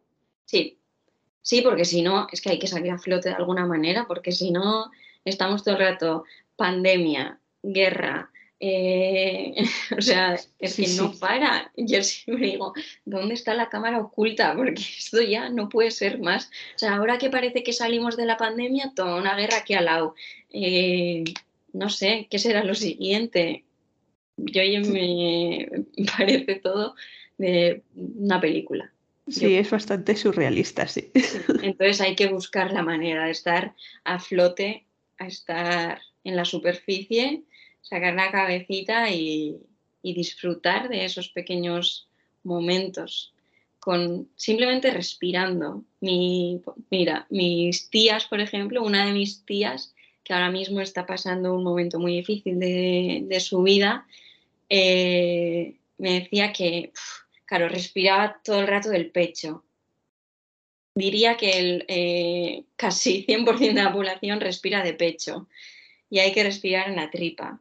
Sí, 0.44 0.78
sí, 1.42 1.62
porque 1.62 1.84
si 1.84 2.02
no, 2.02 2.26
es 2.30 2.40
que 2.40 2.50
hay 2.50 2.58
que 2.58 2.66
salir 2.66 2.92
a 2.92 2.98
flote 2.98 3.30
de 3.30 3.34
alguna 3.34 3.66
manera, 3.66 4.06
porque 4.06 4.32
si 4.32 4.50
no, 4.50 4.90
estamos 5.24 5.64
todo 5.64 5.74
el 5.74 5.80
rato 5.80 6.24
pandemia, 6.56 7.40
guerra, 7.62 8.30
eh, 8.60 9.54
o 9.98 10.02
sea, 10.02 10.38
es 10.58 10.76
que 10.76 10.86
no 10.88 11.12
para. 11.18 11.72
Yo 11.76 12.02
siempre 12.02 12.46
digo, 12.46 12.74
¿dónde 13.04 13.34
está 13.34 13.54
la 13.54 13.68
cámara 13.68 13.98
oculta? 13.98 14.54
Porque 14.54 14.82
esto 14.98 15.22
ya 15.22 15.48
no 15.48 15.68
puede 15.68 15.90
ser 15.90 16.20
más. 16.20 16.50
O 16.76 16.78
sea, 16.78 16.96
ahora 16.96 17.18
que 17.18 17.30
parece 17.30 17.62
que 17.62 17.72
salimos 17.72 18.16
de 18.16 18.26
la 18.26 18.36
pandemia, 18.36 18.92
toda 18.94 19.16
una 19.16 19.36
guerra 19.36 19.58
aquí 19.58 19.74
al 19.74 19.86
lado. 19.86 20.14
Eh, 20.50 21.24
no 21.72 21.88
sé, 21.88 22.26
¿qué 22.30 22.38
será 22.38 22.64
lo 22.64 22.74
siguiente? 22.74 23.64
Yo 24.36 24.62
me 24.90 25.68
parece 26.16 26.56
todo 26.56 26.94
de 27.38 27.82
una 27.94 28.40
película. 28.40 28.92
Sí, 29.28 29.54
es 29.54 29.70
bastante 29.70 30.16
surrealista, 30.16 30.88
sí. 30.88 31.12
Entonces 31.62 32.00
hay 32.00 32.16
que 32.16 32.26
buscar 32.26 32.72
la 32.72 32.82
manera 32.82 33.26
de 33.26 33.30
estar 33.30 33.74
a 34.04 34.18
flote, 34.18 34.86
a 35.18 35.26
estar 35.26 36.00
en 36.24 36.36
la 36.36 36.44
superficie 36.44 37.44
sacar 37.82 38.14
la 38.14 38.30
cabecita 38.30 39.10
y, 39.10 39.58
disfrutar 40.02 40.88
de 40.88 41.04
esos 41.04 41.28
pequeños 41.28 42.08
momentos 42.42 43.34
con 43.78 44.30
simplemente 44.34 44.90
respirando. 44.90 45.84
Mi, 46.00 46.62
mira, 46.90 47.26
mis 47.28 47.90
tías, 47.90 48.24
por 48.24 48.40
ejemplo, 48.40 48.82
una 48.82 49.04
de 49.04 49.12
mis 49.12 49.44
tías 49.44 49.94
que 50.24 50.32
ahora 50.32 50.50
mismo 50.50 50.80
está 50.80 51.06
pasando 51.06 51.54
un 51.54 51.64
momento 51.64 51.98
muy 51.98 52.16
difícil 52.16 52.58
de, 52.58 53.40
su 53.40 53.62
vida, 53.62 54.06
eh, 54.68 55.76
me 55.98 56.20
decía 56.20 56.52
que, 56.52 56.92
claro, 57.44 57.68
respiraba 57.68 58.40
todo 58.44 58.60
el 58.60 58.66
rato 58.66 58.90
del 58.90 59.10
pecho. 59.10 59.64
Diría 60.94 61.36
que 61.36 61.58
el, 61.58 61.84
eh, 61.88 62.64
casi 62.76 63.24
100% 63.26 63.58
de 63.58 63.82
la 63.82 63.92
población 63.92 64.40
respira 64.40 64.82
de 64.82 64.94
pecho 64.94 65.48
y 66.10 66.18
hay 66.18 66.32
que 66.32 66.42
respirar 66.42 66.88
en 66.88 66.96
la 66.96 67.10
tripa 67.10 67.60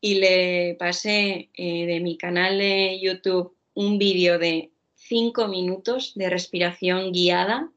y 0.00 0.16
le 0.16 0.74
pasé 0.78 1.50
eh, 1.54 1.86
de 1.86 2.00
mi 2.00 2.16
canal 2.16 2.58
de 2.58 2.98
YouTube 3.00 3.56
un 3.74 3.98
vídeo 3.98 4.38
de 4.38 4.70
cinco 4.96 5.46
minutos 5.48 6.12
de 6.16 6.28
respiración 6.28 7.12
guiada 7.12 7.70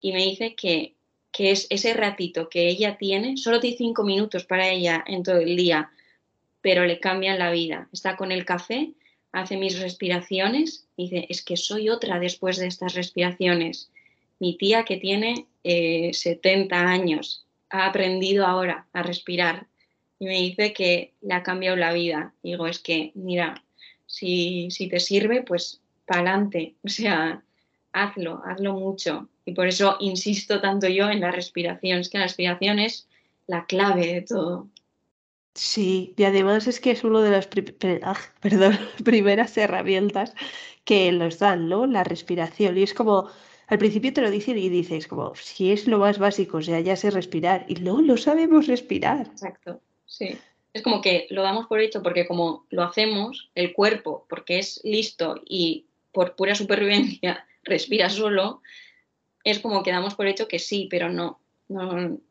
y 0.00 0.12
me 0.12 0.22
dice 0.22 0.54
que, 0.54 0.95
que, 1.36 1.50
es 1.50 1.66
ese 1.68 1.92
ratito 1.92 2.48
que 2.48 2.68
ella 2.68 2.96
tiene, 2.96 3.36
solo 3.36 3.60
tiene 3.60 3.76
cinco 3.76 4.04
minutos 4.04 4.46
para 4.46 4.70
ella 4.70 5.04
en 5.06 5.22
todo 5.22 5.38
el 5.38 5.56
día, 5.56 5.90
pero 6.62 6.86
le 6.86 6.98
cambian 6.98 7.38
la 7.38 7.50
vida. 7.50 7.88
Está 7.92 8.16
con 8.16 8.32
el 8.32 8.44
café, 8.44 8.92
hace 9.32 9.56
mis 9.56 9.78
respiraciones 9.80 10.86
dice, 10.96 11.26
es 11.28 11.44
que 11.44 11.56
soy 11.56 11.90
otra 11.90 12.18
después 12.18 12.56
de 12.56 12.66
estas 12.66 12.94
respiraciones. 12.94 13.90
Mi 14.38 14.56
tía 14.56 14.84
que 14.84 14.96
tiene 14.96 15.46
70 15.62 16.74
eh, 16.74 16.78
años 16.78 17.44
ha 17.68 17.86
aprendido 17.86 18.46
ahora 18.46 18.86
a 18.92 19.02
respirar 19.02 19.66
y 20.18 20.24
me 20.24 20.40
dice 20.40 20.72
que 20.72 21.12
le 21.20 21.34
ha 21.34 21.42
cambiado 21.42 21.76
la 21.76 21.92
vida. 21.92 22.32
Digo, 22.42 22.66
es 22.66 22.78
que, 22.78 23.12
mira, 23.14 23.62
si, 24.06 24.70
si 24.70 24.88
te 24.88 25.00
sirve, 25.00 25.42
pues 25.42 25.80
para 26.06 26.20
adelante. 26.20 26.74
O 26.84 26.88
sea, 26.88 27.42
hazlo, 27.96 28.42
hazlo 28.44 28.74
mucho. 28.74 29.28
Y 29.44 29.52
por 29.52 29.66
eso 29.66 29.96
insisto 30.00 30.60
tanto 30.60 30.88
yo 30.88 31.10
en 31.10 31.20
la 31.20 31.30
respiración. 31.30 32.00
Es 32.00 32.10
que 32.10 32.18
la 32.18 32.24
respiración 32.24 32.78
es 32.78 33.08
la 33.46 33.66
clave 33.66 34.06
de 34.06 34.22
todo. 34.22 34.68
Sí, 35.54 36.12
y 36.16 36.24
además 36.24 36.66
es 36.66 36.80
que 36.80 36.90
es 36.90 37.02
una 37.02 37.22
de 37.22 37.30
las 37.30 37.48
ah, 38.02 38.16
perdón, 38.40 38.78
primeras 39.04 39.56
herramientas 39.56 40.34
que 40.84 41.10
nos 41.12 41.38
dan, 41.38 41.68
¿no? 41.68 41.86
La 41.86 42.04
respiración. 42.04 42.76
Y 42.76 42.82
es 42.82 42.92
como, 42.92 43.30
al 43.66 43.78
principio 43.78 44.12
te 44.12 44.20
lo 44.20 44.30
dicen 44.30 44.58
y 44.58 44.68
dices, 44.68 45.08
como, 45.08 45.34
si 45.34 45.72
es 45.72 45.86
lo 45.86 45.98
más 45.98 46.18
básico, 46.18 46.58
o 46.58 46.62
sea, 46.62 46.80
ya 46.80 46.96
sé 46.96 47.10
respirar. 47.10 47.64
Y 47.68 47.76
luego 47.76 48.02
no 48.02 48.16
sabemos 48.16 48.66
respirar. 48.66 49.26
Exacto. 49.26 49.80
Sí. 50.04 50.36
Es 50.74 50.82
como 50.82 51.00
que 51.00 51.26
lo 51.30 51.42
damos 51.42 51.66
por 51.66 51.80
hecho 51.80 52.02
porque 52.02 52.26
como 52.26 52.66
lo 52.68 52.82
hacemos, 52.82 53.50
el 53.54 53.72
cuerpo, 53.72 54.26
porque 54.28 54.58
es 54.58 54.80
listo 54.84 55.40
y 55.46 55.86
por 56.12 56.36
pura 56.36 56.54
supervivencia 56.54 57.46
respira 57.66 58.08
solo, 58.08 58.62
es 59.44 59.58
como 59.58 59.82
que 59.82 59.92
damos 59.92 60.14
por 60.14 60.26
hecho 60.26 60.48
que 60.48 60.58
sí, 60.58 60.88
pero 60.90 61.10
no. 61.10 61.40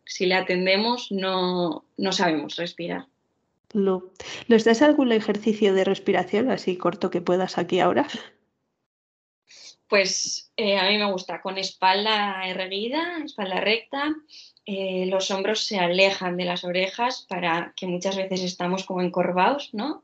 si 0.06 0.26
le 0.26 0.36
atendemos, 0.36 1.12
no, 1.12 1.86
no 1.98 2.12
sabemos 2.12 2.56
respirar. 2.56 3.06
No. 3.74 4.04
¿Nos 4.48 4.64
das 4.64 4.82
algún 4.82 5.12
ejercicio 5.12 5.74
de 5.74 5.84
respiración 5.84 6.50
así 6.50 6.78
corto 6.78 7.10
que 7.10 7.22
puedas 7.22 7.58
aquí 7.58 7.80
ahora? 7.80 8.08
Pues 9.88 10.52
eh, 10.58 10.78
a 10.78 10.90
mí 10.90 10.98
me 10.98 11.12
gusta 11.12 11.42
con 11.42 11.58
espalda 11.58 12.42
erguida, 12.48 13.20
espalda 13.24 13.60
recta, 13.60 14.16
eh, 14.66 15.06
los 15.08 15.30
hombros 15.30 15.60
se 15.60 15.78
alejan 15.78 16.38
de 16.38 16.46
las 16.46 16.64
orejas 16.64 17.26
para 17.30 17.74
que 17.76 17.86
muchas 17.86 18.16
veces 18.16 18.42
estamos 18.42 18.84
como 18.84 19.02
encorvados, 19.02 19.74
¿no? 19.74 20.04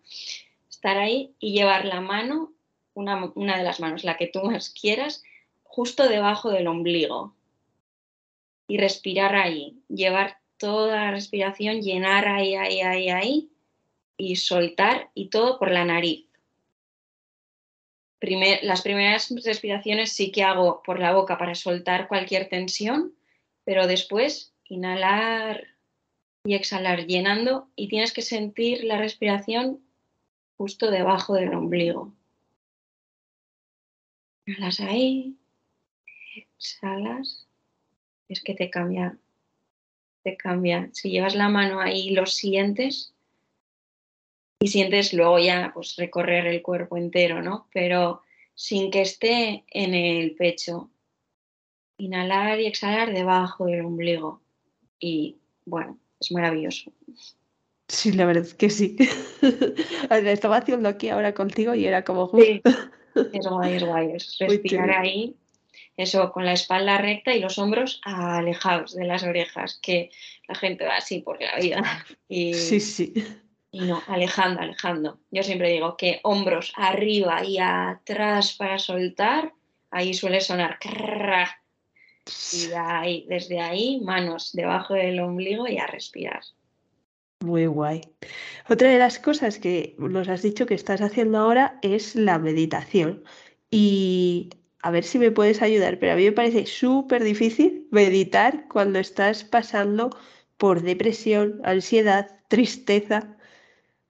Estar 0.69 0.97
ahí 0.97 1.33
y 1.39 1.53
llevar 1.53 1.85
la 1.85 1.99
mano, 1.99 2.53
una, 3.01 3.57
de 3.57 3.63
las 3.63 3.79
manos, 3.79 4.03
la 4.03 4.17
que 4.17 4.27
tú 4.27 4.41
más 4.43 4.69
quieras, 4.69 5.23
justo 5.63 6.07
debajo 6.07 6.49
del 6.49 6.67
ombligo. 6.67 7.35
Y 8.67 8.77
respirar 8.77 9.35
ahí, 9.35 9.81
llevar 9.89 10.37
toda 10.57 10.95
la 10.95 11.11
respiración, 11.11 11.81
llenar 11.81 12.27
ahí, 12.27 12.55
ahí, 12.55 12.81
ahí, 12.81 13.09
ahí, 13.09 13.49
y 14.17 14.35
soltar 14.35 15.09
y 15.13 15.29
todo 15.29 15.57
por 15.57 15.71
la 15.71 15.83
nariz. 15.83 16.27
las 18.61 18.81
primeras 18.83 19.33
respiraciones 19.43 20.13
sí 20.13 20.31
que 20.31 20.43
hago 20.43 20.83
por 20.83 20.99
la 20.99 21.13
boca 21.13 21.37
para 21.37 21.55
soltar 21.55 22.07
cualquier 22.07 22.47
tensión, 22.49 23.13
pero 23.65 23.87
después 23.87 24.53
inhalar 24.65 25.67
y 26.43 26.55
exhalar 26.55 27.05
llenando 27.05 27.67
y 27.75 27.87
tienes 27.87 28.13
que 28.13 28.21
sentir 28.21 28.83
la 28.83 28.97
respiración 28.97 29.79
justo 30.57 30.91
debajo 30.91 31.33
del 31.33 31.53
ombligo. 31.53 32.13
Inhalas 34.45 34.79
ahí, 34.79 35.37
exhalas, 36.57 37.47
es 38.27 38.43
que 38.43 38.53
te 38.53 38.69
cambia, 38.69 39.17
te 40.23 40.35
cambia. 40.37 40.89
Si 40.93 41.09
llevas 41.11 41.35
la 41.35 41.49
mano 41.49 41.79
ahí 41.79 42.11
lo 42.11 42.25
sientes 42.25 43.13
y 44.59 44.67
sientes 44.67 45.13
luego 45.13 45.39
ya 45.39 45.71
pues 45.73 45.95
recorrer 45.95 46.47
el 46.47 46.61
cuerpo 46.61 46.97
entero, 46.97 47.41
¿no? 47.41 47.67
Pero 47.73 48.21
sin 48.55 48.91
que 48.91 49.01
esté 49.01 49.63
en 49.69 49.93
el 49.93 50.35
pecho. 50.35 50.89
Inhalar 51.97 52.59
y 52.59 52.65
exhalar 52.65 53.13
debajo 53.13 53.65
del 53.65 53.85
ombligo 53.85 54.41
y 54.99 55.37
bueno, 55.65 55.99
es 56.19 56.31
maravilloso. 56.31 56.91
Sí, 57.87 58.11
la 58.13 58.25
verdad 58.25 58.43
es 58.43 58.53
que 58.53 58.69
sí. 58.69 58.95
Estaba 60.09 60.57
haciendo 60.57 60.89
aquí 60.89 61.09
ahora 61.09 61.33
contigo 61.33 61.75
y 61.75 61.85
era 61.85 62.03
como... 62.03 62.31
Sí, 62.31 62.61
es 63.15 63.47
guay, 63.47 63.75
es 63.75 63.83
guay. 63.83 64.11
Es 64.13 64.37
respirar 64.39 64.91
ahí, 64.91 65.35
eso, 65.97 66.31
con 66.31 66.45
la 66.45 66.53
espalda 66.53 66.97
recta 66.97 67.33
y 67.33 67.39
los 67.39 67.57
hombros 67.57 68.01
alejados 68.03 68.95
de 68.95 69.05
las 69.05 69.23
orejas, 69.23 69.79
que 69.81 70.09
la 70.47 70.55
gente 70.55 70.85
va 70.85 70.97
así 70.97 71.19
por 71.19 71.41
la 71.41 71.57
vida. 71.57 72.05
Y, 72.27 72.53
sí, 72.53 72.79
sí. 72.79 73.13
Y 73.71 73.81
no, 73.81 74.03
alejando, 74.07 74.61
alejando. 74.61 75.19
Yo 75.31 75.43
siempre 75.43 75.71
digo 75.71 75.95
que 75.95 76.19
hombros 76.23 76.73
arriba 76.75 77.43
y 77.45 77.57
atrás 77.59 78.53
para 78.53 78.79
soltar, 78.79 79.53
ahí 79.91 80.13
suele 80.13 80.41
sonar 80.41 80.77
y 82.53 82.71
ahí, 82.73 83.25
desde 83.27 83.59
ahí, 83.59 83.99
manos 84.01 84.51
debajo 84.53 84.93
del 84.93 85.19
ombligo 85.19 85.67
y 85.67 85.77
a 85.77 85.87
respirar. 85.87 86.41
Muy 87.41 87.65
guay. 87.65 88.01
Otra 88.69 88.89
de 88.89 88.99
las 88.99 89.17
cosas 89.17 89.57
que 89.57 89.95
nos 89.97 90.29
has 90.29 90.43
dicho 90.43 90.67
que 90.67 90.75
estás 90.75 91.01
haciendo 91.01 91.39
ahora 91.39 91.79
es 91.81 92.15
la 92.15 92.37
meditación. 92.37 93.23
Y 93.71 94.51
a 94.81 94.91
ver 94.91 95.03
si 95.03 95.17
me 95.17 95.31
puedes 95.31 95.61
ayudar, 95.61 95.97
pero 95.97 96.13
a 96.13 96.15
mí 96.15 96.23
me 96.23 96.31
parece 96.31 96.67
súper 96.67 97.23
difícil 97.23 97.87
meditar 97.91 98.67
cuando 98.67 98.99
estás 98.99 99.43
pasando 99.43 100.11
por 100.57 100.83
depresión, 100.83 101.61
ansiedad, 101.63 102.39
tristeza. 102.47 103.35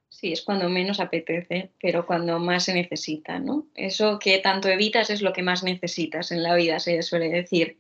Sí, 0.10 0.34
es 0.34 0.42
cuando 0.42 0.68
menos 0.68 1.00
apetece, 1.00 1.72
pero 1.82 2.06
cuando 2.06 2.38
más 2.38 2.66
se 2.66 2.74
necesita, 2.74 3.40
¿no? 3.40 3.68
Eso 3.76 4.20
que 4.20 4.40
tanto 4.40 4.68
evitas 4.68 5.10
es 5.10 5.22
lo 5.22 5.32
que 5.32 5.42
más 5.42 5.64
necesitas 5.64 6.32
en 6.32 6.44
la 6.44 6.54
vida, 6.56 6.80
se 6.80 7.02
suele 7.02 7.30
decir. 7.30 7.78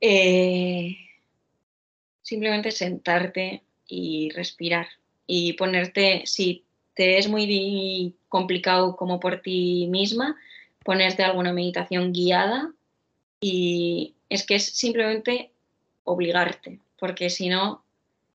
Eh, 0.00 0.96
simplemente 2.22 2.70
sentarte 2.70 3.62
y 3.88 4.30
respirar. 4.30 4.86
Y 5.26 5.54
ponerte, 5.54 6.22
si 6.26 6.64
te 6.94 7.18
es 7.18 7.28
muy 7.28 8.14
complicado 8.28 8.96
como 8.96 9.20
por 9.20 9.40
ti 9.40 9.86
misma, 9.88 10.36
ponerte 10.84 11.22
alguna 11.22 11.52
meditación 11.52 12.12
guiada 12.12 12.72
y 13.40 14.14
es 14.28 14.46
que 14.46 14.56
es 14.56 14.64
simplemente 14.64 15.50
obligarte, 16.04 16.80
porque 16.98 17.30
si 17.30 17.48
no, 17.48 17.84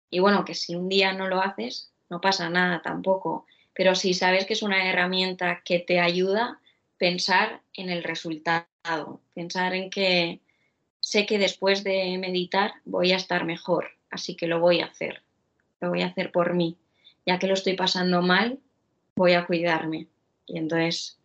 y 0.09 0.19
bueno, 0.19 0.45
que 0.45 0.53
si 0.53 0.75
un 0.75 0.89
día 0.89 1.13
no 1.13 1.27
lo 1.27 1.41
haces, 1.41 1.91
no 2.09 2.21
pasa 2.21 2.49
nada 2.49 2.81
tampoco, 2.81 3.45
pero 3.73 3.95
si 3.95 4.13
sabes 4.13 4.45
que 4.45 4.53
es 4.53 4.61
una 4.61 4.87
herramienta 4.87 5.61
que 5.65 5.79
te 5.79 5.99
ayuda, 5.99 6.59
pensar 6.97 7.61
en 7.73 7.89
el 7.89 8.03
resultado, 8.03 9.19
pensar 9.33 9.73
en 9.73 9.89
que 9.89 10.39
sé 10.99 11.25
que 11.25 11.39
después 11.39 11.83
de 11.83 12.17
meditar 12.19 12.73
voy 12.85 13.11
a 13.11 13.17
estar 13.17 13.45
mejor, 13.45 13.89
así 14.11 14.35
que 14.35 14.47
lo 14.47 14.59
voy 14.59 14.81
a 14.81 14.85
hacer, 14.85 15.22
lo 15.83 15.89
voy 15.89 16.01
a 16.01 16.07
hacer 16.07 16.31
por 16.31 16.53
mí, 16.53 16.77
ya 17.25 17.39
que 17.39 17.47
lo 17.47 17.53
estoy 17.53 17.73
pasando 17.75 18.21
mal, 18.21 18.59
voy 19.15 19.33
a 19.33 19.45
cuidarme. 19.45 20.07
Y 20.45 20.57
entonces, 20.57 21.17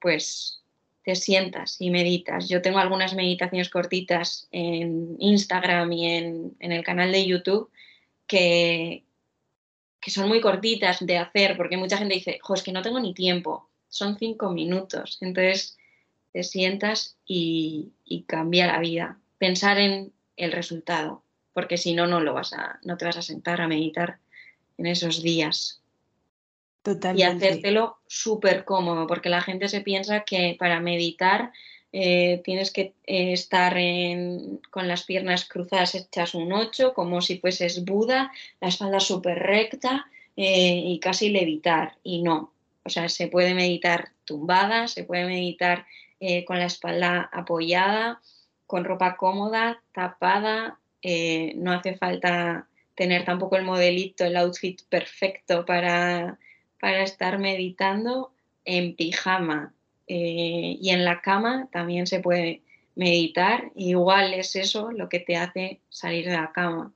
pues 0.00 0.62
te 1.04 1.14
sientas 1.14 1.76
y 1.80 1.90
meditas. 1.90 2.48
Yo 2.48 2.62
tengo 2.62 2.78
algunas 2.78 3.14
meditaciones 3.14 3.70
cortitas 3.70 4.48
en 4.50 5.16
Instagram 5.20 5.92
y 5.92 6.06
en, 6.10 6.56
el 6.58 6.84
canal 6.84 7.12
de 7.12 7.24
YouTube 7.24 7.70
que, 8.26 9.04
que 10.00 10.10
son 10.10 10.28
muy 10.28 10.40
cortitas 10.40 11.04
de 11.06 11.18
hacer, 11.18 11.56
porque 11.56 11.76
mucha 11.76 11.96
gente 11.96 12.14
dice, 12.14 12.38
jo, 12.42 12.54
es 12.54 12.62
que 12.62 12.72
no 12.72 12.82
tengo 12.82 12.98
ni 12.98 13.14
tiempo, 13.14 13.68
son 13.88 14.18
cinco 14.18 14.50
minutos. 14.50 15.18
Entonces 15.20 15.78
te 16.32 16.42
sientas 16.42 17.16
y, 17.24 17.92
cambia 18.26 18.66
la 18.66 18.80
vida. 18.80 19.18
Pensar 19.38 19.78
en 19.78 20.12
el 20.36 20.52
resultado, 20.52 21.22
porque 21.56 21.78
si 21.78 21.94
no, 21.94 22.06
no, 22.06 22.20
lo 22.20 22.34
vas 22.34 22.52
a, 22.52 22.78
no 22.84 22.98
te 22.98 23.06
vas 23.06 23.16
a 23.16 23.22
sentar 23.22 23.62
a 23.62 23.66
meditar 23.66 24.18
en 24.76 24.84
esos 24.84 25.22
días. 25.22 25.80
Y 27.16 27.22
hacértelo 27.22 27.96
súper 28.06 28.66
cómodo, 28.66 29.06
porque 29.06 29.30
la 29.30 29.40
gente 29.40 29.68
se 29.68 29.80
piensa 29.80 30.24
que 30.24 30.54
para 30.58 30.80
meditar 30.80 31.52
eh, 31.92 32.42
tienes 32.44 32.70
que 32.70 32.92
eh, 33.06 33.32
estar 33.32 33.74
con 34.68 34.86
las 34.86 35.04
piernas 35.04 35.48
cruzadas 35.48 35.94
hechas 35.94 36.34
un 36.34 36.52
8, 36.52 36.92
como 36.92 37.22
si 37.22 37.38
fueses 37.38 37.86
Buda, 37.86 38.30
la 38.60 38.68
espalda 38.68 39.00
súper 39.00 39.38
recta 39.38 40.08
eh, 40.36 40.82
y 40.84 41.00
casi 41.00 41.30
levitar. 41.30 41.96
Y 42.02 42.22
no, 42.22 42.52
o 42.84 42.90
sea, 42.90 43.08
se 43.08 43.28
puede 43.28 43.54
meditar 43.54 44.10
tumbada, 44.26 44.88
se 44.88 45.04
puede 45.04 45.24
meditar 45.24 45.86
con 46.46 46.58
la 46.58 46.66
espalda 46.66 47.30
apoyada, 47.32 48.20
con 48.66 48.84
ropa 48.84 49.16
cómoda, 49.16 49.82
tapada, 49.92 50.78
no 51.56 51.72
hace 51.72 51.96
falta 51.96 52.68
tener 52.94 53.24
tampoco 53.24 53.56
el 53.56 53.64
modelito, 53.64 54.24
el 54.24 54.36
outfit 54.36 54.80
perfecto 54.88 55.64
para, 55.64 56.38
para 56.80 57.02
estar 57.02 57.38
meditando 57.38 58.32
en 58.64 58.96
pijama, 58.96 59.74
eh, 60.08 60.76
y 60.80 60.90
en 60.90 61.04
la 61.04 61.20
cama 61.20 61.68
también 61.72 62.06
se 62.06 62.20
puede 62.20 62.62
meditar. 62.94 63.70
Igual 63.74 64.34
es 64.34 64.56
eso 64.56 64.90
lo 64.92 65.08
que 65.08 65.20
te 65.20 65.36
hace 65.36 65.80
salir 65.88 66.26
de 66.26 66.36
la 66.36 66.52
cama. 66.52 66.92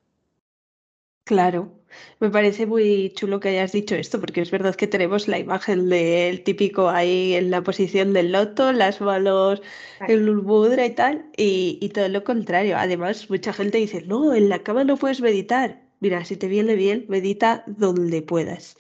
Claro, 1.31 1.71
me 2.19 2.29
parece 2.29 2.67
muy 2.67 3.13
chulo 3.15 3.39
que 3.39 3.51
hayas 3.51 3.71
dicho 3.71 3.95
esto, 3.95 4.21
porque 4.21 4.41
es 4.41 4.51
verdad 4.51 4.75
que 4.75 4.89
tenemos 4.89 5.29
la 5.29 5.39
imagen 5.39 5.89
del 5.89 6.43
típico 6.43 6.89
ahí 6.89 7.35
en 7.35 7.53
la 7.53 7.63
posición 7.63 8.13
del 8.13 8.33
loto, 8.33 8.73
las 8.73 9.01
manos 9.01 9.63
en 10.09 10.27
el 10.27 10.85
y 10.85 10.91
tal, 10.91 11.31
y, 11.37 11.89
todo 11.91 12.09
lo 12.09 12.25
contrario. 12.25 12.77
Además, 12.77 13.31
mucha 13.31 13.53
gente 13.53 13.79
dice, 13.79 14.03
no, 14.03 14.35
en 14.35 14.49
la 14.49 14.65
cama 14.65 14.83
no 14.83 14.97
puedes 14.97 15.21
meditar. 15.21 15.81
Mira, 16.01 16.25
si 16.25 16.37
te 16.37 16.49
viene 16.49 16.75
bien, 16.75 17.05
medita 17.09 17.63
donde 17.69 18.23
puedas. 18.23 18.75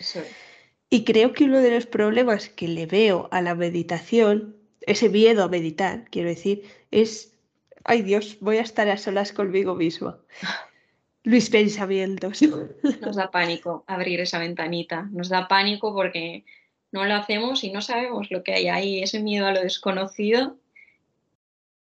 Y 0.90 1.04
creo 1.04 1.32
que 1.32 1.44
uno 1.44 1.60
de 1.60 1.70
los 1.70 1.86
problemas 1.86 2.48
que 2.48 2.66
le 2.66 2.86
veo 2.86 3.28
a 3.30 3.42
la 3.42 3.54
meditación, 3.54 4.56
ese 4.80 5.08
miedo 5.08 5.44
a 5.44 5.48
meditar, 5.48 6.06
quiero 6.10 6.30
decir, 6.30 6.64
es, 6.90 7.32
ay 7.84 8.02
Dios, 8.02 8.38
voy 8.40 8.56
a 8.56 8.62
estar 8.62 8.88
a 8.88 8.96
solas 8.96 9.32
conmigo 9.32 9.76
mismo. 9.76 10.16
Mis 11.24 11.50
pensamientos. 11.50 12.40
Nos 13.00 13.16
da 13.16 13.30
pánico 13.30 13.84
abrir 13.86 14.20
esa 14.20 14.38
ventanita, 14.38 15.08
nos 15.12 15.28
da 15.28 15.48
pánico 15.48 15.94
porque 15.94 16.44
no 16.92 17.04
lo 17.04 17.14
hacemos 17.14 17.62
y 17.62 17.70
no 17.70 17.82
sabemos 17.82 18.30
lo 18.30 18.42
que 18.42 18.54
hay 18.54 18.68
ahí, 18.68 19.02
ese 19.02 19.20
miedo 19.20 19.46
a 19.46 19.52
lo 19.52 19.60
desconocido 19.60 20.56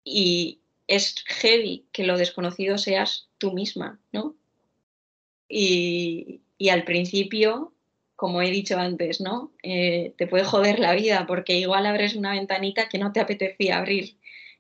y 0.04 0.60
es 0.86 1.24
heavy 1.26 1.86
que 1.92 2.04
lo 2.04 2.18
desconocido 2.18 2.78
seas 2.78 3.28
tú 3.38 3.52
misma, 3.52 4.00
¿no? 4.12 4.34
Y, 5.48 6.40
y 6.58 6.68
al 6.70 6.84
principio 6.84 7.72
como 8.18 8.42
he 8.42 8.50
dicho 8.50 8.76
antes, 8.76 9.20
¿no? 9.20 9.52
Eh, 9.62 10.12
te 10.18 10.26
puede 10.26 10.42
joder 10.42 10.80
la 10.80 10.92
vida 10.92 11.24
porque 11.28 11.56
igual 11.56 11.86
abres 11.86 12.16
una 12.16 12.32
ventanita 12.32 12.88
que 12.88 12.98
no 12.98 13.12
te 13.12 13.20
apetecía 13.20 13.78
abrir 13.78 14.16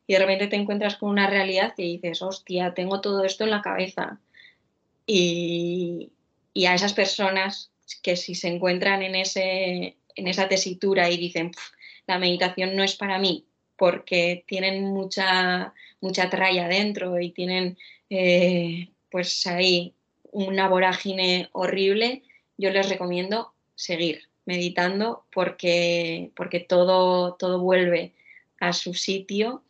y 0.06 0.12
de 0.12 0.20
repente 0.20 0.46
te 0.46 0.54
encuentras 0.54 0.94
con 0.94 1.10
una 1.10 1.28
realidad 1.28 1.74
y 1.76 1.94
dices, 1.94 2.22
hostia, 2.22 2.72
tengo 2.74 3.00
todo 3.00 3.24
esto 3.24 3.42
en 3.42 3.50
la 3.50 3.60
cabeza. 3.60 4.20
Y, 5.10 6.12
a 6.66 6.74
esas 6.74 6.92
personas 6.92 7.70
que 8.02 8.16
si 8.16 8.34
se 8.34 8.48
encuentran 8.48 9.02
en, 9.02 9.14
ese, 9.14 9.96
en 10.16 10.26
esa 10.26 10.48
tesitura 10.48 11.08
y 11.08 11.16
dicen, 11.16 11.52
la 12.06 12.18
meditación 12.18 12.76
no 12.76 12.82
es 12.82 12.94
para 12.94 13.18
mí 13.18 13.46
porque 13.76 14.44
tienen 14.46 14.84
mucha, 14.84 15.72
mucha 16.00 16.28
tralla 16.28 16.68
dentro 16.68 17.18
y 17.20 17.30
tienen 17.30 17.78
eh, 18.10 18.88
pues 19.10 19.46
ahí 19.46 19.94
una 20.32 20.68
vorágine 20.68 21.48
horrible, 21.52 22.22
yo 22.58 22.70
les 22.70 22.88
recomiendo 22.88 23.52
seguir 23.76 24.28
meditando 24.44 25.24
porque, 25.32 26.32
porque 26.34 26.60
todo, 26.60 27.34
todo 27.34 27.60
vuelve 27.60 28.14
a 28.60 28.72
su 28.72 28.94
sitio 28.94 29.62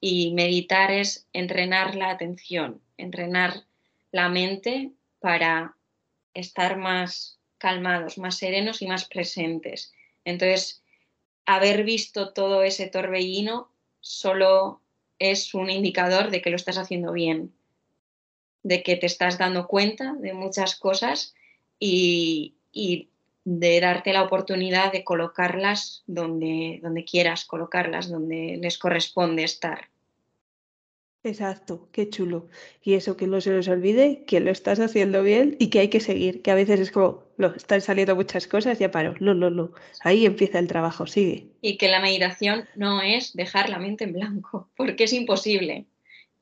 y 0.00 0.32
meditar 0.34 0.90
es 0.90 1.26
entrenar 1.32 1.94
la 1.94 2.10
atención, 2.10 2.80
entrenar 2.98 3.64
la 4.14 4.28
mente 4.28 4.92
para 5.18 5.74
estar 6.34 6.76
más 6.76 7.40
calmados, 7.58 8.16
más 8.16 8.38
serenos 8.38 8.80
y 8.80 8.86
más 8.86 9.06
presentes. 9.06 9.92
Entonces, 10.24 10.84
haber 11.46 11.82
visto 11.82 12.32
todo 12.32 12.62
ese 12.62 12.86
torbellino 12.86 13.72
solo 13.98 14.80
es 15.18 15.52
un 15.52 15.68
indicador 15.68 16.30
de 16.30 16.42
que 16.42 16.50
lo 16.50 16.54
estás 16.54 16.78
haciendo 16.78 17.10
bien, 17.10 17.52
de 18.62 18.84
que 18.84 18.94
te 18.94 19.06
estás 19.06 19.36
dando 19.36 19.66
cuenta 19.66 20.14
de 20.20 20.32
muchas 20.32 20.76
cosas 20.76 21.34
y, 21.80 22.54
de 23.44 23.80
darte 23.80 24.12
la 24.12 24.22
oportunidad 24.22 24.92
de 24.92 25.02
colocarlas 25.02 26.04
donde, 26.06 26.78
donde 26.84 27.04
quieras 27.04 27.44
colocarlas, 27.44 28.08
donde 28.08 28.58
les 28.62 28.78
corresponde 28.78 29.42
estar. 29.42 29.88
Exacto, 31.24 31.88
qué 31.90 32.10
chulo. 32.10 32.48
Y 32.82 32.94
eso 32.94 33.16
que 33.16 33.26
no 33.26 33.40
se 33.40 33.50
nos 33.50 33.66
olvide, 33.68 34.24
que 34.26 34.40
lo 34.40 34.50
estás 34.50 34.78
haciendo 34.78 35.22
bien 35.22 35.56
y 35.58 35.70
que 35.70 35.80
hay 35.80 35.88
que 35.88 36.00
seguir, 36.00 36.42
que 36.42 36.50
a 36.50 36.54
veces 36.54 36.78
es 36.78 36.90
como, 36.90 37.24
lo 37.38 37.54
están 37.54 37.80
saliendo 37.80 38.14
muchas 38.14 38.46
cosas, 38.46 38.78
ya 38.78 38.90
paro. 38.90 39.14
No, 39.20 39.34
no, 39.34 39.48
no. 39.48 39.72
Ahí 40.00 40.26
empieza 40.26 40.58
el 40.58 40.68
trabajo, 40.68 41.06
sigue. 41.06 41.48
Y 41.62 41.78
que 41.78 41.88
la 41.88 42.00
meditación 42.00 42.68
no 42.76 43.00
es 43.00 43.32
dejar 43.32 43.70
la 43.70 43.78
mente 43.78 44.04
en 44.04 44.12
blanco, 44.12 44.68
porque 44.76 45.04
es 45.04 45.12
imposible. 45.14 45.86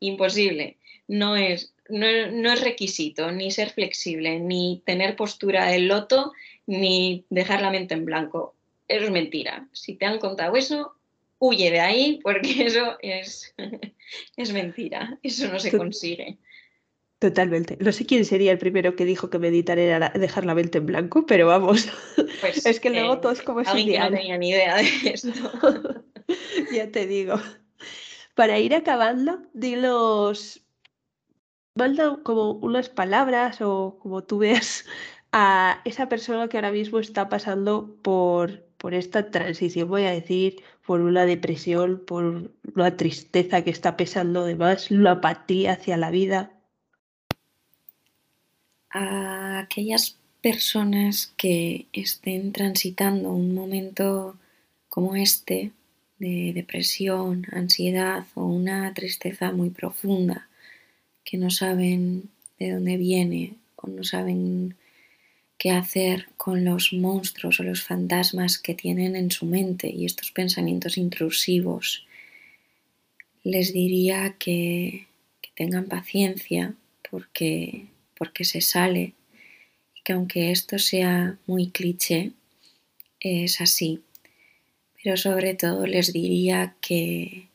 Imposible. 0.01 0.79
No 1.07 1.37
es 1.37 1.73
no, 1.89 2.07
es 2.07 2.61
requisito 2.61 3.31
ni 3.33 3.51
ser 3.51 3.71
flexible, 3.71 4.41
ni 4.41 4.83
tener 4.85 5.17
postura 5.17 5.67
de 5.67 5.81
loto, 5.81 6.33
ni 6.67 7.27
dejar 7.31 7.63
la 7.63 7.71
mente 7.71 7.95
en 7.95 8.05
blanco. 8.05 8.55
Eso 8.89 9.05
es 9.05 9.11
mentira. 9.11 9.69
Si 9.73 9.95
te 9.95 10.07
han 10.07 10.19
contado 10.19 10.57
eso, 10.57 10.95
huye 11.43 11.73
de 11.73 11.81
ahí 11.81 12.21
porque 12.23 12.67
eso 12.67 12.97
es, 13.01 13.55
es 14.37 14.53
mentira. 14.53 15.19
Eso 15.23 15.49
no 15.49 15.59
se 15.59 15.77
consigue. 15.77 16.39
Totalmente. 17.19 17.77
No 17.81 17.93
sé 17.93 18.07
quién 18.07 18.25
sería 18.25 18.51
el 18.51 18.59
primero 18.59 18.97
que 18.97 19.05
dijo 19.05 19.31
que 19.31 19.39
meditar 19.39 19.79
era 19.79 20.11
dejar 20.11 20.45
la 20.45 20.55
mente 20.55 20.79
en 20.79 20.87
blanco, 20.87 21.27
pero 21.27 21.47
vamos. 21.47 21.89
Pues, 22.41 22.67
es 22.67 22.81
que 22.81 22.91
luego 22.91 23.21
todo 23.21 23.33
es 23.33 23.43
como 23.43 23.61
es 23.61 23.69
no 23.69 23.75
tenía 23.75 24.39
ni 24.39 24.51
idea 24.51 24.77
de 24.77 24.89
esto. 25.05 25.33
ya 26.73 26.91
te 26.91 27.07
digo. 27.07 27.37
Para 28.35 28.59
ir 28.59 28.75
acabando, 28.75 29.43
di 29.53 29.77
los 29.77 30.65
manda 31.75 32.19
como 32.23 32.53
unas 32.53 32.89
palabras 32.89 33.61
o 33.61 33.99
como 34.01 34.25
tú 34.25 34.39
veas 34.39 34.85
a 35.33 35.81
esa 35.85 36.09
persona 36.09 36.49
que 36.49 36.57
ahora 36.57 36.73
mismo 36.73 36.99
está 36.99 37.29
pasando 37.29 37.97
por, 38.03 38.65
por 38.83 38.95
esta 38.95 39.31
transición, 39.31 39.89
voy 39.89 40.03
a 40.07 40.11
decir, 40.11 40.57
por 40.85 41.03
una 41.03 41.25
depresión, 41.25 42.03
por 42.05 42.51
una 42.75 42.97
tristeza 42.97 43.63
que 43.63 43.71
está 43.71 43.97
pesando 43.97 44.45
de 44.45 44.57
más, 44.57 44.91
la 44.91 45.13
apatía 45.13 45.75
hacia 45.75 45.97
la 45.97 46.11
vida. 46.11 46.51
A 48.91 49.61
aquellas 49.61 50.19
personas 50.41 51.33
que 51.37 51.87
estén 51.93 52.51
transitando 52.51 53.31
un 53.31 53.55
momento 53.55 54.37
como 54.89 55.15
este 55.15 55.71
de 56.19 56.51
depresión, 56.53 57.47
ansiedad 57.53 58.27
o 58.35 58.47
una 58.47 58.93
tristeza 58.95 59.53
muy 59.53 59.71
profunda 59.71 60.49
que 61.23 61.39
no 61.39 61.51
saben 61.51 62.31
de 62.59 62.73
dónde 62.73 62.97
viene 62.97 63.55
o 63.77 63.87
no 63.87 64.03
saben 64.03 64.75
qué 65.63 65.71
hacer 65.71 66.27
con 66.37 66.65
los 66.65 66.93
monstruos 66.93 67.61
o 67.61 67.63
los 67.63 67.85
fantasmas 67.85 68.59
que 68.59 68.75
tienen 68.75 69.15
en 69.15 69.31
su 69.31 69.47
mente 69.47 69.89
y 69.89 70.07
estos 70.07 70.33
pensamientos 70.33 70.99
intrusivos, 70.99 72.05
les 73.45 73.73
diría 73.73 74.35
que, 74.41 75.07
tengan 75.55 75.85
paciencia 75.85 76.75
porque, 77.09 77.87
porque 78.19 78.43
se 78.43 78.61
sale 78.61 79.13
y 79.95 80.03
que 80.03 80.15
aunque 80.15 80.51
esto 80.51 80.81
sea 80.81 81.39
muy 81.47 81.69
cliché, 81.69 82.33
es 83.21 83.61
así. 83.61 84.01
Pero 85.01 85.17
sobre 85.17 85.55
todo 85.55 85.87
les 85.87 86.13
diría 86.13 86.75
que, 86.81 87.47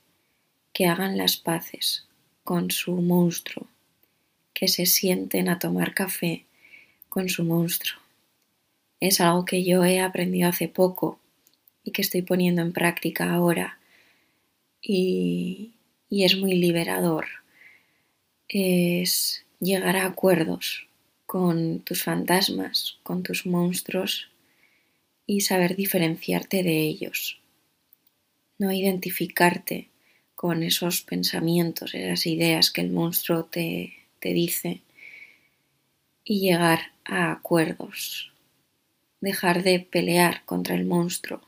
que 0.72 0.86
hagan 0.86 1.18
las 1.18 1.36
paces 1.36 2.06
con 2.46 2.72
su 2.72 2.94
monstruo, 3.02 3.68
que 4.54 4.70
se 4.70 4.86
sienten 4.86 5.50
a 5.50 5.60
tomar 5.60 5.94
café 5.94 6.47
con 7.10 7.30
su 7.30 7.44
monstruo. 7.44 8.00
Es 9.00 9.22
algo 9.22 9.46
que 9.46 9.64
yo 9.64 9.84
he 9.86 10.00
aprendido 10.00 10.50
hace 10.50 10.68
poco 10.68 11.20
y 11.84 11.92
que 11.92 12.02
estoy 12.02 12.22
poniendo 12.22 12.62
en 12.62 12.74
práctica 12.74 13.32
ahora 13.32 13.80
y, 14.82 15.74
y 16.10 16.24
es 16.26 16.38
muy 16.38 16.54
liberador. 16.54 17.28
Es 18.48 19.46
llegar 19.60 19.98
a 19.98 20.06
acuerdos 20.06 20.88
con 21.26 21.80
tus 21.82 22.04
fantasmas, 22.04 22.98
con 23.04 23.22
tus 23.22 23.46
monstruos 23.46 24.30
y 25.26 25.42
saber 25.42 25.76
diferenciarte 25.76 26.64
de 26.64 26.80
ellos. 26.80 27.40
No 28.58 28.72
identificarte 28.72 29.90
con 30.36 30.64
esos 30.64 31.02
pensamientos, 31.02 31.94
esas 31.94 32.26
ideas 32.26 32.72
que 32.72 32.82
el 32.82 32.92
monstruo 32.92 33.46
te, 33.46 33.94
te 34.20 34.34
dice 34.34 34.82
y 36.28 36.42
llegar 36.42 36.92
a 37.06 37.32
acuerdos. 37.32 38.34
Dejar 39.22 39.64
de 39.64 39.80
pelear 39.80 40.44
contra 40.44 40.76
el 40.76 40.86
monstruo 40.86 41.42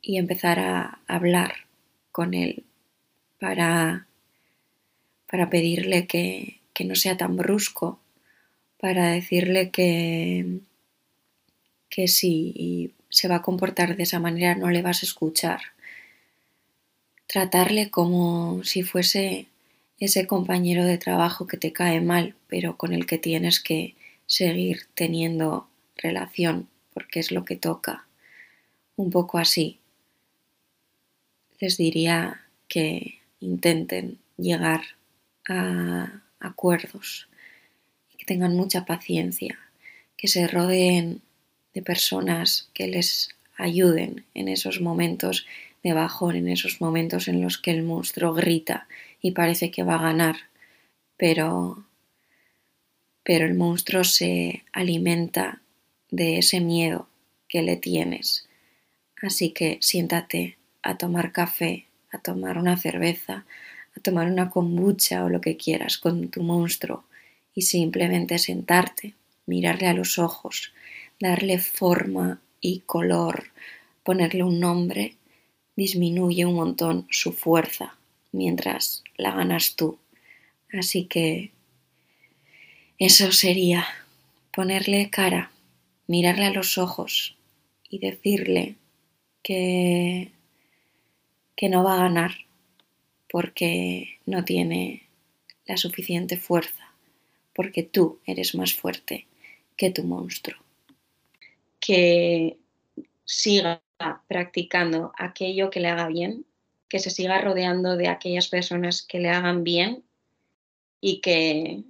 y 0.00 0.18
empezar 0.18 0.60
a 0.60 1.00
hablar 1.08 1.66
con 2.12 2.32
él 2.32 2.64
para, 3.40 4.06
para 5.28 5.50
pedirle 5.50 6.06
que, 6.06 6.60
que 6.72 6.84
no 6.84 6.94
sea 6.94 7.16
tan 7.16 7.36
brusco, 7.36 7.98
para 8.78 9.10
decirle 9.10 9.70
que, 9.70 10.60
que 11.90 12.06
si 12.06 12.94
se 13.10 13.26
va 13.26 13.36
a 13.36 13.42
comportar 13.42 13.96
de 13.96 14.04
esa 14.04 14.20
manera 14.20 14.54
no 14.54 14.70
le 14.70 14.82
vas 14.82 15.02
a 15.02 15.06
escuchar. 15.06 15.60
Tratarle 17.26 17.90
como 17.90 18.62
si 18.62 18.84
fuese 18.84 19.48
ese 19.98 20.26
compañero 20.26 20.84
de 20.84 20.98
trabajo 20.98 21.46
que 21.46 21.56
te 21.56 21.72
cae 21.72 22.00
mal, 22.00 22.34
pero 22.48 22.76
con 22.76 22.92
el 22.92 23.06
que 23.06 23.18
tienes 23.18 23.60
que 23.60 23.94
seguir 24.26 24.86
teniendo 24.94 25.68
relación, 25.96 26.68
porque 26.92 27.20
es 27.20 27.30
lo 27.30 27.44
que 27.44 27.56
toca. 27.56 28.06
Un 28.96 29.10
poco 29.10 29.38
así. 29.38 29.78
Les 31.58 31.76
diría 31.76 32.42
que 32.68 33.20
intenten 33.40 34.18
llegar 34.36 34.82
a 35.48 36.22
acuerdos 36.40 37.28
que 38.18 38.24
tengan 38.24 38.56
mucha 38.56 38.84
paciencia, 38.84 39.58
que 40.16 40.28
se 40.28 40.46
rodeen 40.46 41.22
de 41.72 41.82
personas 41.82 42.70
que 42.74 42.88
les 42.88 43.30
ayuden 43.56 44.24
en 44.34 44.48
esos 44.48 44.80
momentos 44.80 45.46
de 45.82 45.92
bajón, 45.92 46.36
en 46.36 46.48
esos 46.48 46.80
momentos 46.80 47.28
en 47.28 47.40
los 47.40 47.58
que 47.58 47.70
el 47.70 47.82
monstruo 47.82 48.34
grita 48.34 48.88
y 49.26 49.32
parece 49.32 49.72
que 49.72 49.82
va 49.82 49.96
a 49.96 50.02
ganar, 50.02 50.36
pero 51.16 51.84
pero 53.24 53.44
el 53.44 53.54
monstruo 53.54 54.04
se 54.04 54.62
alimenta 54.72 55.60
de 56.12 56.38
ese 56.38 56.60
miedo 56.60 57.08
que 57.48 57.60
le 57.62 57.76
tienes. 57.76 58.48
Así 59.20 59.50
que 59.50 59.78
siéntate 59.80 60.58
a 60.80 60.96
tomar 60.96 61.32
café, 61.32 61.86
a 62.12 62.18
tomar 62.18 62.56
una 62.56 62.76
cerveza, 62.76 63.44
a 63.96 64.00
tomar 64.00 64.30
una 64.30 64.48
kombucha 64.48 65.24
o 65.24 65.28
lo 65.28 65.40
que 65.40 65.56
quieras 65.56 65.98
con 65.98 66.28
tu 66.28 66.44
monstruo 66.44 67.02
y 67.52 67.62
simplemente 67.62 68.38
sentarte, 68.38 69.14
mirarle 69.44 69.88
a 69.88 69.94
los 69.94 70.20
ojos, 70.20 70.72
darle 71.18 71.58
forma 71.58 72.40
y 72.60 72.84
color, 72.86 73.50
ponerle 74.04 74.44
un 74.44 74.60
nombre, 74.60 75.16
disminuye 75.74 76.46
un 76.46 76.54
montón 76.54 77.08
su 77.10 77.32
fuerza 77.32 77.96
mientras 78.36 79.02
la 79.16 79.32
ganas 79.32 79.76
tú. 79.76 79.98
Así 80.72 81.06
que 81.06 81.52
eso 82.98 83.32
sería 83.32 83.86
ponerle 84.52 85.10
cara, 85.10 85.50
mirarle 86.06 86.46
a 86.46 86.52
los 86.52 86.78
ojos 86.78 87.36
y 87.88 87.98
decirle 87.98 88.76
que, 89.42 90.32
que 91.56 91.68
no 91.68 91.82
va 91.82 91.94
a 91.94 92.02
ganar 92.02 92.32
porque 93.28 94.18
no 94.26 94.44
tiene 94.44 95.02
la 95.66 95.76
suficiente 95.76 96.36
fuerza, 96.36 96.92
porque 97.54 97.82
tú 97.82 98.20
eres 98.24 98.54
más 98.54 98.72
fuerte 98.74 99.26
que 99.76 99.90
tu 99.90 100.04
monstruo 100.04 100.66
que 101.86 102.58
siga 103.24 103.80
practicando 104.26 105.12
aquello 105.16 105.70
que 105.70 105.78
le 105.78 105.88
haga 105.88 106.08
bien, 106.08 106.44
que 106.88 106.98
se 106.98 107.10
siga 107.10 107.40
rodeando 107.40 107.96
de 107.96 108.08
aquellas 108.08 108.48
personas 108.48 109.02
que 109.02 109.18
le 109.18 109.30
hagan 109.30 109.64
bien 109.64 110.04
y 111.00 111.20
que, 111.20 111.82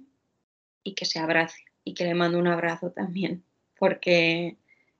y 0.83 0.93
que 0.93 1.05
se 1.05 1.19
abrace 1.19 1.63
y 1.83 1.93
que 1.93 2.05
le 2.05 2.13
mando 2.13 2.37
un 2.37 2.47
abrazo 2.47 2.91
también, 2.91 3.43
porque 3.79 4.57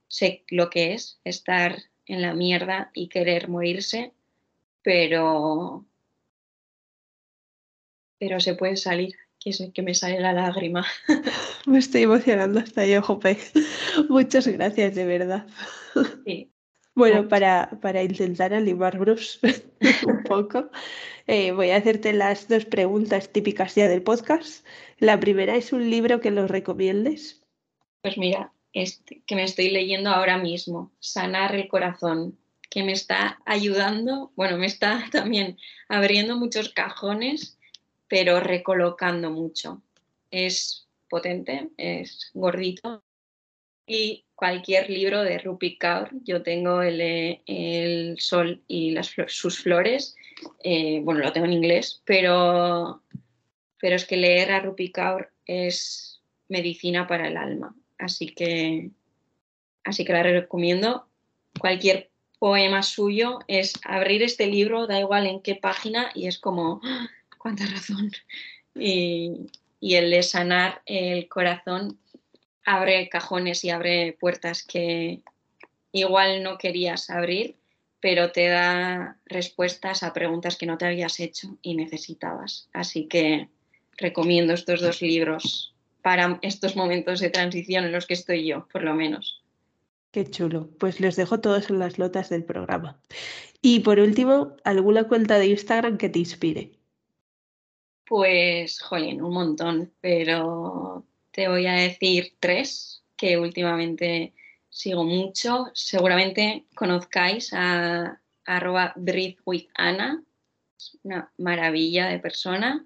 sé 0.07 0.43
lo 0.49 0.69
que 0.69 0.93
es 0.93 1.19
estar 1.23 1.77
en 2.05 2.21
la 2.21 2.33
mierda 2.33 2.91
y 2.93 3.09
querer 3.09 3.49
morirse, 3.49 4.13
pero, 4.81 5.85
pero 8.17 8.39
se 8.39 8.55
puede 8.55 8.77
salir 8.77 9.15
que, 9.73 9.81
me 9.81 9.93
sale 9.93 10.19
la 10.19 10.33
lágrima. 10.33 10.85
Me 11.65 11.79
estoy 11.79 12.03
emocionando 12.03 12.59
hasta 12.59 12.85
yo, 12.85 13.01
Jope. 13.01 13.37
Muchas 14.09 14.47
gracias, 14.47 14.95
de 14.95 15.05
verdad. 15.05 15.47
Bueno, 16.97 17.27
para, 17.27 17.69
para 17.79 18.01
intentar 18.01 18.55
animarnos 18.55 19.39
un 20.07 20.23
poco, 20.23 20.71
eh, 21.27 21.51
voy 21.51 21.69
a 21.69 21.77
hacerte 21.77 22.11
las 22.11 22.47
dos 22.47 22.65
preguntas 22.65 23.31
típicas 23.31 23.75
ya 23.75 23.87
del 23.87 24.01
podcast. 24.01 24.65
La 24.97 25.19
primera 25.19 25.55
es 25.55 25.71
un 25.71 25.89
libro 25.89 26.19
que 26.19 26.31
los 26.31 26.49
recomiendes. 26.49 27.43
Pues 28.01 28.17
mira, 28.17 28.51
este 28.73 29.21
que 29.27 29.35
me 29.35 29.43
estoy 29.43 29.69
leyendo 29.69 30.09
ahora 30.09 30.39
mismo, 30.39 30.91
Sanar 30.99 31.53
el 31.55 31.67
Corazón, 31.67 32.35
que 32.69 32.81
me 32.81 32.93
está 32.93 33.39
ayudando, 33.45 34.31
bueno, 34.35 34.57
me 34.57 34.65
está 34.65 35.05
también 35.11 35.57
abriendo 35.87 36.35
muchos 36.35 36.69
cajones 36.69 37.57
pero 38.07 38.39
recolocando 38.39 39.29
mucho. 39.29 39.81
Es 40.31 40.87
potente, 41.09 41.69
es 41.77 42.31
gordito. 42.33 43.03
Y 43.85 44.25
cualquier 44.37 44.87
libro 44.91 45.23
de 45.23 45.39
Rupi 45.39 45.77
Kaur, 45.77 46.11
yo 46.23 46.43
tengo 46.43 46.83
el, 46.83 47.41
el 47.47 48.19
Sol 48.19 48.61
y 48.67 48.91
las, 48.91 49.15
sus 49.27 49.63
flores, 49.63 50.15
eh, 50.63 51.01
bueno, 51.03 51.21
lo 51.21 51.33
tengo 51.33 51.47
en 51.47 51.53
inglés, 51.53 52.03
pero, 52.05 53.01
pero 53.81 53.95
es 53.95 54.05
que 54.05 54.15
leer 54.15 54.51
a 54.51 54.59
Rupi 54.59 54.91
Kaur 54.91 55.31
es 55.47 56.21
medicina 56.49 57.07
para 57.07 57.27
el 57.27 57.35
alma. 57.35 57.75
Así 57.97 58.27
que, 58.27 58.91
así 59.83 60.05
que 60.05 60.13
la 60.13 60.21
recomiendo. 60.21 61.07
Cualquier 61.59 62.11
poema 62.37 62.83
suyo 62.83 63.39
es 63.47 63.73
abrir 63.83 64.21
este 64.21 64.45
libro, 64.45 64.85
da 64.85 64.99
igual 64.99 65.25
en 65.25 65.41
qué 65.41 65.55
página, 65.55 66.11
y 66.13 66.27
es 66.27 66.37
como 66.37 66.79
cuánta 67.39 67.65
razón. 67.65 68.11
Y, 68.75 69.47
el 69.81 70.11
de 70.11 70.21
sanar 70.21 70.81
el 70.85 71.27
corazón 71.27 71.97
abre 72.67 73.07
cajones 73.07 73.63
y 73.63 73.69
abre 73.69 74.17
puertas 74.19 74.61
que 74.61 75.21
igual 75.93 76.43
no 76.43 76.57
querías 76.57 77.09
abrir, 77.09 77.55
pero 78.01 78.33
te 78.33 78.49
da 78.49 79.17
respuestas 79.25 80.03
a 80.03 80.11
preguntas 80.11 80.57
que 80.57 80.65
no 80.65 80.77
te 80.77 80.85
habías 80.85 81.21
hecho 81.21 81.57
y 81.61 81.75
necesitabas. 81.75 82.69
Así 82.73 83.07
que 83.07 83.47
recomiendo 83.97 84.53
estos 84.53 84.81
dos 84.81 85.01
libros 85.01 85.73
para 86.01 86.39
estos 86.41 86.75
momentos 86.75 87.21
de 87.21 87.29
transición 87.29 87.85
en 87.85 87.93
los 87.93 88.05
que 88.05 88.15
estoy 88.15 88.45
yo, 88.45 88.67
por 88.71 88.83
lo 88.83 88.93
menos. 88.93 89.41
Qué 90.11 90.25
chulo. 90.29 90.69
Pues 90.77 90.99
los 90.99 91.15
dejo 91.15 91.39
todos 91.39 91.69
en 91.69 91.79
las 91.79 91.97
notas 91.97 92.29
del 92.29 92.43
programa. 92.43 92.99
Y 93.61 93.79
por 93.79 93.97
último, 93.99 94.57
¿alguna 94.65 95.07
cuenta 95.07 95.39
de 95.39 95.47
Instagram 95.47 95.97
que 95.97 96.09
te 96.09 96.19
inspire? 96.19 96.71
Pues, 98.05 98.81
jolín, 98.81 99.21
un 99.21 99.33
montón, 99.33 99.93
pero 100.01 101.05
te 101.37 101.47
voy 101.47 101.67
a 101.67 101.73
decir 101.73 102.33
tres. 102.39 103.03
que 103.15 103.37
últimamente 103.37 104.33
sigo 104.69 105.03
mucho. 105.03 105.67
Seguramente 105.73 106.65
conozcáis 106.75 107.51
a 107.53 108.19
arroba 108.45 108.93
breathe 108.95 109.37
with 109.45 109.67
una 111.03 111.31
maravilla 111.37 112.07
de 112.07 112.19
persona. 112.19 112.85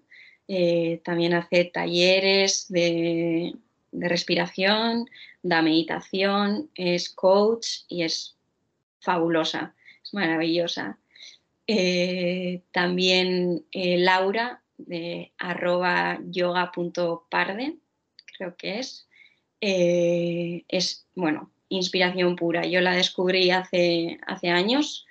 Eh, 0.50 1.02
también 1.06 1.34
hace 1.34 1.66
talleres 1.66 2.68
de, 2.68 3.56
respiración, 3.94 5.06
de 5.44 5.62
meditación, 5.62 6.70
es 6.76 7.10
coach 7.10 7.84
y 7.88 8.04
es 8.04 8.36
fabulosa, 9.00 9.76
es 10.04 10.14
maravillosa. 10.14 10.98
Eh, 11.68 12.64
también 12.72 13.66
eh, 13.72 13.98
Laura 13.98 14.62
de 14.78 15.32
arroba 15.38 16.20
yoga.parde, 16.26 17.78
creo 18.42 18.56
que 18.58 18.80
es. 18.80 19.08
es, 19.62 21.06
bueno, 21.14 21.52
inspiración 21.70 22.36
pura. 22.36 22.66
Yo 22.66 22.82
la 22.82 22.94
descubrí 22.94 23.52
hace, 23.52 24.20
hace 24.26 24.50
años 24.50 25.06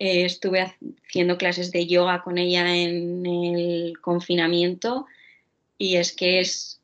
eh, 0.00 0.24
estuve 0.24 0.62
haciendo 0.62 1.38
clases 1.38 1.70
de 1.70 1.86
yoga 1.86 2.22
con 2.22 2.38
ella 2.38 2.74
en 2.74 3.24
el 3.24 4.00
confinamiento 4.00 5.06
y 5.78 5.96
es 5.96 6.12
que 6.12 6.40
es, 6.40 6.80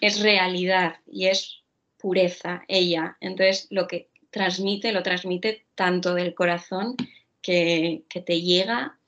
es 0.00 0.20
realidad 0.20 0.96
y 1.06 1.26
es 1.26 1.60
pureza 1.98 2.64
ella. 2.66 3.18
Entonces 3.20 3.66
lo 3.70 3.86
que 3.86 4.08
transmite, 4.30 4.92
lo 4.92 5.02
transmite 5.02 5.66
tanto 5.74 6.14
del 6.14 6.34
corazón 6.34 6.96
que, 7.42 8.02
que 8.08 8.22
te 8.22 8.40
llega 8.40 8.98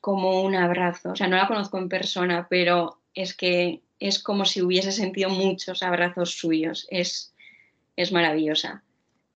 como 0.00 0.42
un 0.42 0.54
abrazo. 0.54 1.12
O 1.12 1.16
sea, 1.16 1.28
no 1.28 1.36
la 1.36 1.46
conozco 1.46 1.76
en 1.76 1.90
persona, 1.90 2.46
pero 2.48 3.00
es 3.14 3.36
que 3.36 3.82
es 4.08 4.18
como 4.18 4.44
si 4.44 4.60
hubiese 4.60 4.92
sentido 4.92 5.30
muchos 5.30 5.82
abrazos 5.82 6.32
suyos. 6.32 6.86
Es, 6.90 7.32
es 7.96 8.12
maravillosa. 8.12 8.84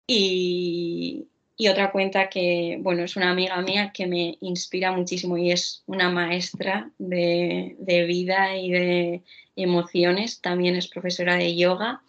Y, 0.06 1.28
y 1.56 1.68
otra 1.68 1.90
cuenta 1.90 2.28
que, 2.28 2.76
bueno, 2.78 3.02
es 3.02 3.16
una 3.16 3.30
amiga 3.30 3.58
mía 3.62 3.92
que 3.94 4.06
me 4.06 4.36
inspira 4.42 4.92
muchísimo 4.92 5.38
y 5.38 5.52
es 5.52 5.82
una 5.86 6.10
maestra 6.10 6.90
de, 6.98 7.76
vida 8.06 8.58
y 8.58 8.70
de 8.70 9.22
emociones. 9.56 10.42
También 10.42 10.76
es 10.76 10.88
profesora 10.88 11.36
de 11.36 11.56
yoga 11.56 12.02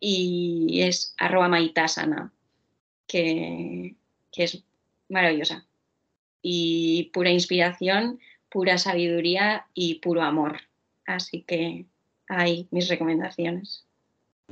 y 0.00 0.80
es 0.80 1.14
arroba 1.18 1.48
maitasana, 1.48 2.32
que, 3.06 3.96
que 4.32 4.44
es 4.44 4.64
maravillosa. 5.10 5.66
Y 6.40 7.10
pura 7.12 7.28
inspiración, 7.28 8.18
pura 8.48 8.78
sabiduría 8.78 9.66
y 9.74 9.96
puro 9.96 10.22
amor. 10.22 10.62
Así 11.04 11.42
que 11.42 11.84
hay 12.28 12.68
mis 12.70 12.88
recomendaciones. 12.88 13.84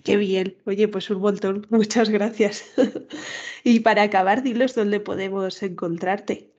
Qué 0.03 0.17
bien. 0.17 0.57
Oye, 0.67 0.89
pues 0.89 1.09
un 1.11 1.21
montón. 1.21 1.67
Muchas 1.71 2.11
gracias. 2.11 2.65
y 3.65 3.81
para 3.81 4.03
acabar, 4.03 4.43
dilos 4.43 4.75
dónde 4.75 5.01
podemos 5.01 5.63
encontrarte. 5.63 6.51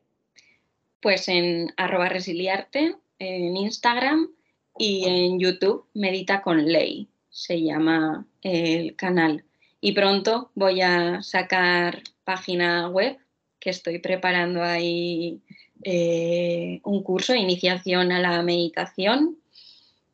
Pues 1.02 1.28
en 1.28 1.74
arroba 1.78 2.10
resiliarte, 2.10 2.96
en 3.20 3.58
Instagram 3.58 4.30
y 4.78 5.06
en 5.06 5.40
YouTube, 5.40 5.86
Medita 5.94 6.42
con 6.42 6.66
Ley, 6.66 7.08
se 7.30 7.62
llama 7.62 8.26
el 8.42 8.96
canal. 8.96 9.44
Y 9.80 9.92
pronto 9.92 10.52
voy 10.56 10.82
a 10.82 11.22
sacar 11.22 12.02
página 12.24 12.90
web, 12.90 13.18
que 13.60 13.70
estoy 13.70 14.00
preparando 14.00 14.64
ahí 14.64 15.40
eh, 15.84 16.82
un 16.84 17.04
curso 17.04 17.34
de 17.34 17.40
iniciación 17.40 18.12
a 18.12 18.20
la 18.20 18.42
meditación, 18.42 19.38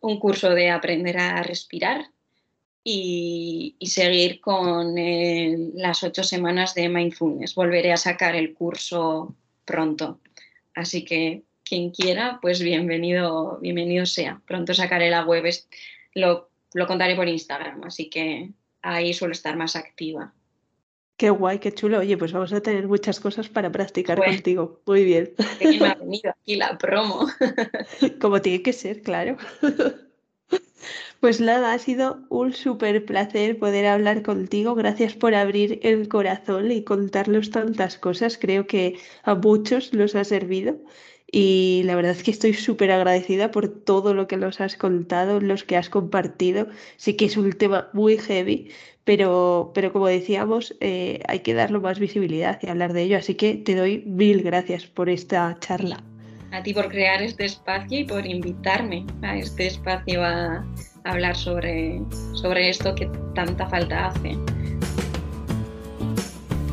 un 0.03 0.19
curso 0.19 0.49
de 0.49 0.69
aprender 0.69 1.17
a 1.17 1.41
respirar 1.43 2.11
y, 2.83 3.77
seguir 3.81 4.41
con 4.41 4.97
eh, 4.97 5.71
las 5.75 6.03
ocho 6.03 6.23
semanas 6.23 6.75
de 6.75 6.89
mindfulness. 6.89 7.55
Volveré 7.55 7.93
a 7.93 7.97
sacar 7.97 8.35
el 8.35 8.53
curso 8.53 9.33
pronto. 9.63 10.19
Así 10.75 11.05
que 11.05 11.43
quien 11.63 11.91
quiera, 11.91 12.39
pues 12.41 12.61
bienvenido, 12.61 13.59
bienvenido 13.61 14.05
sea. 14.05 14.41
Pronto 14.45 14.73
sacaré 14.73 15.09
la 15.09 15.23
web, 15.23 15.45
lo, 16.15 16.49
lo 16.73 16.85
contaré 16.85 17.15
por 17.15 17.29
Instagram, 17.29 17.85
así 17.85 18.09
que 18.09 18.49
ahí 18.81 19.13
suelo 19.13 19.31
estar 19.31 19.55
más 19.55 19.77
activa. 19.77 20.33
Qué 21.17 21.29
guay, 21.29 21.59
qué 21.59 21.71
chulo. 21.71 21.99
Oye, 21.99 22.17
pues 22.17 22.33
vamos 22.33 22.53
a 22.53 22.61
tener 22.61 22.87
muchas 22.87 23.19
cosas 23.19 23.47
para 23.47 23.71
practicar 23.71 24.17
contigo. 24.17 24.81
Muy 24.85 25.03
bien. 25.03 25.33
me 25.79 25.87
ha 25.87 25.95
venido 25.99 26.31
aquí 26.31 26.55
la 26.55 26.77
promo. 26.77 27.27
Como 28.21 28.41
tiene 28.41 28.63
que 28.63 28.73
ser, 28.73 29.01
claro. 29.01 29.37
Pues 31.19 31.39
nada, 31.39 31.71
ha 31.71 31.79
sido 31.79 32.25
un 32.29 32.51
súper 32.51 33.05
placer 33.05 33.57
poder 33.57 33.85
hablar 33.85 34.23
contigo. 34.23 34.75
Gracias 34.75 35.13
por 35.13 35.35
abrir 35.35 35.79
el 35.83 36.09
corazón 36.09 36.71
y 36.71 36.83
contarnos 36.83 37.49
tantas 37.51 37.97
cosas. 37.97 38.37
Creo 38.37 38.67
que 38.67 38.99
a 39.23 39.35
muchos 39.35 39.93
los 39.93 40.15
ha 40.15 40.25
servido. 40.25 40.75
Y 41.35 41.81
la 41.85 41.95
verdad 41.95 42.11
es 42.11 42.21
que 42.21 42.29
estoy 42.29 42.53
súper 42.53 42.91
agradecida 42.91 43.49
por 43.49 43.67
todo 43.67 44.13
lo 44.13 44.27
que 44.27 44.37
nos 44.37 44.61
has 44.61 44.77
contado, 44.77 45.41
los 45.41 45.63
que 45.63 45.75
has 45.75 45.89
compartido. 45.89 46.67
Sí 46.95 47.15
que 47.15 47.25
es 47.25 47.37
un 47.37 47.51
tema 47.53 47.89
muy 47.91 48.19
heavy, 48.19 48.69
pero, 49.03 49.71
pero 49.73 49.91
como 49.91 50.05
decíamos, 50.05 50.75
eh, 50.79 51.21
hay 51.27 51.39
que 51.39 51.55
darlo 51.55 51.81
más 51.81 51.97
visibilidad 51.97 52.59
y 52.61 52.67
hablar 52.67 52.93
de 52.93 53.01
ello. 53.01 53.17
Así 53.17 53.33
que 53.33 53.55
te 53.55 53.73
doy 53.73 54.03
mil 54.05 54.43
gracias 54.43 54.85
por 54.85 55.09
esta 55.09 55.57
charla. 55.59 56.03
A 56.51 56.61
ti 56.61 56.71
por 56.71 56.87
crear 56.87 57.23
este 57.23 57.45
espacio 57.45 58.01
y 58.01 58.03
por 58.03 58.27
invitarme 58.27 59.03
a 59.23 59.35
este 59.35 59.65
espacio 59.65 60.23
a 60.23 60.63
hablar 61.03 61.35
sobre, 61.35 61.99
sobre 62.33 62.69
esto 62.69 62.93
que 62.93 63.09
tanta 63.33 63.67
falta 63.69 64.09
hace. 64.09 64.37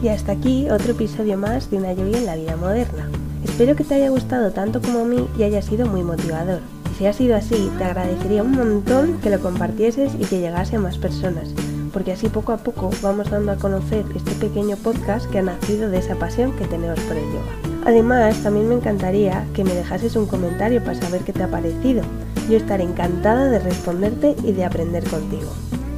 Y 0.02 0.08
hasta 0.08 0.32
aquí 0.32 0.68
otro 0.68 0.92
episodio 0.92 1.38
más 1.38 1.70
de 1.70 1.78
Una 1.78 1.94
lluvia 1.94 2.18
en 2.18 2.26
la 2.26 2.36
vida 2.36 2.56
moderna. 2.56 3.11
Espero 3.45 3.76
que 3.76 3.84
te 3.84 3.95
haya 3.95 4.11
gustado 4.11 4.51
tanto 4.53 4.80
como 4.80 5.01
a 5.01 5.05
mí 5.05 5.26
y 5.38 5.43
haya 5.43 5.62
sido 5.62 5.86
muy 5.86 6.03
motivador. 6.03 6.61
Y 6.91 6.99
si 6.99 7.07
ha 7.07 7.12
sido 7.12 7.36
así, 7.36 7.70
te 7.78 7.84
agradecería 7.84 8.43
un 8.43 8.53
montón 8.53 9.18
que 9.20 9.30
lo 9.30 9.41
compartieses 9.41 10.12
y 10.18 10.24
que 10.24 10.41
llegase 10.41 10.76
a 10.76 10.80
más 10.80 10.99
personas, 10.99 11.55
porque 11.93 12.12
así 12.12 12.28
poco 12.28 12.53
a 12.53 12.59
poco 12.59 12.91
vamos 13.03 13.30
dando 13.30 13.53
a 13.53 13.57
conocer 13.57 14.05
este 14.14 14.32
pequeño 14.32 14.76
podcast 14.76 15.30
que 15.30 15.38
ha 15.38 15.43
nacido 15.43 15.91
de 15.91 15.99
esa 15.99 16.16
pasión 16.16 16.53
que 16.57 16.66
tenemos 16.66 17.01
por 17.01 17.16
el 17.16 17.24
yoga. 17.24 17.84
Además, 17.86 18.43
también 18.43 18.68
me 18.68 18.74
encantaría 18.74 19.47
que 19.55 19.64
me 19.64 19.74
dejases 19.74 20.16
un 20.16 20.26
comentario 20.26 20.84
para 20.84 21.01
saber 21.01 21.22
qué 21.22 21.32
te 21.32 21.43
ha 21.43 21.49
parecido 21.49 22.03
yo 22.51 22.57
estaré 22.57 22.82
encantada 22.82 23.49
de 23.49 23.61
responderte 23.61 24.34
y 24.43 24.53
de 24.53 24.64
aprender 24.64 25.05
contigo. 25.05 25.51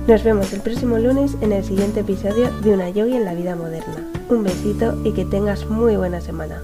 Nos 0.07 0.23
vemos 0.23 0.53
el 0.53 0.61
próximo 0.61 0.99
lunes 0.99 1.37
en 1.41 1.53
el 1.53 1.65
siguiente 1.65 2.01
episodio 2.01 2.51
de 2.61 2.75
Una 2.75 2.91
Yogi 2.91 3.17
en 3.17 3.25
la 3.25 3.35
vida 3.35 3.57
moderna. 3.57 4.07
Un 4.29 4.45
besito 4.45 5.01
y 5.05 5.13
que 5.13 5.25
tengas 5.25 5.67
muy 5.69 5.97
buena 5.97 6.21
semana. 6.21 6.61